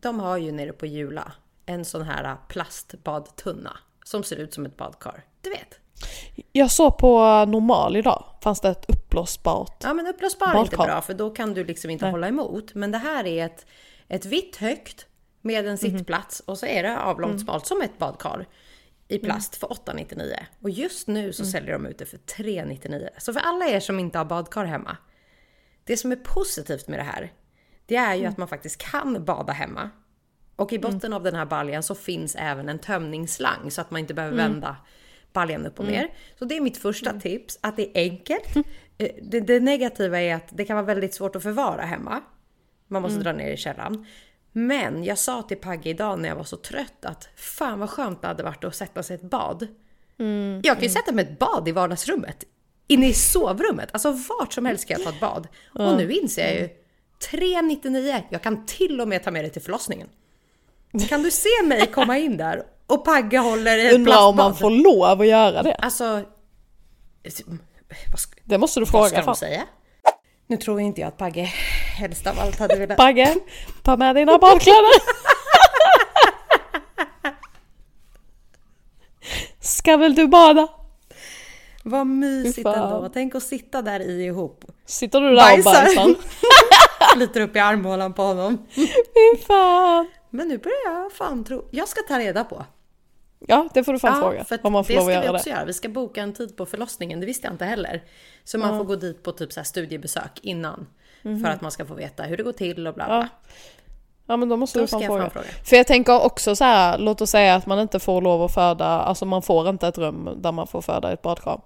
de 0.01 0.19
har 0.19 0.37
ju 0.37 0.51
nere 0.51 0.73
på 0.73 0.85
Jula 0.85 1.31
en 1.65 1.85
sån 1.85 2.01
här 2.01 2.35
plastbadtunna 2.47 3.77
som 4.03 4.23
ser 4.23 4.35
ut 4.35 4.53
som 4.53 4.65
ett 4.65 4.77
badkar. 4.77 5.23
Du 5.41 5.49
vet? 5.49 5.79
Jag 6.51 6.71
såg 6.71 6.97
på 6.97 7.45
normal 7.45 7.95
idag, 7.95 8.23
fanns 8.41 8.61
det 8.61 8.69
ett 8.69 8.85
uppblåsbart. 8.89 9.83
Ja 9.83 9.93
men 9.93 10.07
uppblåsbar 10.07 10.47
är 10.47 10.59
inte 10.59 10.77
bra 10.77 11.01
för 11.01 11.13
då 11.13 11.29
kan 11.29 11.53
du 11.53 11.63
liksom 11.63 11.91
inte 11.91 12.07
hålla 12.07 12.27
emot. 12.27 12.73
Men 12.75 12.91
det 12.91 12.97
här 12.97 13.27
är 13.27 13.45
ett, 13.45 13.65
ett 14.07 14.25
vitt 14.25 14.55
högt 14.55 15.05
med 15.41 15.67
en 15.67 15.77
sittplats 15.77 16.39
och 16.39 16.57
så 16.57 16.65
är 16.65 16.83
det 16.83 16.99
avlångt 16.99 17.41
smalt 17.41 17.65
som 17.65 17.81
ett 17.81 17.97
badkar 17.97 18.45
i 19.07 19.19
plast 19.19 19.55
för 19.55 19.71
899. 19.71 20.35
Och 20.61 20.69
just 20.69 21.07
nu 21.07 21.33
så 21.33 21.45
säljer 21.45 21.73
de 21.73 21.85
ut 21.85 21.97
det 21.97 22.05
för 22.05 22.17
399. 22.17 23.09
Så 23.17 23.33
för 23.33 23.39
alla 23.39 23.65
er 23.67 23.79
som 23.79 23.99
inte 23.99 24.17
har 24.17 24.25
badkar 24.25 24.65
hemma. 24.65 24.97
Det 25.83 25.97
som 25.97 26.11
är 26.11 26.15
positivt 26.15 26.87
med 26.87 26.99
det 26.99 27.03
här, 27.03 27.33
det 27.85 27.95
är 27.95 28.15
ju 28.15 28.25
att 28.25 28.37
man 28.37 28.47
faktiskt 28.47 28.77
kan 28.91 29.25
bada 29.25 29.53
hemma. 29.53 29.89
Och 30.55 30.73
i 30.73 30.79
botten 30.79 31.13
av 31.13 31.23
den 31.23 31.35
här 31.35 31.45
baljan 31.45 31.83
så 31.83 31.95
finns 31.95 32.35
även 32.35 32.69
en 32.69 32.79
tömningsslang 32.79 33.71
så 33.71 33.81
att 33.81 33.91
man 33.91 33.99
inte 33.99 34.13
behöver 34.13 34.37
vända 34.37 34.77
baljan 35.33 35.65
upp 35.65 35.79
och 35.79 35.85
ner. 35.85 36.13
Så 36.39 36.45
det 36.45 36.57
är 36.57 36.61
mitt 36.61 36.77
första 36.77 37.19
tips, 37.19 37.59
att 37.61 37.75
det 37.75 37.97
är 37.97 38.01
enkelt. 38.11 38.55
Eh, 38.97 39.09
Det, 39.21 39.39
det 39.39 39.59
negativa 39.59 40.21
är 40.21 40.35
att 40.35 40.47
det 40.51 40.65
kan 40.65 40.75
vara 40.75 40.85
väldigt 40.85 41.13
svårt 41.13 41.35
att 41.35 41.43
förvara 41.43 41.81
hemma. 41.81 42.21
Man 42.87 43.01
måste 43.01 43.19
dra 43.23 43.33
ner 43.33 43.51
i 43.51 43.57
källaren. 43.57 44.05
Men 44.57 45.03
jag 45.03 45.17
sa 45.17 45.41
till 45.41 45.57
Pagge 45.57 45.89
idag 45.89 46.19
när 46.19 46.29
jag 46.29 46.35
var 46.35 46.43
så 46.43 46.57
trött 46.57 47.05
att 47.05 47.29
fan 47.35 47.79
vad 47.79 47.89
skönt 47.89 48.21
det 48.21 48.27
hade 48.27 48.43
varit 48.43 48.63
att 48.63 48.75
sätta 48.75 49.03
sig 49.03 49.15
i 49.15 49.19
ett 49.19 49.29
bad. 49.29 49.67
Jag 50.63 50.75
kan 50.75 50.83
ju 50.83 50.89
sätta 50.89 51.11
mig 51.11 51.25
i 51.25 51.27
ett 51.27 51.39
bad 51.39 51.67
i 51.67 51.71
vardagsrummet. 51.71 52.43
Inne 52.87 53.07
i 53.07 53.13
sovrummet. 53.13 53.89
Alltså 53.91 54.11
vart 54.11 54.53
som 54.53 54.65
helst 54.65 54.87
kan 54.87 54.99
jag 54.99 55.03
ta 55.03 55.13
ett 55.13 55.19
bad. 55.19 55.47
Och 55.73 55.97
nu 55.97 56.11
inser 56.11 56.47
jag 56.47 56.55
ju 56.55 56.69
399. 57.31 58.23
Jag 58.29 58.41
kan 58.41 58.65
till 58.65 59.01
och 59.01 59.07
med 59.07 59.23
ta 59.23 59.31
med 59.31 59.43
det 59.43 59.49
till 59.49 59.61
förlossningen. 59.61 60.07
Kan 61.09 61.23
du 61.23 61.31
se 61.31 61.63
mig 61.65 61.87
komma 61.87 62.17
in 62.17 62.37
där 62.37 62.63
och 62.87 63.05
Pagge 63.05 63.37
håller 63.37 63.77
i 63.77 63.87
ett 63.87 63.93
Undrar 63.93 64.27
om 64.27 64.35
man 64.35 64.55
får 64.55 64.69
lov 64.69 65.21
att 65.21 65.27
göra 65.27 65.63
det. 65.63 65.75
Alltså... 65.75 66.23
Vad 68.11 68.19
ska, 68.19 68.35
Det 68.43 68.57
måste 68.57 68.79
du 68.79 68.83
vad 68.85 68.91
fråga. 68.91 69.07
ska 69.07 69.31
de 69.31 69.35
säga? 69.35 69.63
Nu 70.49 70.57
tror 70.57 70.79
inte 70.79 71.01
jag 71.01 71.07
att 71.07 71.17
Pagge 71.17 71.43
helst 71.97 72.27
av 72.27 72.39
allt 72.39 72.59
hade 72.59 72.75
velat... 72.75 72.97
Bagge, 72.97 73.35
ta 73.83 73.97
med 73.97 74.15
dina 74.15 74.37
badkläder. 74.37 74.91
Ska 79.59 79.97
väl 79.97 80.15
du 80.15 80.27
bada? 80.27 80.67
Vad 81.83 82.07
mysigt 82.07 82.67
ändå. 82.67 83.09
Tänk 83.13 83.35
att 83.35 83.43
sitta 83.43 83.81
där 83.81 83.99
i 83.99 84.25
ihop. 84.25 84.65
Sitter 84.85 85.21
du 85.21 85.27
där 85.27 85.33
och 85.33 85.63
Bajsar. 85.63 85.73
bajsar? 85.73 86.15
Flyter 87.15 87.41
upp 87.41 87.55
i 87.55 87.59
armhålan 87.59 88.13
på 88.13 88.21
honom. 88.21 88.65
Fy 88.75 88.87
fan. 89.47 90.07
Men 90.29 90.47
nu 90.47 90.57
börjar 90.57 91.01
jag 91.01 91.11
fan 91.11 91.43
tro... 91.43 91.67
Jag 91.71 91.87
ska 91.87 92.01
ta 92.01 92.19
reda 92.19 92.43
på. 92.43 92.65
Ja, 93.39 93.67
det 93.73 93.83
får 93.83 93.93
du 93.93 93.99
fan 93.99 94.21
fråga. 94.21 94.43
för 94.43 94.59
Om 94.63 94.73
man 94.73 94.83
får 94.83 94.93
det 94.93 94.99
lov 94.99 95.07
att 95.07 95.11
ska 95.13 95.19
vi 95.19 95.25
göra 95.25 95.35
också 95.35 95.49
det. 95.49 95.55
göra. 95.55 95.65
Vi 95.65 95.73
ska 95.73 95.89
boka 95.89 96.21
en 96.21 96.33
tid 96.33 96.57
på 96.57 96.65
förlossningen. 96.65 97.19
Det 97.19 97.25
visste 97.25 97.47
jag 97.47 97.53
inte 97.53 97.65
heller. 97.65 98.03
Så 98.43 98.57
man 98.57 98.77
får 98.77 98.83
gå 98.85 98.95
dit 98.95 99.23
på 99.23 99.31
typ 99.31 99.53
så 99.53 99.63
studiebesök 99.63 100.39
innan. 100.41 100.87
För 101.21 101.45
att 101.49 101.61
man 101.61 101.71
ska 101.71 101.85
få 101.85 101.93
veta 101.93 102.23
hur 102.23 102.37
det 102.37 102.43
går 102.43 102.51
till 102.51 102.87
och 102.87 102.93
bla 102.93 103.05
bla. 103.05 103.17
Mhm. 103.17 103.27
Ja. 103.45 103.51
Ja 104.29 104.37
men 104.37 104.49
då 104.49 104.57
måste 104.57 104.79
Då 104.79 104.83
du 104.83 104.87
fan 104.87 104.99
ska 104.99 105.07
fråga. 105.07 105.21
fan 105.21 105.31
fråga. 105.31 105.45
För 105.63 105.75
jag 105.75 105.87
tänker 105.87 106.21
också 106.25 106.55
så 106.55 106.63
här, 106.63 106.97
låt 106.97 107.21
oss 107.21 107.29
säga 107.29 107.55
att 107.55 107.65
man 107.65 107.79
inte 107.79 107.99
får 107.99 108.21
lov 108.21 108.43
att 108.43 108.53
föda, 108.53 108.85
alltså 108.85 109.25
man 109.25 109.41
får 109.41 109.69
inte 109.69 109.87
ett 109.87 109.97
rum 109.97 110.29
där 110.37 110.51
man 110.51 110.67
får 110.67 110.81
föda 110.81 111.09
i 111.09 111.13
ett 111.13 111.21
badkar. 111.21 111.61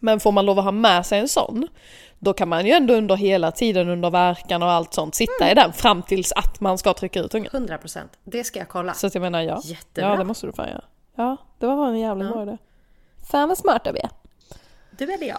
Men 0.00 0.20
får 0.20 0.32
man 0.32 0.46
lov 0.46 0.58
att 0.58 0.64
ha 0.64 0.72
med 0.72 1.06
sig 1.06 1.18
en 1.18 1.28
sån, 1.28 1.68
då 2.18 2.32
kan 2.32 2.48
man 2.48 2.66
ju 2.66 2.72
ändå 2.72 2.94
under 2.94 3.16
hela 3.16 3.52
tiden 3.52 3.88
under 3.88 4.10
verkan 4.10 4.62
och 4.62 4.70
allt 4.70 4.94
sånt 4.94 5.14
sitta 5.14 5.32
Mm. 5.44 5.52
i 5.52 5.54
den 5.54 5.72
fram 5.72 6.02
tills 6.02 6.32
att 6.32 6.60
man 6.60 6.78
ska 6.78 6.94
trycka 6.94 7.20
ut 7.20 7.34
ungen. 7.34 7.50
100%. 7.52 7.98
Det 8.24 8.44
ska 8.44 8.58
jag 8.58 8.68
kolla. 8.68 8.94
Så 8.94 9.06
att 9.06 9.14
jag 9.14 9.22
menar 9.22 9.42
ja. 9.42 9.60
Jättebra. 9.64 10.10
Ja 10.10 10.16
det 10.16 10.24
måste 10.24 10.46
du 10.46 10.52
fan 10.52 10.68
göra. 10.68 10.84
Ja, 11.16 11.36
det 11.58 11.66
var 11.66 11.88
en 11.88 11.98
jävla 11.98 12.30
bra 12.30 12.42
idé. 12.42 12.58
Fan 13.30 13.48
vad 13.48 13.58
smarta 13.58 13.92
vi 13.92 14.00
är. 14.00 14.10
Du 14.98 15.12
eller 15.12 15.26
jag? 15.26 15.38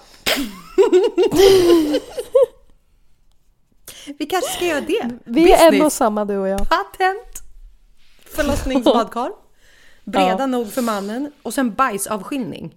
vi 4.19 4.25
kanske 4.25 4.51
ska 4.51 4.65
göra 4.65 4.81
det. 4.81 5.09
Vi 5.25 5.51
är 5.51 5.61
en 5.61 5.65
och 5.67 5.71
Business. 5.71 5.95
samma 5.95 6.25
du 6.25 6.37
och 6.37 6.47
jag. 6.47 6.59
Patent! 6.59 7.43
Förlossningsbadkar. 8.35 9.31
Breda 10.03 10.45
nog 10.45 10.71
för 10.73 10.81
mannen. 10.81 11.31
Och 11.43 11.53
sen 11.53 11.73
bajsavskiljning. 11.73 12.75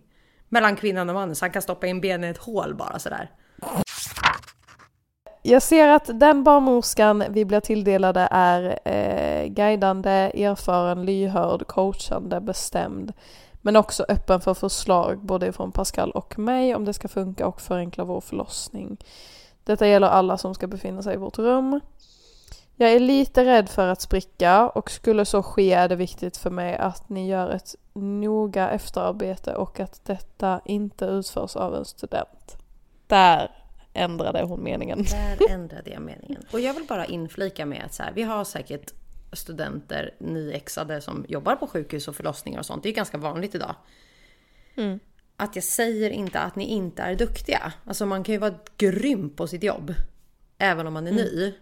Mellan 0.48 0.76
kvinnan 0.76 1.08
och 1.08 1.14
mannen 1.14 1.34
så 1.34 1.44
han 1.44 1.52
kan 1.52 1.62
stoppa 1.62 1.86
in 1.86 2.00
benen 2.00 2.24
i 2.24 2.30
ett 2.30 2.38
hål 2.38 2.74
bara 2.74 2.98
sådär. 2.98 3.30
Jag 5.42 5.62
ser 5.62 5.88
att 5.88 6.10
den 6.20 6.44
barnmorskan 6.44 7.24
vi 7.30 7.44
blir 7.44 7.60
tilldelade 7.60 8.28
är 8.30 8.78
eh, 8.84 9.46
guidande, 9.46 10.10
erfaren, 10.44 11.04
lyhörd, 11.04 11.66
coachande, 11.66 12.40
bestämd. 12.40 13.12
Men 13.62 13.76
också 13.76 14.04
öppen 14.08 14.40
för 14.40 14.54
förslag 14.54 15.18
både 15.18 15.52
från 15.52 15.72
Pascal 15.72 16.10
och 16.10 16.38
mig 16.38 16.74
om 16.74 16.84
det 16.84 16.92
ska 16.92 17.08
funka 17.08 17.46
och 17.46 17.60
förenkla 17.60 18.04
vår 18.04 18.20
förlossning. 18.20 18.96
Detta 19.64 19.86
gäller 19.86 20.08
alla 20.08 20.38
som 20.38 20.54
ska 20.54 20.66
befinna 20.66 21.02
sig 21.02 21.14
i 21.14 21.16
vårt 21.16 21.38
rum. 21.38 21.80
Jag 22.76 22.92
är 22.92 23.00
lite 23.00 23.44
rädd 23.44 23.68
för 23.68 23.88
att 23.88 24.00
spricka 24.00 24.68
och 24.68 24.90
skulle 24.90 25.24
så 25.24 25.42
ske 25.42 25.72
är 25.72 25.88
det 25.88 25.96
viktigt 25.96 26.36
för 26.36 26.50
mig 26.50 26.76
att 26.76 27.08
ni 27.08 27.28
gör 27.28 27.50
ett 27.50 27.74
noga 27.94 28.70
efterarbete 28.70 29.54
och 29.54 29.80
att 29.80 30.04
detta 30.04 30.60
inte 30.64 31.04
utförs 31.04 31.56
av 31.56 31.74
en 31.74 31.84
student. 31.84 32.56
Där 33.06 33.50
ändrade 33.92 34.42
hon 34.42 34.64
meningen. 34.64 35.02
Där 35.02 35.50
ändrade 35.50 35.90
jag 35.90 36.02
meningen. 36.02 36.42
Och 36.52 36.60
jag 36.60 36.74
vill 36.74 36.86
bara 36.86 37.06
inflika 37.06 37.66
med 37.66 37.84
att 37.84 37.94
så 37.94 38.02
här, 38.02 38.12
vi 38.12 38.22
har 38.22 38.44
säkert 38.44 38.92
studenter, 39.32 40.14
nyexade 40.18 41.00
som 41.00 41.24
jobbar 41.28 41.56
på 41.56 41.66
sjukhus 41.66 42.08
och 42.08 42.16
förlossningar 42.16 42.58
och 42.58 42.66
sånt. 42.66 42.82
Det 42.82 42.88
är 42.88 42.92
ganska 42.92 43.18
vanligt 43.18 43.54
idag. 43.54 43.74
Mm. 44.74 45.00
Att 45.36 45.56
jag 45.56 45.64
säger 45.64 46.10
inte 46.10 46.40
att 46.40 46.56
ni 46.56 46.64
inte 46.64 47.02
är 47.02 47.14
duktiga. 47.14 47.72
Alltså 47.84 48.06
man 48.06 48.24
kan 48.24 48.32
ju 48.32 48.38
vara 48.38 48.54
grym 48.76 49.30
på 49.30 49.46
sitt 49.46 49.62
jobb. 49.62 49.94
Även 50.58 50.86
om 50.86 50.92
man 50.92 51.06
är 51.06 51.12
ny. 51.12 51.54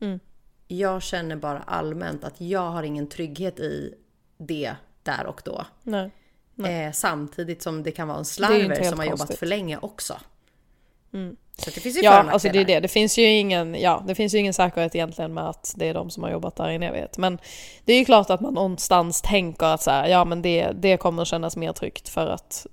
Mm. 0.00 0.20
Jag 0.68 1.02
känner 1.02 1.36
bara 1.36 1.58
allmänt 1.58 2.24
att 2.24 2.40
jag 2.40 2.70
har 2.70 2.82
ingen 2.82 3.06
trygghet 3.08 3.60
i 3.60 3.94
det 4.38 4.76
där 5.06 5.26
och 5.26 5.42
då. 5.44 5.66
Nej. 5.82 6.10
Eh, 6.86 6.92
samtidigt 6.92 7.62
som 7.62 7.82
det 7.82 7.90
kan 7.90 8.08
vara 8.08 8.18
en 8.18 8.24
slarver 8.24 8.82
som 8.82 8.98
har 8.98 9.06
jobbat 9.06 9.18
konstigt. 9.18 9.38
för 9.38 9.46
länge 9.46 9.78
också. 9.78 10.20
Så 11.58 11.70
det 11.70 11.80
finns 11.80 11.96
ju 11.96 12.00
Ja, 12.00 12.30
alltså 12.30 12.48
det 12.48 12.58
är 12.58 12.64
det. 12.64 12.80
Det 12.80 12.88
finns 12.88 13.18
ju 13.18 13.22
ingen, 13.22 13.74
ja, 13.74 14.04
det 14.06 14.14
finns 14.14 14.34
ju 14.34 14.38
ingen 14.38 14.54
säkerhet 14.54 14.94
egentligen 14.94 15.34
med 15.34 15.48
att 15.48 15.74
det 15.76 15.88
är 15.88 15.94
de 15.94 16.10
som 16.10 16.22
har 16.22 16.30
jobbat 16.30 16.56
där 16.56 16.70
i 16.70 16.74
en 16.74 16.82
evighet. 16.82 17.18
Men 17.18 17.38
det 17.84 17.92
är 17.92 17.98
ju 17.98 18.04
klart 18.04 18.30
att 18.30 18.40
man 18.40 18.54
någonstans 18.54 19.22
tänker 19.22 19.66
att 19.66 19.82
så 19.82 19.90
här, 19.90 20.08
ja 20.08 20.24
men 20.24 20.42
det, 20.42 20.70
det 20.74 20.96
kommer 20.96 21.22
att 21.22 21.28
kännas 21.28 21.56
mer 21.56 21.72
tryggt 21.72 22.08
för 22.08 22.26
att 22.26 22.66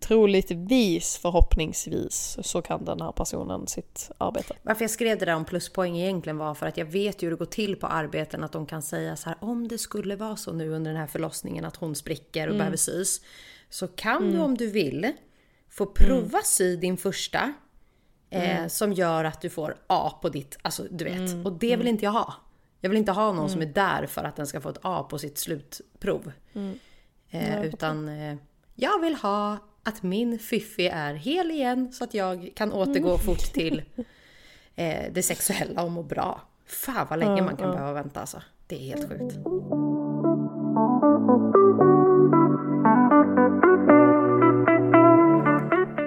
troligtvis, 0.00 1.18
förhoppningsvis, 1.22 2.38
så 2.42 2.62
kan 2.62 2.84
den 2.84 3.00
här 3.00 3.12
personen 3.12 3.66
sitt 3.66 4.10
arbete. 4.18 4.54
Varför 4.62 4.84
jag 4.84 4.90
skrev 4.90 5.18
det 5.18 5.24
där 5.24 5.34
om 5.34 5.44
pluspoäng 5.44 5.98
egentligen 5.98 6.38
var 6.38 6.54
för 6.54 6.66
att 6.66 6.76
jag 6.76 6.86
vet 6.86 7.22
ju 7.22 7.26
hur 7.26 7.30
det 7.30 7.38
går 7.38 7.46
till 7.46 7.76
på 7.76 7.86
arbeten 7.86 8.44
att 8.44 8.52
de 8.52 8.66
kan 8.66 8.82
säga 8.82 9.16
så 9.16 9.28
här 9.28 9.38
om 9.40 9.68
det 9.68 9.78
skulle 9.78 10.16
vara 10.16 10.36
så 10.36 10.52
nu 10.52 10.70
under 10.70 10.90
den 10.90 11.00
här 11.00 11.06
förlossningen 11.06 11.64
att 11.64 11.76
hon 11.76 11.94
spricker 11.94 12.48
och 12.48 12.56
behöver 12.56 12.76
sys. 12.76 13.20
Så 13.70 13.88
kan 13.88 14.32
du 14.32 14.38
om 14.38 14.56
du 14.56 14.70
vill 14.70 15.12
få 15.70 15.86
prova 15.86 16.42
sy 16.42 16.76
din 16.76 16.96
första 16.96 17.52
eh, 18.42 18.66
som 18.66 18.92
gör 18.92 19.24
att 19.24 19.40
du 19.40 19.50
får 19.50 19.76
A 19.86 20.18
på 20.22 20.28
ditt, 20.28 20.58
alltså 20.62 20.82
du 20.90 21.04
vet. 21.04 21.46
Och 21.46 21.52
det 21.52 21.76
vill 21.76 21.86
inte 21.88 22.04
jag 22.04 22.12
ha. 22.12 22.34
Jag 22.80 22.90
vill 22.90 22.98
inte 22.98 23.12
ha 23.12 23.32
någon 23.32 23.50
som 23.50 23.62
är 23.62 23.66
där 23.66 24.06
för 24.06 24.24
att 24.24 24.36
den 24.36 24.46
ska 24.46 24.60
få 24.60 24.68
ett 24.68 24.78
A 24.82 25.06
på 25.10 25.18
sitt 25.18 25.38
slutprov. 25.38 26.32
Eh, 27.30 27.62
utan 27.64 28.08
eh, 28.08 28.36
jag 28.74 29.00
vill 29.00 29.14
ha 29.14 29.56
att 29.82 30.02
min 30.02 30.38
fiffi 30.38 30.88
är 30.88 31.14
hel 31.14 31.50
igen 31.50 31.92
så 31.92 32.04
att 32.04 32.14
jag 32.14 32.50
kan 32.56 32.72
återgå 32.72 33.18
fort 33.26 33.52
till 33.52 33.82
eh, 34.74 35.12
det 35.12 35.22
sexuella 35.22 35.82
och 35.82 35.90
må 35.92 36.02
bra. 36.02 36.40
Fan 36.66 37.06
vad 37.10 37.18
länge 37.18 37.42
man 37.42 37.56
kan 37.56 37.70
behöva 37.70 37.92
vänta 37.92 38.20
alltså. 38.20 38.42
Det 38.66 38.74
är 38.76 38.80
helt 38.96 39.08
sjukt. 39.08 39.36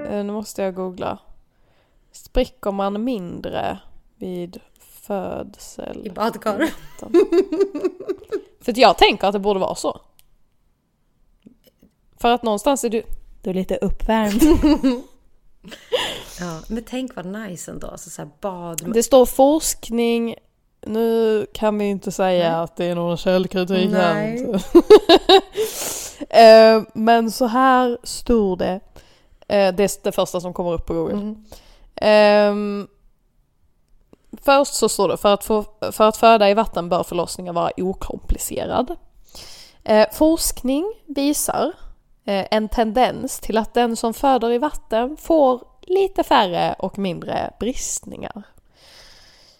Eh, 0.09 0.23
Nu 0.23 0.31
måste 0.31 0.61
jag 0.61 0.75
googla. 0.75 1.19
Spricker 2.11 2.71
man 2.71 3.03
mindre 3.03 3.79
vid 4.15 4.59
födsel? 4.79 6.07
I 6.07 6.09
badkar. 6.09 6.69
För 8.61 8.71
att 8.71 8.77
jag 8.77 8.97
tänker 8.97 9.27
att 9.27 9.33
det 9.33 9.39
borde 9.39 9.59
vara 9.59 9.75
så. 9.75 10.01
För 12.17 12.31
att 12.31 12.43
någonstans 12.43 12.83
är 12.83 12.89
du, 12.89 13.03
du 13.41 13.49
är 13.49 13.53
lite 13.53 13.75
uppvärmd. 13.75 14.41
Ja, 16.39 16.59
men 16.67 16.83
tänk 16.83 17.15
vad 17.15 17.25
nice 17.25 17.71
ändå. 17.71 17.87
Alltså 17.87 18.09
så 18.09 18.21
här 18.21 18.29
bad. 18.41 18.93
Det 18.93 19.03
står 19.03 19.25
forskning, 19.25 20.35
nu 20.85 21.45
kan 21.53 21.77
vi 21.77 21.85
inte 21.85 22.11
säga 22.11 22.61
att 22.61 22.75
det 22.75 22.85
är 22.85 22.95
någon 22.95 23.17
källkritik 23.17 23.91
här. 23.91 24.13
Nej. 24.13 24.55
Eh, 26.29 26.83
Men 26.93 27.31
så 27.31 27.45
här 27.45 27.97
stod 28.03 28.59
det, 28.59 28.79
Eh, 29.47 29.75
det 29.75 29.83
är 29.83 30.03
det 30.03 30.11
första 30.11 30.41
som 30.41 30.53
kommer 30.53 30.73
upp 30.73 30.85
på 30.85 30.93
Google. 30.93 31.13
Mm. 31.13 31.45
Um, 32.01 32.87
först 34.41 34.73
så 34.73 34.89
står 34.89 35.07
det, 35.07 35.17
för 35.17 35.33
att, 35.33 35.43
få, 35.43 35.65
för 35.91 36.07
att 36.07 36.17
föda 36.17 36.49
i 36.49 36.53
vatten 36.53 36.89
bör 36.89 37.03
förlossningen 37.03 37.55
vara 37.55 37.71
okomplicerad. 37.77 38.95
Eh, 39.83 40.07
forskning 40.11 40.93
visar 41.05 41.73
eh, 42.25 42.45
en 42.51 42.69
tendens 42.69 43.39
till 43.39 43.57
att 43.57 43.73
den 43.73 43.95
som 43.95 44.13
föder 44.13 44.51
i 44.51 44.57
vatten 44.57 45.17
får 45.17 45.61
lite 45.81 46.23
färre 46.23 46.75
och 46.79 46.97
mindre 46.97 47.53
bristningar. 47.59 48.43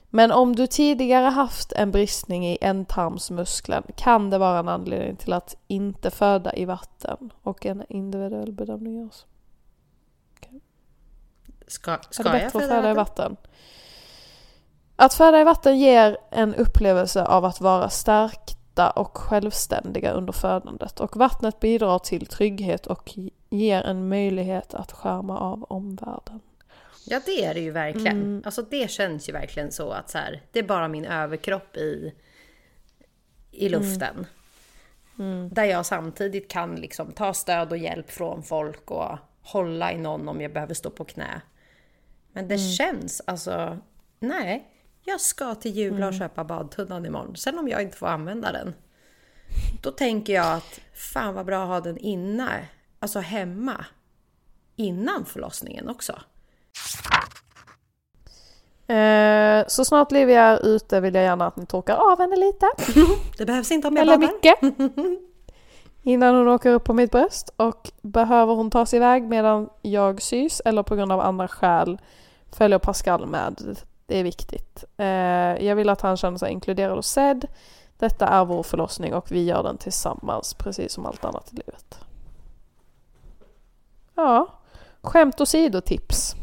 Men 0.10 0.32
om 0.32 0.56
du 0.56 0.68
tidigare 0.68 1.26
haft 1.26 1.72
en 1.72 1.92
bristning 1.92 2.48
i 2.48 2.58
ändtarmsmuskeln 2.62 3.84
kan 3.96 4.30
det 4.30 4.38
vara 4.38 4.60
en 4.60 4.68
anledning 4.68 5.16
till 5.16 5.34
att 5.34 5.56
inte 5.68 6.12
föda 6.12 6.56
i 6.56 6.66
vatten 6.66 7.34
och 7.44 7.66
en 7.66 7.84
individuell 7.90 8.52
bedömning 8.52 9.00
görs. 9.00 9.26
Ska, 11.70 11.92
Är 11.92 11.98
det 11.98 12.14
ska 12.14 12.24
jag 12.24 12.32
bättre 12.32 12.46
att 12.46 12.52
föda 12.52 12.68
föda 12.68 12.92
i 12.92 12.94
vatten? 12.94 13.38
Att 14.96 15.14
föda 15.14 15.42
i 15.42 15.44
vatten 15.44 15.80
ger 15.80 16.18
en 16.32 16.56
upplevelse 16.56 17.24
av 17.24 17.46
att 17.46 17.62
vara 17.62 17.90
stärkta 17.90 18.90
och 18.90 19.18
självständiga 19.18 20.12
under 20.12 20.34
födandet 20.34 21.00
och 21.00 21.18
vattnet 21.18 21.60
bidrar 21.60 22.00
till 22.00 22.26
trygghet 22.26 22.88
och 22.88 23.14
ger 23.50 23.84
en 23.84 24.10
möjlighet 24.10 24.74
att 24.74 24.92
skärma 24.92 25.40
av 25.40 25.64
omvärlden. 25.64 26.40
Ja 27.06 27.22
det 27.26 27.46
är 27.46 27.54
det 27.54 27.60
ju 27.60 27.72
verkligen. 27.72 28.22
Mm. 28.22 28.42
Alltså 28.46 28.62
det 28.62 28.92
känns 28.92 29.30
ju 29.30 29.34
verkligen 29.34 29.72
så 29.72 29.92
att 29.92 30.10
så 30.10 30.18
här, 30.18 30.42
det 30.52 30.60
är 30.60 30.64
bara 30.64 30.88
min 30.88 31.06
överkropp 31.06 31.78
i, 31.78 32.14
i 33.52 33.70
luften. 33.70 34.26
Där 35.52 35.64
jag 35.64 35.86
samtidigt 35.86 36.48
kan 36.48 36.76
liksom 36.76 37.12
ta 37.12 37.34
stöd 37.34 37.72
och 37.72 37.78
hjälp 37.78 38.12
från 38.12 38.44
folk 38.44 38.92
och 38.92 39.18
hålla 39.42 39.92
i 39.92 39.98
någon 39.98 40.30
om 40.30 40.42
jag 40.42 40.54
behöver 40.54 40.74
stå 40.74 40.90
på 40.90 41.06
knä. 41.06 41.42
Men 42.34 42.48
det 42.48 42.58
känns 42.58 43.22
alltså, 43.28 43.78
nej. 44.20 44.68
Jag 45.04 45.22
ska 45.22 45.56
till 45.56 45.72
Jula 45.72 46.08
och 46.08 46.14
köpa 46.14 46.44
badtunnan 46.44 47.06
imorgon. 47.06 47.36
Sen 47.36 47.60
om 47.60 47.68
jag 47.68 47.82
inte 47.82 47.98
får 47.98 48.08
använda 48.08 48.52
den. 48.52 48.74
Då 49.82 49.92
tänker 49.92 50.34
jag 50.34 50.54
att 50.54 50.80
fan 50.94 51.34
vad 51.34 51.46
bra 51.46 51.62
att 51.64 51.68
ha 51.68 51.80
den 51.80 51.98
inne. 51.98 52.68
Alltså 53.00 53.20
hemma. 53.20 53.86
Innan 54.76 55.26
förlossningen 55.26 55.90
också. 55.90 56.14
Eh, 58.94 59.68
så 59.68 59.86
snart 59.86 60.12
Livia 60.12 60.42
är 60.44 60.66
ute 60.66 61.00
vill 61.00 61.16
jag 61.16 61.24
gärna 61.24 61.48
att 61.48 61.56
ni 61.56 61.66
torkar 61.66 61.96
av 61.96 62.20
henne 62.20 62.36
lite. 62.36 62.66
Det 63.38 63.46
behövs 63.46 63.72
inte 63.72 63.88
om 63.88 63.96
jag 63.96 64.02
Eller 64.04 64.18
badar. 64.18 64.34
mycket. 64.34 64.90
Innan 66.02 66.36
hon 66.36 66.48
åker 66.48 66.70
upp 66.70 66.84
på 66.84 66.94
mitt 66.94 67.12
bröst 67.12 67.54
och 67.58 67.92
behöver 68.02 68.54
hon 68.54 68.72
ta 68.72 68.86
sig 68.86 68.98
iväg 68.98 69.24
medan 69.24 69.70
jag 69.82 70.22
sys 70.22 70.62
eller 70.66 70.84
på 70.84 70.96
grund 70.96 71.12
av 71.12 71.20
andra 71.20 71.48
skäl 71.48 71.98
följer 72.52 72.80
Pascal 72.80 73.26
med. 73.26 73.78
Det 74.06 74.18
är 74.18 74.24
viktigt. 74.24 74.84
Eh, 74.98 75.06
jag 75.66 75.76
vill 75.76 75.90
att 75.90 76.02
han 76.02 76.18
känner 76.18 76.38
sig 76.38 76.52
inkluderad 76.52 76.98
och 76.98 77.06
sedd. 77.06 77.48
Detta 77.98 78.28
är 78.28 78.46
vår 78.46 78.64
förlossning 78.64 79.14
och 79.14 79.32
vi 79.32 79.44
gör 79.44 79.64
den 79.64 79.78
tillsammans 79.78 80.54
precis 80.54 80.94
som 80.94 81.06
allt 81.06 81.26
annat 81.26 81.54
i 81.54 81.56
livet. 81.56 82.00
Ja, 84.16 84.48
skämt 85.02 85.42
åsido 85.42 85.82
tips. 85.82 86.36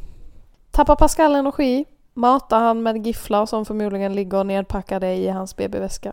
Tappar 0.70 0.96
Pascal 0.96 1.34
energi 1.34 1.84
matar 2.14 2.60
han 2.60 2.82
med 2.82 3.06
gifflar 3.06 3.46
som 3.46 3.64
förmodligen 3.64 4.14
ligger 4.14 4.44
nedpackade 4.44 5.14
i 5.14 5.28
hans 5.28 5.56
BB-väska. 5.56 6.12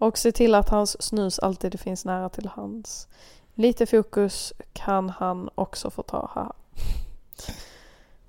Och 0.00 0.18
se 0.18 0.32
till 0.32 0.54
att 0.54 0.68
hans 0.68 1.02
snus 1.02 1.38
alltid 1.38 1.80
finns 1.80 2.04
nära 2.04 2.28
till 2.28 2.48
hands. 2.48 3.08
Lite 3.54 3.86
fokus 3.86 4.52
kan 4.72 5.10
han 5.10 5.50
också 5.54 5.90
få 5.90 6.02
ta 6.02 6.30
här. 6.34 6.52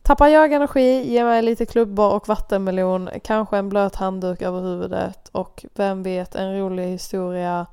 Tappar 0.02 0.28
jag 0.28 0.54
energi, 0.54 1.12
ge 1.12 1.24
mig 1.24 1.42
lite 1.42 1.66
klubbor 1.66 2.14
och 2.14 2.28
vattenmelon, 2.28 3.10
kanske 3.24 3.58
en 3.58 3.70
blöt 3.70 3.96
handduk 3.96 4.42
över 4.42 4.62
huvudet 4.62 5.30
och 5.32 5.66
vem 5.76 6.04
vet, 6.04 6.36
en 6.36 6.60
rolig 6.60 6.88
historia 6.88 7.66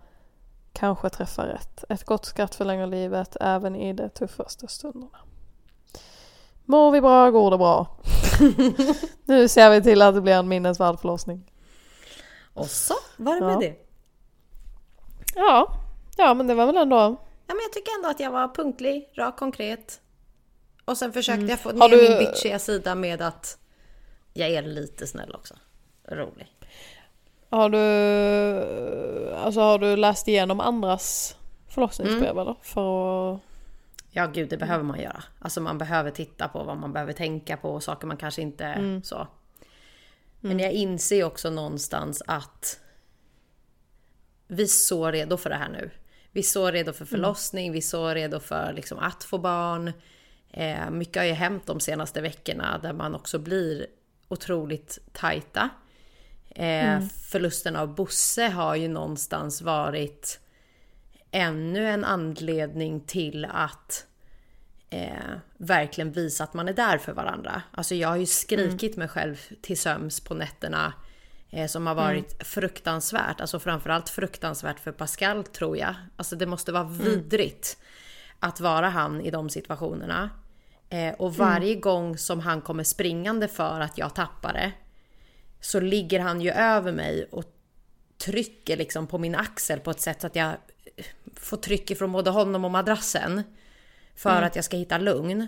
kanske 0.73 1.11
träffar 1.11 1.47
rätt. 1.47 1.85
Ett 1.89 2.05
gott 2.05 2.25
skratt 2.25 2.55
förlänger 2.55 2.87
livet 2.87 3.37
även 3.41 3.77
i 3.77 3.93
de 3.93 4.09
tuffaste 4.09 4.69
stunderna. 4.69 5.19
Mår 6.65 6.91
vi 6.91 7.01
bra 7.01 7.31
går 7.31 7.51
det 7.51 7.59
bra. 7.59 7.87
nu 9.25 9.49
ser 9.49 9.71
vi 9.71 9.83
till 9.83 10.03
att 10.03 10.15
det 10.15 10.21
blir 10.21 10.35
en 10.35 10.49
minnesvärd 10.49 11.01
förlossning. 11.01 11.53
Och 12.55 12.67
så 12.67 12.95
var 13.17 13.35
det 13.35 13.41
med 13.41 13.55
Ja. 13.55 13.59
det. 13.61 13.88
Ja, 15.35 15.73
ja 16.17 16.35
men 16.35 16.47
det 16.47 16.55
var 16.55 16.67
väl 16.67 16.77
ändå... 16.77 16.97
Ja, 17.47 17.55
men 17.55 17.63
jag 17.63 17.73
tycker 17.73 17.93
ändå 17.99 18.09
att 18.09 18.21
jag 18.21 18.31
var 18.31 18.49
punktlig, 18.49 19.09
rak, 19.15 19.37
konkret. 19.37 20.01
Och 20.85 20.97
sen 20.97 21.13
försökte 21.13 21.47
jag 21.47 21.61
få 21.61 21.73
ner 21.73 21.89
du- 21.89 22.09
min 22.09 22.19
bitchiga 22.19 22.59
sida 22.59 22.95
med 22.95 23.23
att 23.23 23.59
jag 24.33 24.51
är 24.51 24.63
lite 24.63 25.07
snäll 25.07 25.35
också. 25.35 25.55
Rolig. 26.09 26.47
Har 27.51 27.69
du, 27.71 29.35
alltså 29.35 29.61
har 29.61 29.79
du 29.79 29.97
läst 29.97 30.29
igenom 30.29 30.61
andras 30.61 31.37
förlossningsbrev 31.69 32.39
eller? 32.39 32.55
För 32.63 33.35
att... 33.35 33.41
Ja 34.11 34.27
gud, 34.27 34.49
det 34.49 34.57
behöver 34.57 34.85
man 34.85 35.01
göra. 35.01 35.23
Alltså 35.39 35.61
man 35.61 35.79
behöver 35.79 36.11
titta 36.11 36.49
på 36.49 36.63
vad 36.65 36.77
man 36.77 36.93
behöver 36.93 37.13
tänka 37.13 37.57
på 37.57 37.71
och 37.71 37.83
saker 37.83 38.07
man 38.07 38.17
kanske 38.17 38.43
inte 38.43 39.01
så. 39.05 39.27
Men 40.41 40.59
jag 40.59 40.73
inser 40.73 41.25
också 41.25 41.51
någonstans 41.51 42.23
att 42.27 42.81
vi 44.49 44.63
är 44.63 44.67
så 44.67 45.11
redo 45.11 45.37
för 45.37 45.51
det 45.51 45.57
här 45.57 45.69
nu. 45.69 45.91
Vi 46.33 46.41
är 46.41 46.45
så 46.45 46.71
redo 46.71 46.93
för 46.93 47.05
förlossning, 47.05 47.73
vi 47.73 47.79
är 47.79 47.83
så 47.83 48.09
redo 48.09 48.41
för 48.41 48.73
liksom 48.73 48.99
att 48.99 49.25
få 49.25 49.39
barn. 49.39 49.93
Eh, 50.51 50.91
mycket 50.91 51.17
har 51.17 51.25
ju 51.25 51.33
hänt 51.33 51.67
de 51.67 51.81
senaste 51.81 52.21
veckorna 52.21 52.79
där 52.79 52.93
man 52.93 53.15
också 53.15 53.39
blir 53.39 53.87
otroligt 54.29 54.99
tajta. 55.13 55.69
Eh, 56.51 57.01
Förlusten 57.31 57.77
av 57.77 57.95
Bosse 57.95 58.49
har 58.49 58.77
ju 58.77 58.89
någonstans 58.89 59.63
varit 59.63 60.41
ännu 61.31 61.89
en 61.89 62.05
anledning 62.05 63.01
till 63.01 63.45
att 63.45 64.07
eh, 64.91 65.37
verkligen 65.57 66.13
visa 66.13 66.45
att 66.45 66.55
man 66.55 66.69
är 66.69 66.73
där 66.73 66.99
för 66.99 67.13
varandra. 67.13 67.63
Alltså 67.71 67.95
jag 67.95 68.09
har 68.09 68.17
ju 68.17 68.27
skrikit 68.27 68.97
mig 68.97 69.09
själv 69.09 69.37
till 69.63 69.79
söms 69.79 70.21
på 70.21 70.35
nätterna 70.35 70.93
som 71.69 71.87
har 71.87 71.95
varit 71.95 72.47
fruktansvärt. 72.47 73.41
Alltså 73.41 73.61
framförallt 73.61 74.09
fruktansvärt 74.09 74.81
för 74.81 74.93
Pascal 74.93 75.45
tror 75.45 75.77
jag. 75.77 75.95
Alltså 76.17 76.37
det 76.37 76.47
måste 76.47 76.73
vara 76.73 76.85
vidrigt 76.85 77.77
att 78.39 78.61
vara 78.61 78.89
han 78.89 79.21
i 79.21 79.31
de 79.31 79.51
situationerna. 79.51 80.31
Eh, 80.91 81.15
och 81.15 81.35
varje 81.35 81.75
gång 81.75 82.19
som 82.19 82.41
han 82.41 82.61
kommer 82.61 82.85
springande 82.85 83.49
för 83.49 83.81
att 83.81 83.99
jag 83.99 84.15
tappar 84.15 84.53
det 84.53 84.73
så 85.61 85.81
ligger 85.81 86.21
han 86.21 86.41
ju 86.41 86.51
över 86.51 86.93
mig 86.93 87.29
och 87.31 87.45
trycker 88.19 88.77
liksom 88.77 89.07
på 89.07 89.19
min 89.19 89.35
axel 89.35 89.81
på 89.81 89.91
ett 89.91 90.01
sätt 90.01 90.21
så 90.21 90.27
att 90.27 90.37
jag 90.37 90.55
får 91.35 91.57
tryck 91.57 91.91
ifrån 91.91 92.13
både 92.13 92.31
honom 92.31 92.65
och 92.65 92.71
madrassen. 92.71 93.43
För 94.15 94.43
att 94.43 94.57
jag 94.57 94.65
ska 94.65 94.77
hitta 94.77 94.99
lugn. 94.99 95.47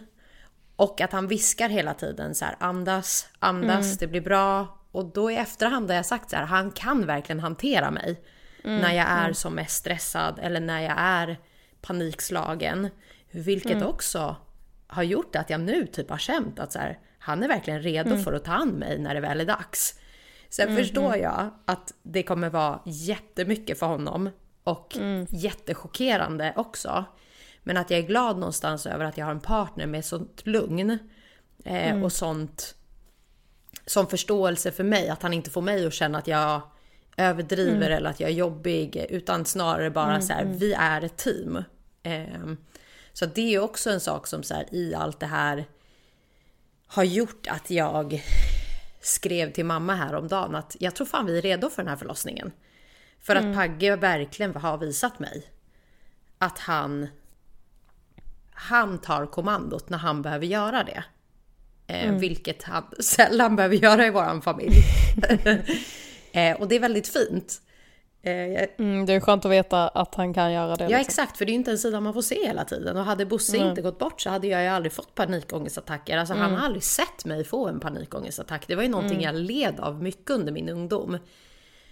Och 0.77 1.01
att 1.01 1.13
han 1.13 1.29
viskar 1.29 1.69
hela 1.69 1.95
tiden 1.95 2.35
så 2.35 2.45
här 2.45 2.57
andas, 2.61 3.29
andas, 3.39 3.99
det 3.99 4.07
blir 4.07 4.21
bra. 4.21 4.80
Och 4.93 5.05
då 5.05 5.31
i 5.31 5.37
efterhand 5.37 5.91
har 5.91 5.97
jag 5.97 6.07
sagt 6.07 6.31
så 6.31 6.37
här, 6.37 6.45
han 6.45 6.71
kan 6.71 7.07
verkligen 7.07 7.41
hantera 7.41 7.91
mig. 7.91 8.21
när 8.81 8.93
jag 8.95 9.07
är 9.09 9.33
som 9.33 9.55
mest 9.55 9.77
stressad 9.77 10.39
eller 10.43 10.61
när 10.61 10.81
jag 10.81 10.95
är 10.97 11.39
panikslagen. 11.81 12.89
Vilket 13.31 13.83
också 13.83 14.37
har 14.87 15.03
gjort 15.03 15.37
att 15.37 15.51
jag 15.51 15.61
nu 15.61 15.87
typ 15.87 16.11
har 16.11 16.19
känt 16.19 16.59
att 16.59 16.73
så 16.73 16.79
här, 16.79 16.99
han 17.19 17.43
är 17.43 17.49
verkligen 17.49 17.83
redo 17.83 18.11
för 18.25 18.33
att 18.33 18.45
ta 18.45 18.53
an 18.53 18.69
mig 18.69 18.99
när 18.99 19.15
det 19.15 19.21
väl 19.21 19.41
är 19.41 19.45
dags. 19.45 19.95
Sen 20.49 20.77
förstår 20.77 21.17
jag 21.17 21.51
att 21.65 21.95
det 22.03 22.23
kommer 22.23 22.51
vara 22.51 22.81
jättemycket 22.87 23.79
för 23.79 23.87
honom 23.87 24.31
och 24.65 24.97
jättechockerande 25.31 26.53
också. 26.57 27.05
Men 27.63 27.77
att 27.77 27.91
jag 27.91 28.01
är 28.01 28.07
glad 28.07 28.39
någonstans 28.39 28.87
över 28.87 29.05
att 29.05 29.19
jag 29.19 29.27
har 29.27 29.33
en 29.33 29.41
partner 29.41 29.87
med 29.87 30.05
sånt 30.05 30.47
lugn 30.47 30.99
eh, 31.65 32.03
och 32.03 32.13
sånt 32.13 32.75
som 33.91 34.07
förståelse 34.07 34.73
för 34.73 34.85
mig. 34.85 35.09
Att 35.09 35.23
han 35.23 35.33
inte 35.33 35.51
får 35.51 35.63
mig 35.63 35.87
att 35.87 35.93
känna 35.93 36.19
att 36.19 36.27
jag 36.27 36.63
överdriver 37.17 37.91
eller 37.91 38.11
att 38.11 38.21
jag 38.21 38.31
är 38.31 38.35
jobbig. 38.35 39.07
Utan 39.11 39.45
snarare 39.45 39.91
bara 39.91 40.21
så 40.21 40.33
här, 40.33 40.45
vi 40.45 40.73
är 40.73 41.05
ett 41.05 41.17
team. 41.17 41.65
Eh, 42.03 42.53
så 43.13 43.27
det 43.27 43.55
är 43.55 43.59
också 43.59 43.91
en 43.91 44.01
sak 44.01 44.27
som 44.27 44.43
så 44.43 44.55
här, 44.55 44.75
i 44.75 44.95
allt 44.95 45.21
det 45.21 45.27
här 45.27 45.65
har 46.87 47.05
gjort 47.05 47.47
att 47.51 47.71
jag 47.71 48.23
skrev 49.01 49.53
till 49.53 49.65
mamma 49.65 49.95
häromdagen 49.95 50.55
att 50.55 50.77
jag 50.81 50.95
tror 50.95 51.07
fan 51.07 51.27
vi 51.27 51.39
är 51.39 51.43
redo 51.43 51.71
för 51.71 51.83
den 51.83 51.89
här 51.89 51.97
förlossningen. 51.97 52.53
För 53.21 53.37
att 53.37 53.55
Pagge 53.55 53.97
verkligen 53.97 54.57
har 54.57 54.79
visat 54.79 55.19
mig 55.19 55.51
att 56.39 56.59
han, 56.59 57.09
han 58.51 58.99
tar 58.99 59.27
kommandot 59.27 59.89
när 59.89 59.99
han 59.99 60.23
behöver 60.23 60.47
göra 60.47 60.85
det. 60.85 61.05
Eh, 61.91 62.13
Vilket 62.13 62.63
han 62.63 62.85
sällan 62.99 63.57
behöver 63.57 63.77
göra 63.77 64.07
i 64.07 64.11
våran 64.11 64.43
familj. 64.43 64.77
eh, 66.33 66.61
och 66.61 66.69
det 66.69 66.75
är 66.77 66.81
väldigt 66.81 67.09
fint. 67.09 67.63
Eh, 68.23 68.67
Mm, 68.79 69.07
det 69.07 69.13
är 69.13 69.21
skönt 69.21 69.45
att 69.45 69.51
veta 69.51 69.89
att 69.89 70.15
han 70.15 70.35
kan 70.35 70.53
göra 70.53 70.77
det. 70.77 70.85
Ja 70.85 70.89
liksom. 70.89 71.01
exakt, 71.01 71.37
för 71.37 71.45
det 71.45 71.51
är 71.51 71.53
ju 71.53 71.59
inte 71.59 71.71
en 71.71 71.79
sida 71.79 72.01
man 72.01 72.15
får 72.15 72.23
se 72.23 72.47
hela 72.47 72.65
tiden. 72.65 72.97
Och 72.97 73.05
hade 73.05 73.27
Bosse 73.27 73.57
inte 73.57 73.83
gått 73.83 73.99
bort 73.99 74.21
så 74.21 74.31
hade 74.31 74.47
jag 74.47 74.63
ju 74.63 74.69
aldrig 74.69 74.93
fått 74.93 75.15
panikångestattacker. 75.15 76.19
Alltså 76.19 76.35
han 76.35 76.53
har 76.55 76.65
aldrig 76.67 76.83
sett 76.83 77.25
mig 77.25 77.45
få 77.45 77.69
en 77.69 77.81
panikångestattack. 77.81 78.65
Det 78.67 78.75
var 78.75 78.83
ju 78.83 78.89
någonting 78.89 79.23
jag 79.23 79.35
led 79.35 79.81
av 79.81 80.03
mycket 80.03 80.31
under 80.31 80.53
min 80.53 80.69
ungdom. 80.69 81.19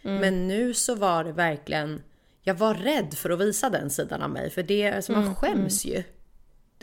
Men 0.03 0.49
nu 0.49 0.75
så 0.75 0.95
var 0.95 1.25
det 1.25 1.33
verkligen, 1.33 2.03
jag 2.43 2.55
var 2.55 2.75
rädd 2.75 3.15
för 3.15 3.31
att 3.31 3.41
visa 3.41 3.71
den 3.71 3.91
sidan 3.91 4.23
av 4.23 4.31
mig. 4.31 4.51
För 4.51 4.63
det, 4.63 4.91
alltså 4.93 5.13
man 5.13 5.35
skäms 5.35 5.85
ju. 5.87 6.03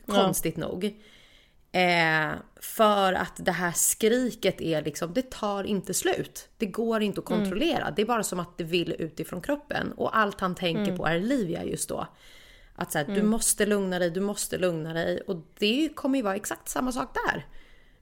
Konstigt 0.06 0.58
nog. 0.58 0.94
Eh, 1.76 2.34
för 2.56 3.14
att 3.14 3.34
det 3.36 3.52
här 3.52 3.72
skriket 3.72 4.62
är 4.62 4.82
liksom, 4.82 5.14
det 5.14 5.32
tar 5.32 5.64
inte 5.64 5.94
slut. 5.94 6.50
Det 6.58 6.66
går 6.66 7.02
inte 7.02 7.20
att 7.20 7.26
kontrollera. 7.26 7.92
Det 7.92 8.02
är 8.02 8.06
bara 8.06 8.24
som 8.24 8.40
att 8.40 8.58
det 8.58 8.64
vill 8.64 8.96
utifrån 9.00 9.42
kroppen. 9.42 9.92
Och 9.92 10.18
allt 10.18 10.42
han 10.42 10.56
tänker 10.56 10.98
på 10.98 11.06
är 11.06 11.20
Livia 11.20 11.64
just 11.64 11.90
då. 11.90 12.08
Att 12.76 12.92
så 12.92 12.98
här, 12.98 13.06
du 13.06 13.24
måste 13.24 13.66
lugna 13.66 14.00
dig, 14.00 14.12
du 14.12 14.22
måste 14.22 14.58
lugna 14.58 14.94
dig. 14.94 15.22
Och 15.22 15.36
det 15.58 15.90
kommer 15.96 16.18
ju 16.18 16.24
vara 16.24 16.36
exakt 16.36 16.70
samma 16.70 16.92
sak 16.92 17.18
där. 17.26 17.46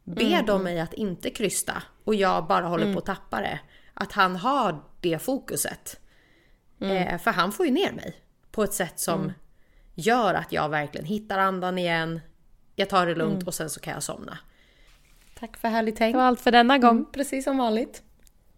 Ber 0.04 0.44
de 0.48 0.64
mig 0.64 0.80
att 0.80 0.94
inte 0.94 1.30
krysta 1.30 1.84
och 2.04 2.16
jag 2.16 2.48
bara 2.48 2.66
håller 2.66 2.94
på 2.94 3.00
att 3.00 3.06
tappa 3.06 3.42
det. 3.42 3.60
Att 3.94 4.12
han 4.12 4.36
har 4.36 4.84
det 5.02 5.20
fokuset. 5.20 6.00
Eh, 6.80 7.18
för 7.18 7.32
han 7.32 7.52
får 7.52 7.66
ju 7.66 7.72
ner 7.72 7.92
mig 7.92 8.16
på 8.52 8.64
ett 8.64 8.74
sätt 8.74 9.00
som 9.00 9.34
gör 9.96 10.34
att 10.34 10.52
jag 10.52 10.70
verkligen 10.70 11.06
hittar 11.06 11.40
andan 11.40 11.78
igen. 11.78 12.20
Jag 12.76 12.90
tar 12.90 13.06
det 13.06 13.16
lugnt 13.16 13.48
och 13.48 13.54
sen 13.54 13.70
så 13.70 13.80
kan 13.80 13.94
jag 13.94 14.04
somna. 14.04 14.38
Tack 15.40 15.58
för 15.58 15.68
härligt 15.68 15.96
tänk. 15.96 16.14
Det 16.14 16.18
var 16.18 16.26
allt 16.26 16.42
för 16.42 16.52
denna 16.52 16.78
gång. 16.78 16.92
Mm, 16.98 17.12
precis 17.12 17.44
som 17.44 17.58
vanligt. 17.58 18.04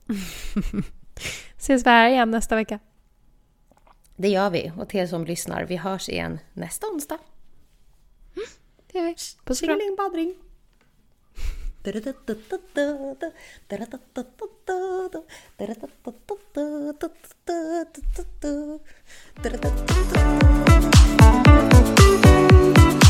Ses 1.57 1.85
vi 1.85 1.89
här 1.89 2.09
igen 2.09 2.31
nästa 2.31 2.55
vecka. 2.55 2.79
Det 4.15 4.27
gör 4.27 4.49
vi. 4.49 4.71
Och 4.77 4.89
till 4.89 4.99
er 4.99 5.07
som 5.07 5.25
lyssnar, 5.25 5.63
vi 5.63 5.75
hörs 5.75 6.09
igen 6.09 6.39
nästa 6.53 6.87
onsdag. 6.87 7.17
Det 8.91 8.97
gör 8.99 9.05
vi. 9.05 9.15
Puss 9.45 9.61
och 9.61 9.67
kram. 9.67 9.95
Badring! 9.97 10.35